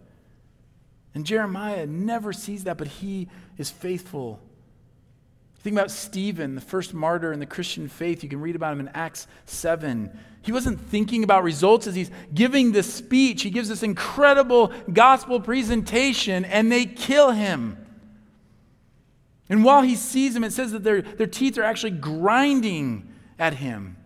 And 1.15 1.25
Jeremiah 1.25 1.87
never 1.87 2.33
sees 2.33 2.65
that, 2.65 2.77
but 2.77 2.89
he 2.89 3.29
is 3.57 3.71
faithful 3.71 4.41
Think 5.65 5.77
about 5.77 5.91
Stephen, 5.91 6.57
the 6.57 6.61
first 6.61 6.93
martyr 6.93 7.33
in 7.33 7.41
the 7.41 7.47
Christian 7.47 7.89
faith. 7.89 8.23
You 8.23 8.29
can 8.29 8.43
read 8.43 8.55
about 8.55 8.75
him 8.75 8.81
in 8.81 8.89
Acts 8.89 9.27
7. 9.47 10.11
He 10.43 10.53
wasn't 10.53 10.79
thinking 10.79 11.25
about 11.25 11.43
results 11.43 11.87
as 11.87 11.95
he's 11.95 12.11
giving 12.35 12.73
this 12.73 12.93
speech. 12.93 13.41
He 13.41 13.49
gives 13.49 13.71
this 13.71 13.83
incredible 13.83 14.75
gospel 14.93 15.41
presentation, 15.41 16.45
and 16.45 16.71
they 16.71 16.85
kill 16.85 17.31
him. 17.31 17.79
And 19.49 19.65
while 19.65 19.81
he 19.81 19.97
sees 19.97 20.37
him, 20.37 20.45
it 20.45 20.53
says 20.53 20.71
that 20.73 20.85
their, 20.85 21.01
their 21.01 21.27
teeth 21.27 21.57
are 21.57 21.63
actually 21.63 21.93
grinding 21.93 23.11
at 23.39 23.55
him. 23.55 23.97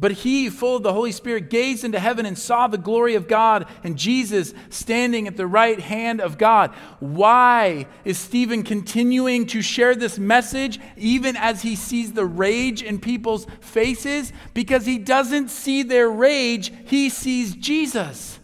But 0.00 0.12
he, 0.12 0.48
full 0.48 0.76
of 0.76 0.84
the 0.84 0.92
Holy 0.92 1.10
Spirit, 1.10 1.50
gazed 1.50 1.82
into 1.82 1.98
heaven 1.98 2.24
and 2.24 2.38
saw 2.38 2.68
the 2.68 2.78
glory 2.78 3.16
of 3.16 3.26
God 3.26 3.66
and 3.82 3.98
Jesus 3.98 4.54
standing 4.70 5.26
at 5.26 5.36
the 5.36 5.46
right 5.46 5.80
hand 5.80 6.20
of 6.20 6.38
God. 6.38 6.70
Why 7.00 7.86
is 8.04 8.16
Stephen 8.16 8.62
continuing 8.62 9.44
to 9.46 9.60
share 9.60 9.96
this 9.96 10.16
message 10.16 10.78
even 10.96 11.36
as 11.36 11.62
he 11.62 11.74
sees 11.74 12.12
the 12.12 12.26
rage 12.26 12.80
in 12.80 13.00
people's 13.00 13.48
faces? 13.60 14.32
Because 14.54 14.86
he 14.86 14.98
doesn't 14.98 15.48
see 15.48 15.82
their 15.82 16.08
rage, 16.08 16.72
he 16.86 17.10
sees 17.10 17.56
Jesus. 17.56 18.38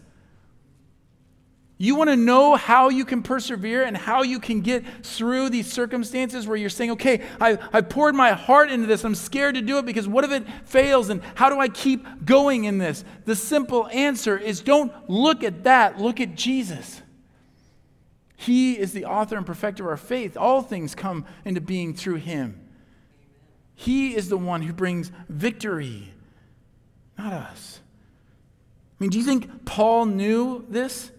You 1.77 1.95
want 1.95 2.09
to 2.09 2.15
know 2.15 2.55
how 2.55 2.87
you 2.87 3.03
can 3.03 3.21
persevere 3.21 3.83
and 3.83 3.97
how 3.97 4.23
you 4.23 4.39
can 4.39 4.61
get 4.61 4.85
through 5.03 5.49
these 5.49 5.71
circumstances 5.71 6.47
where 6.47 6.55
you're 6.55 6.69
saying, 6.69 6.91
okay, 6.91 7.21
I, 7.41 7.57
I 7.73 7.81
poured 7.81 8.15
my 8.15 8.31
heart 8.31 8.71
into 8.71 8.87
this. 8.87 9.03
I'm 9.03 9.15
scared 9.15 9.55
to 9.55 9.61
do 9.61 9.77
it 9.77 9.85
because 9.85 10.07
what 10.07 10.23
if 10.23 10.31
it 10.31 10.45
fails? 10.63 11.09
And 11.09 11.21
how 11.35 11.49
do 11.49 11.59
I 11.59 11.67
keep 11.67 12.25
going 12.25 12.63
in 12.63 12.77
this? 12.77 13.03
The 13.25 13.35
simple 13.35 13.87
answer 13.87 14.37
is 14.37 14.61
don't 14.61 14.93
look 15.09 15.43
at 15.43 15.65
that, 15.65 15.99
look 15.99 16.21
at 16.21 16.35
Jesus. 16.35 17.01
He 18.37 18.79
is 18.79 18.93
the 18.93 19.05
author 19.05 19.35
and 19.35 19.45
perfecter 19.45 19.83
of 19.83 19.89
our 19.89 19.97
faith. 19.97 20.37
All 20.37 20.61
things 20.61 20.95
come 20.95 21.25
into 21.43 21.59
being 21.59 21.93
through 21.93 22.15
him. 22.15 22.61
He 23.73 24.15
is 24.15 24.29
the 24.29 24.37
one 24.37 24.61
who 24.61 24.71
brings 24.71 25.11
victory, 25.27 26.13
not 27.17 27.33
us. 27.33 27.81
I 28.97 29.03
mean, 29.03 29.09
do 29.09 29.17
you 29.17 29.25
think 29.25 29.65
Paul 29.65 30.05
knew 30.05 30.65
this? 30.69 31.11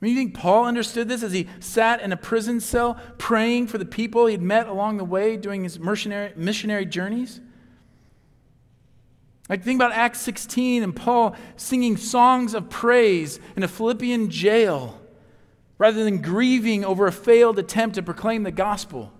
I 0.00 0.04
mean, 0.04 0.14
you 0.14 0.20
think 0.20 0.34
Paul 0.34 0.64
understood 0.64 1.08
this 1.08 1.24
as 1.24 1.32
he 1.32 1.48
sat 1.58 2.00
in 2.00 2.12
a 2.12 2.16
prison 2.16 2.60
cell 2.60 3.00
praying 3.18 3.66
for 3.66 3.78
the 3.78 3.84
people 3.84 4.26
he'd 4.26 4.40
met 4.40 4.68
along 4.68 4.98
the 4.98 5.04
way 5.04 5.36
doing 5.36 5.64
his 5.64 5.80
missionary, 5.80 6.32
missionary 6.36 6.86
journeys? 6.86 7.40
Like, 9.48 9.64
think 9.64 9.78
about 9.78 9.92
Acts 9.92 10.20
16 10.20 10.84
and 10.84 10.94
Paul 10.94 11.34
singing 11.56 11.96
songs 11.96 12.54
of 12.54 12.70
praise 12.70 13.40
in 13.56 13.64
a 13.64 13.68
Philippian 13.68 14.30
jail 14.30 15.00
rather 15.78 16.04
than 16.04 16.22
grieving 16.22 16.84
over 16.84 17.06
a 17.06 17.12
failed 17.12 17.58
attempt 17.58 17.96
to 17.96 18.02
proclaim 18.02 18.44
the 18.44 18.52
gospel. 18.52 19.12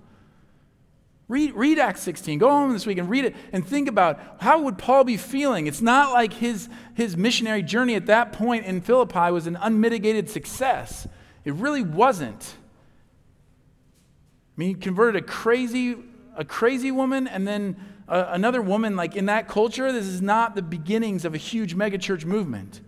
Read, 1.29 1.53
read 1.55 1.79
Acts 1.79 2.01
16. 2.01 2.39
Go 2.39 2.49
home 2.49 2.73
this 2.73 2.87
week 2.87 2.97
and 2.97 3.11
read 3.11 3.27
it 3.27 3.37
and 3.53 3.67
think 3.67 3.87
about 3.87 4.19
how 4.41 4.63
would 4.63 4.79
Paul 4.79 5.05
be 5.05 5.19
feeling. 5.19 5.67
It's 5.67 5.83
not 5.83 6.11
like 6.13 6.33
his, 6.33 6.71
his 6.95 7.19
missionary 7.19 7.63
journey 7.63 7.95
at 7.95 8.07
that 8.07 8.33
point 8.33 8.65
in 8.65 8.81
Philippi 8.81 9.31
was 9.31 9.47
an 9.47 9.57
unmitigated 9.61 10.31
success. 10.31 11.07
It 11.45 11.53
really 11.53 11.83
wasn't. 11.83 12.55
I 12.57 14.55
mean, 14.57 14.69
he 14.71 14.75
converted 14.75 15.23
a 15.23 15.27
crazy, 15.27 15.97
a 16.35 16.47
crazy 16.47 16.91
woman 16.91 17.29
and 17.29 17.47
then 17.47 17.77
a, 18.09 18.29
another 18.31 18.63
woman. 18.63 18.97
Like 18.97 19.15
in 19.15 19.27
that 19.27 19.49
culture, 19.49 19.93
this 19.93 20.07
is 20.07 20.23
not 20.23 20.55
the 20.55 20.63
beginnings 20.63 21.27
of 21.27 21.35
a 21.35 21.39
huge 21.39 21.77
megachurch 21.77 22.25
movement. 22.25 22.81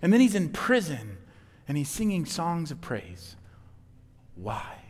And 0.00 0.12
then 0.12 0.20
he's 0.20 0.34
in 0.34 0.48
prison 0.48 1.18
and 1.68 1.76
he's 1.76 1.90
singing 1.90 2.24
songs 2.24 2.70
of 2.70 2.80
praise. 2.80 3.36
Why? 4.34 4.81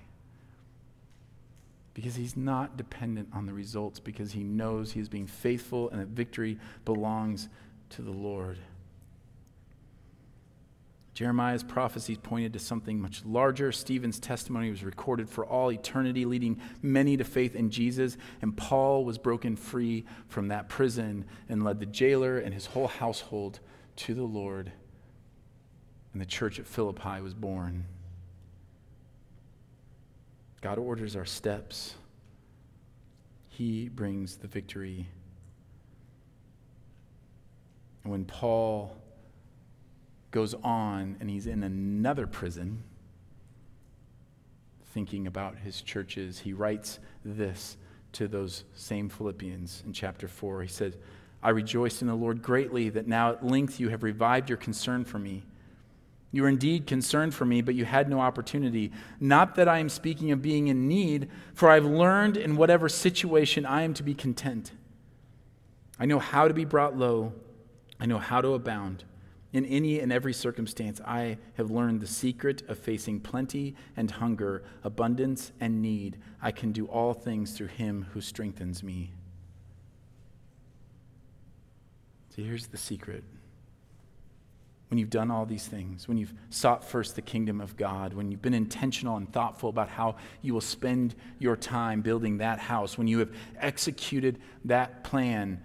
Because 1.94 2.14
he's 2.14 2.36
not 2.36 2.76
dependent 2.76 3.28
on 3.32 3.46
the 3.46 3.52
results, 3.52 4.00
because 4.00 4.32
he 4.32 4.42
knows 4.42 4.92
he 4.92 5.00
is 5.00 5.08
being 5.08 5.26
faithful 5.26 5.90
and 5.90 6.00
that 6.00 6.08
victory 6.08 6.58
belongs 6.84 7.48
to 7.90 8.02
the 8.02 8.10
Lord. 8.10 8.58
Jeremiah's 11.14 11.62
prophecies 11.62 12.16
pointed 12.16 12.54
to 12.54 12.58
something 12.58 12.98
much 13.00 13.22
larger. 13.26 13.70
Stephen's 13.70 14.18
testimony 14.18 14.70
was 14.70 14.82
recorded 14.82 15.28
for 15.28 15.44
all 15.44 15.70
eternity, 15.70 16.24
leading 16.24 16.58
many 16.80 17.18
to 17.18 17.24
faith 17.24 17.54
in 17.54 17.70
Jesus. 17.70 18.16
And 18.40 18.56
Paul 18.56 19.04
was 19.04 19.18
broken 19.18 19.54
free 19.54 20.06
from 20.28 20.48
that 20.48 20.70
prison 20.70 21.26
and 21.50 21.62
led 21.62 21.80
the 21.80 21.86
jailer 21.86 22.38
and 22.38 22.54
his 22.54 22.66
whole 22.66 22.88
household 22.88 23.60
to 23.96 24.14
the 24.14 24.22
Lord. 24.22 24.72
And 26.14 26.20
the 26.20 26.26
church 26.26 26.58
at 26.58 26.66
Philippi 26.66 27.20
was 27.20 27.34
born. 27.34 27.84
God 30.62 30.78
orders 30.78 31.16
our 31.16 31.26
steps, 31.26 31.94
He 33.48 33.88
brings 33.88 34.36
the 34.36 34.48
victory. 34.48 35.08
When 38.04 38.24
Paul 38.24 38.96
goes 40.30 40.54
on 40.64 41.16
and 41.20 41.30
he's 41.30 41.46
in 41.46 41.62
another 41.62 42.26
prison, 42.26 42.82
thinking 44.92 45.26
about 45.26 45.58
his 45.58 45.82
churches, 45.82 46.40
he 46.40 46.52
writes 46.52 46.98
this 47.24 47.76
to 48.12 48.26
those 48.26 48.64
same 48.74 49.08
Philippians 49.08 49.84
in 49.86 49.92
chapter 49.92 50.26
4. 50.26 50.62
He 50.62 50.68
says, 50.68 50.96
I 51.42 51.50
rejoice 51.50 52.02
in 52.02 52.08
the 52.08 52.14
Lord 52.14 52.42
greatly 52.42 52.88
that 52.90 53.06
now 53.06 53.30
at 53.30 53.46
length 53.46 53.78
you 53.78 53.88
have 53.88 54.02
revived 54.02 54.48
your 54.48 54.58
concern 54.58 55.04
for 55.04 55.18
me. 55.18 55.44
You 56.32 56.42
were 56.42 56.48
indeed 56.48 56.86
concerned 56.86 57.34
for 57.34 57.44
me, 57.44 57.60
but 57.60 57.74
you 57.74 57.84
had 57.84 58.08
no 58.08 58.18
opportunity. 58.18 58.90
Not 59.20 59.54
that 59.56 59.68
I 59.68 59.78
am 59.78 59.90
speaking 59.90 60.32
of 60.32 60.40
being 60.40 60.68
in 60.68 60.88
need, 60.88 61.28
for 61.52 61.68
I've 61.68 61.84
learned 61.84 62.38
in 62.38 62.56
whatever 62.56 62.88
situation 62.88 63.66
I 63.66 63.82
am 63.82 63.92
to 63.94 64.02
be 64.02 64.14
content. 64.14 64.72
I 66.00 66.06
know 66.06 66.18
how 66.18 66.48
to 66.48 66.54
be 66.54 66.64
brought 66.64 66.96
low, 66.96 67.34
I 68.00 68.06
know 68.06 68.18
how 68.18 68.40
to 68.40 68.54
abound. 68.54 69.04
In 69.52 69.66
any 69.66 70.00
and 70.00 70.10
every 70.10 70.32
circumstance, 70.32 70.98
I 71.04 71.36
have 71.58 71.70
learned 71.70 72.00
the 72.00 72.06
secret 72.06 72.62
of 72.68 72.78
facing 72.78 73.20
plenty 73.20 73.76
and 73.94 74.10
hunger, 74.10 74.62
abundance 74.82 75.52
and 75.60 75.82
need. 75.82 76.16
I 76.40 76.52
can 76.52 76.72
do 76.72 76.86
all 76.86 77.12
things 77.12 77.52
through 77.52 77.66
him 77.66 78.06
who 78.12 78.22
strengthens 78.22 78.82
me. 78.82 79.12
See, 82.34 82.42
here's 82.42 82.68
the 82.68 82.78
secret 82.78 83.24
when 84.92 84.98
you've 84.98 85.08
done 85.08 85.30
all 85.30 85.46
these 85.46 85.66
things, 85.66 86.06
when 86.06 86.18
you've 86.18 86.34
sought 86.50 86.84
first 86.84 87.16
the 87.16 87.22
kingdom 87.22 87.62
of 87.62 87.78
God, 87.78 88.12
when 88.12 88.30
you've 88.30 88.42
been 88.42 88.52
intentional 88.52 89.16
and 89.16 89.32
thoughtful 89.32 89.70
about 89.70 89.88
how 89.88 90.16
you 90.42 90.52
will 90.52 90.60
spend 90.60 91.14
your 91.38 91.56
time 91.56 92.02
building 92.02 92.36
that 92.36 92.58
house, 92.58 92.98
when 92.98 93.06
you 93.06 93.18
have 93.20 93.30
executed 93.58 94.38
that 94.66 95.02
plan 95.02 95.62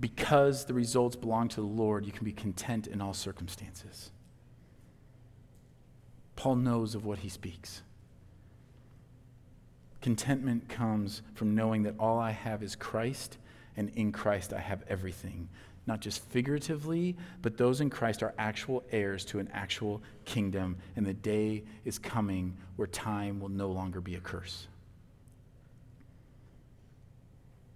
because 0.00 0.64
the 0.64 0.72
results 0.72 1.14
belong 1.14 1.48
to 1.48 1.56
the 1.56 1.66
Lord, 1.66 2.06
you 2.06 2.12
can 2.12 2.24
be 2.24 2.32
content 2.32 2.86
in 2.86 3.02
all 3.02 3.12
circumstances. 3.12 4.10
Paul 6.34 6.56
knows 6.56 6.94
of 6.94 7.04
what 7.04 7.18
he 7.18 7.28
speaks. 7.28 7.82
Contentment 10.00 10.70
comes 10.70 11.20
from 11.34 11.54
knowing 11.54 11.82
that 11.82 11.96
all 11.98 12.18
I 12.18 12.30
have 12.30 12.62
is 12.62 12.76
Christ, 12.76 13.36
and 13.76 13.90
in 13.90 14.10
Christ 14.10 14.54
I 14.54 14.60
have 14.60 14.84
everything 14.88 15.50
not 15.86 16.00
just 16.00 16.24
figuratively, 16.30 17.16
but 17.42 17.58
those 17.58 17.80
in 17.80 17.90
Christ 17.90 18.22
are 18.22 18.34
actual 18.38 18.84
heirs 18.90 19.24
to 19.26 19.38
an 19.38 19.48
actual 19.52 20.02
kingdom, 20.24 20.76
and 20.96 21.04
the 21.04 21.14
day 21.14 21.64
is 21.84 21.98
coming 21.98 22.56
where 22.76 22.88
time 22.88 23.40
will 23.40 23.50
no 23.50 23.70
longer 23.70 24.00
be 24.00 24.14
a 24.14 24.20
curse. 24.20 24.66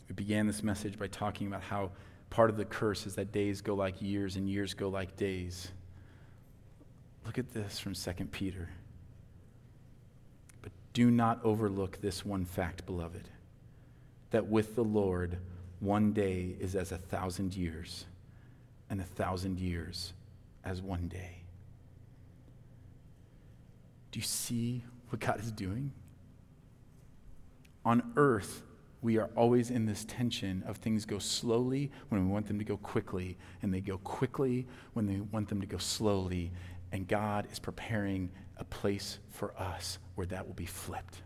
We 0.08 0.14
began 0.14 0.46
this 0.46 0.62
message 0.62 0.98
by 0.98 1.08
talking 1.08 1.46
about 1.46 1.62
how 1.62 1.90
part 2.30 2.48
of 2.48 2.56
the 2.56 2.64
curse 2.64 3.06
is 3.06 3.14
that 3.16 3.30
days 3.30 3.60
go 3.60 3.74
like 3.74 4.00
years 4.00 4.36
and 4.36 4.48
years 4.48 4.72
go 4.72 4.88
like 4.88 5.16
days. 5.16 5.70
Look 7.26 7.38
at 7.38 7.52
this 7.52 7.78
from 7.78 7.94
2 7.94 8.24
Peter. 8.26 8.70
But 10.62 10.72
do 10.94 11.10
not 11.10 11.44
overlook 11.44 12.00
this 12.00 12.24
one 12.24 12.46
fact, 12.46 12.86
beloved, 12.86 13.28
that 14.30 14.46
with 14.46 14.74
the 14.74 14.84
Lord, 14.84 15.38
one 15.80 16.12
day 16.12 16.56
is 16.58 16.74
as 16.74 16.92
a 16.92 16.98
thousand 16.98 17.54
years, 17.54 18.06
and 18.90 19.00
a 19.00 19.04
thousand 19.04 19.58
years 19.58 20.12
as 20.64 20.82
one 20.82 21.08
day. 21.08 21.42
Do 24.10 24.18
you 24.18 24.24
see 24.24 24.84
what 25.10 25.20
God 25.20 25.40
is 25.40 25.52
doing? 25.52 25.92
On 27.84 28.12
earth, 28.16 28.62
we 29.00 29.16
are 29.18 29.30
always 29.36 29.70
in 29.70 29.86
this 29.86 30.04
tension 30.04 30.64
of 30.66 30.78
things 30.78 31.04
go 31.04 31.18
slowly 31.18 31.92
when 32.08 32.24
we 32.24 32.32
want 32.32 32.46
them 32.46 32.58
to 32.58 32.64
go 32.64 32.76
quickly, 32.76 33.36
and 33.62 33.72
they 33.72 33.80
go 33.80 33.98
quickly 33.98 34.66
when 34.94 35.06
they 35.06 35.20
want 35.20 35.48
them 35.48 35.60
to 35.60 35.66
go 35.66 35.78
slowly. 35.78 36.50
And 36.90 37.06
God 37.06 37.46
is 37.52 37.58
preparing 37.58 38.30
a 38.56 38.64
place 38.64 39.18
for 39.28 39.56
us 39.56 39.98
where 40.16 40.26
that 40.26 40.46
will 40.46 40.54
be 40.54 40.66
flipped 40.66 41.22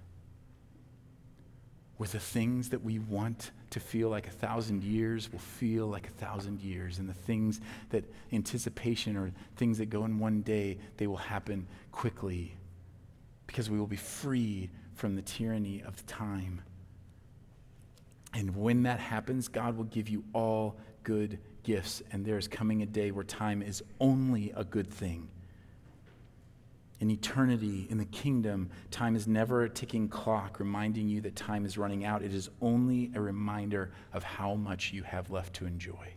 where 2.02 2.08
the 2.08 2.18
things 2.18 2.70
that 2.70 2.82
we 2.82 2.98
want 2.98 3.52
to 3.70 3.78
feel 3.78 4.08
like 4.08 4.26
a 4.26 4.32
thousand 4.32 4.82
years 4.82 5.30
will 5.30 5.38
feel 5.38 5.86
like 5.86 6.08
a 6.08 6.10
thousand 6.10 6.60
years. 6.60 6.98
And 6.98 7.08
the 7.08 7.14
things 7.14 7.60
that 7.90 8.02
anticipation 8.32 9.16
or 9.16 9.30
things 9.54 9.78
that 9.78 9.88
go 9.88 10.04
in 10.04 10.18
one 10.18 10.40
day, 10.42 10.78
they 10.96 11.06
will 11.06 11.16
happen 11.16 11.68
quickly 11.92 12.56
because 13.46 13.70
we 13.70 13.78
will 13.78 13.86
be 13.86 13.94
free 13.94 14.68
from 14.96 15.14
the 15.14 15.22
tyranny 15.22 15.80
of 15.86 16.04
time. 16.06 16.62
And 18.34 18.56
when 18.56 18.82
that 18.82 18.98
happens, 18.98 19.46
God 19.46 19.76
will 19.76 19.84
give 19.84 20.08
you 20.08 20.24
all 20.32 20.74
good 21.04 21.38
gifts. 21.62 22.02
And 22.10 22.26
there 22.26 22.36
is 22.36 22.48
coming 22.48 22.82
a 22.82 22.86
day 22.86 23.12
where 23.12 23.22
time 23.22 23.62
is 23.62 23.80
only 24.00 24.52
a 24.56 24.64
good 24.64 24.90
thing 24.90 25.28
in 27.02 27.10
eternity, 27.10 27.88
in 27.90 27.98
the 27.98 28.04
kingdom, 28.04 28.70
time 28.92 29.16
is 29.16 29.26
never 29.26 29.64
a 29.64 29.68
ticking 29.68 30.06
clock 30.08 30.60
reminding 30.60 31.08
you 31.08 31.20
that 31.20 31.34
time 31.34 31.64
is 31.66 31.76
running 31.76 32.04
out. 32.04 32.22
It 32.22 32.32
is 32.32 32.48
only 32.60 33.10
a 33.16 33.20
reminder 33.20 33.90
of 34.12 34.22
how 34.22 34.54
much 34.54 34.92
you 34.92 35.02
have 35.02 35.28
left 35.28 35.52
to 35.54 35.66
enjoy. 35.66 36.14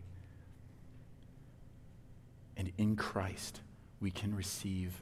And 2.56 2.72
in 2.78 2.96
Christ, 2.96 3.62
we 4.00 4.12
can 4.12 4.36
receive 4.36 5.02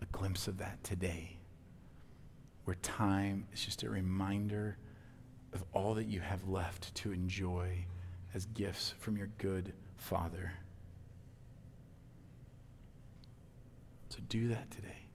a 0.00 0.04
glimpse 0.16 0.46
of 0.46 0.58
that 0.58 0.84
today, 0.84 1.38
where 2.62 2.76
time 2.76 3.48
is 3.52 3.64
just 3.64 3.82
a 3.82 3.90
reminder 3.90 4.78
of 5.52 5.64
all 5.72 5.94
that 5.94 6.06
you 6.06 6.20
have 6.20 6.48
left 6.48 6.94
to 6.94 7.10
enjoy 7.10 7.86
as 8.34 8.46
gifts 8.46 8.94
from 9.00 9.16
your 9.16 9.30
good 9.38 9.72
Father. 9.96 10.52
So 14.10 14.20
do 14.28 14.46
that 14.46 14.70
today. 14.70 15.07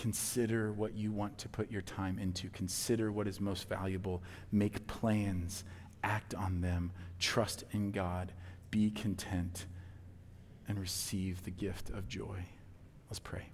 Consider 0.00 0.72
what 0.72 0.94
you 0.94 1.12
want 1.12 1.36
to 1.36 1.48
put 1.50 1.70
your 1.70 1.82
time 1.82 2.18
into. 2.18 2.48
Consider 2.48 3.12
what 3.12 3.28
is 3.28 3.38
most 3.38 3.68
valuable. 3.68 4.22
Make 4.50 4.86
plans, 4.86 5.62
act 6.02 6.34
on 6.34 6.62
them, 6.62 6.92
trust 7.18 7.64
in 7.72 7.90
God, 7.90 8.32
be 8.70 8.90
content, 8.90 9.66
and 10.66 10.78
receive 10.78 11.44
the 11.44 11.50
gift 11.50 11.90
of 11.90 12.08
joy. 12.08 12.46
Let's 13.10 13.18
pray. 13.18 13.50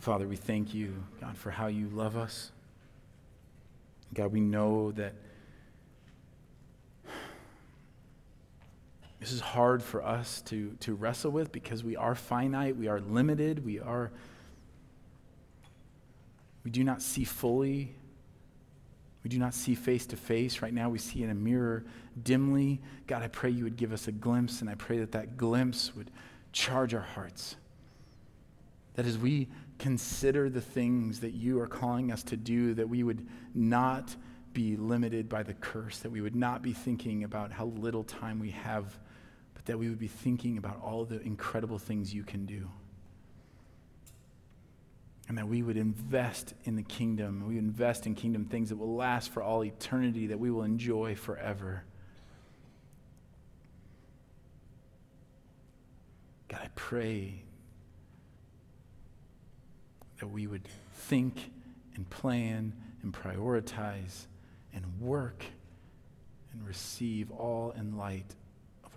Father, 0.00 0.28
we 0.28 0.36
thank 0.36 0.74
you, 0.74 1.02
God, 1.18 1.38
for 1.38 1.50
how 1.50 1.68
you 1.68 1.88
love 1.88 2.14
us. 2.14 2.52
God, 4.12 4.32
we 4.32 4.40
know 4.40 4.92
that 4.92 5.14
this 9.20 9.32
is 9.32 9.40
hard 9.40 9.82
for 9.82 10.02
us 10.02 10.42
to, 10.42 10.76
to 10.80 10.94
wrestle 10.94 11.30
with 11.30 11.50
because 11.50 11.82
we 11.82 11.96
are 11.96 12.14
finite, 12.14 12.76
we 12.76 12.88
are 12.88 13.00
limited, 13.00 13.64
we 13.64 13.80
are 13.80 14.10
we 16.68 16.72
do 16.72 16.84
not 16.84 17.00
see 17.00 17.24
fully. 17.24 17.94
We 19.24 19.30
do 19.30 19.38
not 19.38 19.54
see 19.54 19.74
face 19.74 20.04
to 20.08 20.16
face. 20.16 20.60
Right 20.60 20.74
now, 20.74 20.90
we 20.90 20.98
see 20.98 21.22
in 21.22 21.30
a 21.30 21.34
mirror 21.34 21.84
dimly. 22.22 22.82
God, 23.06 23.22
I 23.22 23.28
pray 23.28 23.48
you 23.48 23.64
would 23.64 23.78
give 23.78 23.90
us 23.90 24.06
a 24.06 24.12
glimpse, 24.12 24.60
and 24.60 24.68
I 24.68 24.74
pray 24.74 24.98
that 24.98 25.12
that 25.12 25.38
glimpse 25.38 25.94
would 25.96 26.10
charge 26.52 26.92
our 26.92 27.00
hearts. 27.00 27.56
That 28.96 29.06
as 29.06 29.16
we 29.16 29.48
consider 29.78 30.50
the 30.50 30.60
things 30.60 31.20
that 31.20 31.32
you 31.32 31.58
are 31.60 31.66
calling 31.66 32.12
us 32.12 32.22
to 32.24 32.36
do, 32.36 32.74
that 32.74 32.86
we 32.86 33.02
would 33.02 33.26
not 33.54 34.14
be 34.52 34.76
limited 34.76 35.28
by 35.28 35.42
the 35.42 35.54
curse, 35.54 36.00
that 36.00 36.10
we 36.10 36.20
would 36.20 36.36
not 36.36 36.60
be 36.62 36.72
thinking 36.72 37.24
about 37.24 37.50
how 37.50 37.66
little 37.66 38.04
time 38.04 38.38
we 38.38 38.50
have, 38.50 38.98
that 39.68 39.78
we 39.78 39.90
would 39.90 39.98
be 39.98 40.08
thinking 40.08 40.56
about 40.56 40.80
all 40.82 41.04
the 41.04 41.20
incredible 41.20 41.78
things 41.78 42.12
you 42.14 42.24
can 42.24 42.46
do. 42.46 42.70
And 45.28 45.36
that 45.36 45.46
we 45.46 45.62
would 45.62 45.76
invest 45.76 46.54
in 46.64 46.74
the 46.74 46.82
kingdom. 46.82 47.44
We 47.46 47.56
would 47.56 47.64
invest 47.64 48.06
in 48.06 48.14
kingdom 48.14 48.46
things 48.46 48.70
that 48.70 48.76
will 48.76 48.96
last 48.96 49.28
for 49.28 49.42
all 49.42 49.62
eternity, 49.62 50.28
that 50.28 50.40
we 50.40 50.50
will 50.50 50.62
enjoy 50.62 51.16
forever. 51.16 51.84
God, 56.48 56.60
I 56.64 56.68
pray 56.74 57.42
that 60.18 60.28
we 60.28 60.46
would 60.46 60.66
think 60.94 61.50
and 61.94 62.08
plan 62.08 62.72
and 63.02 63.12
prioritize 63.12 64.24
and 64.72 64.98
work 64.98 65.44
and 66.54 66.66
receive 66.66 67.30
all 67.30 67.72
in 67.72 67.98
light 67.98 68.34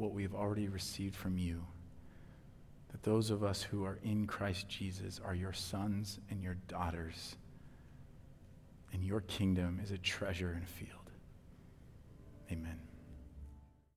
what 0.01 0.11
we 0.11 0.23
have 0.23 0.33
already 0.33 0.67
received 0.67 1.15
from 1.15 1.37
you. 1.37 1.63
That 2.91 3.03
those 3.03 3.29
of 3.29 3.43
us 3.43 3.61
who 3.61 3.85
are 3.85 3.99
in 4.03 4.27
Christ 4.27 4.67
Jesus 4.67 5.21
are 5.23 5.35
your 5.35 5.53
sons 5.53 6.19
and 6.29 6.41
your 6.43 6.55
daughters, 6.67 7.35
and 8.91 9.03
your 9.03 9.21
kingdom 9.21 9.79
is 9.81 9.91
a 9.91 9.97
treasure 9.97 10.51
in 10.51 10.63
a 10.63 10.65
field. 10.65 11.11
Amen. 12.51 12.90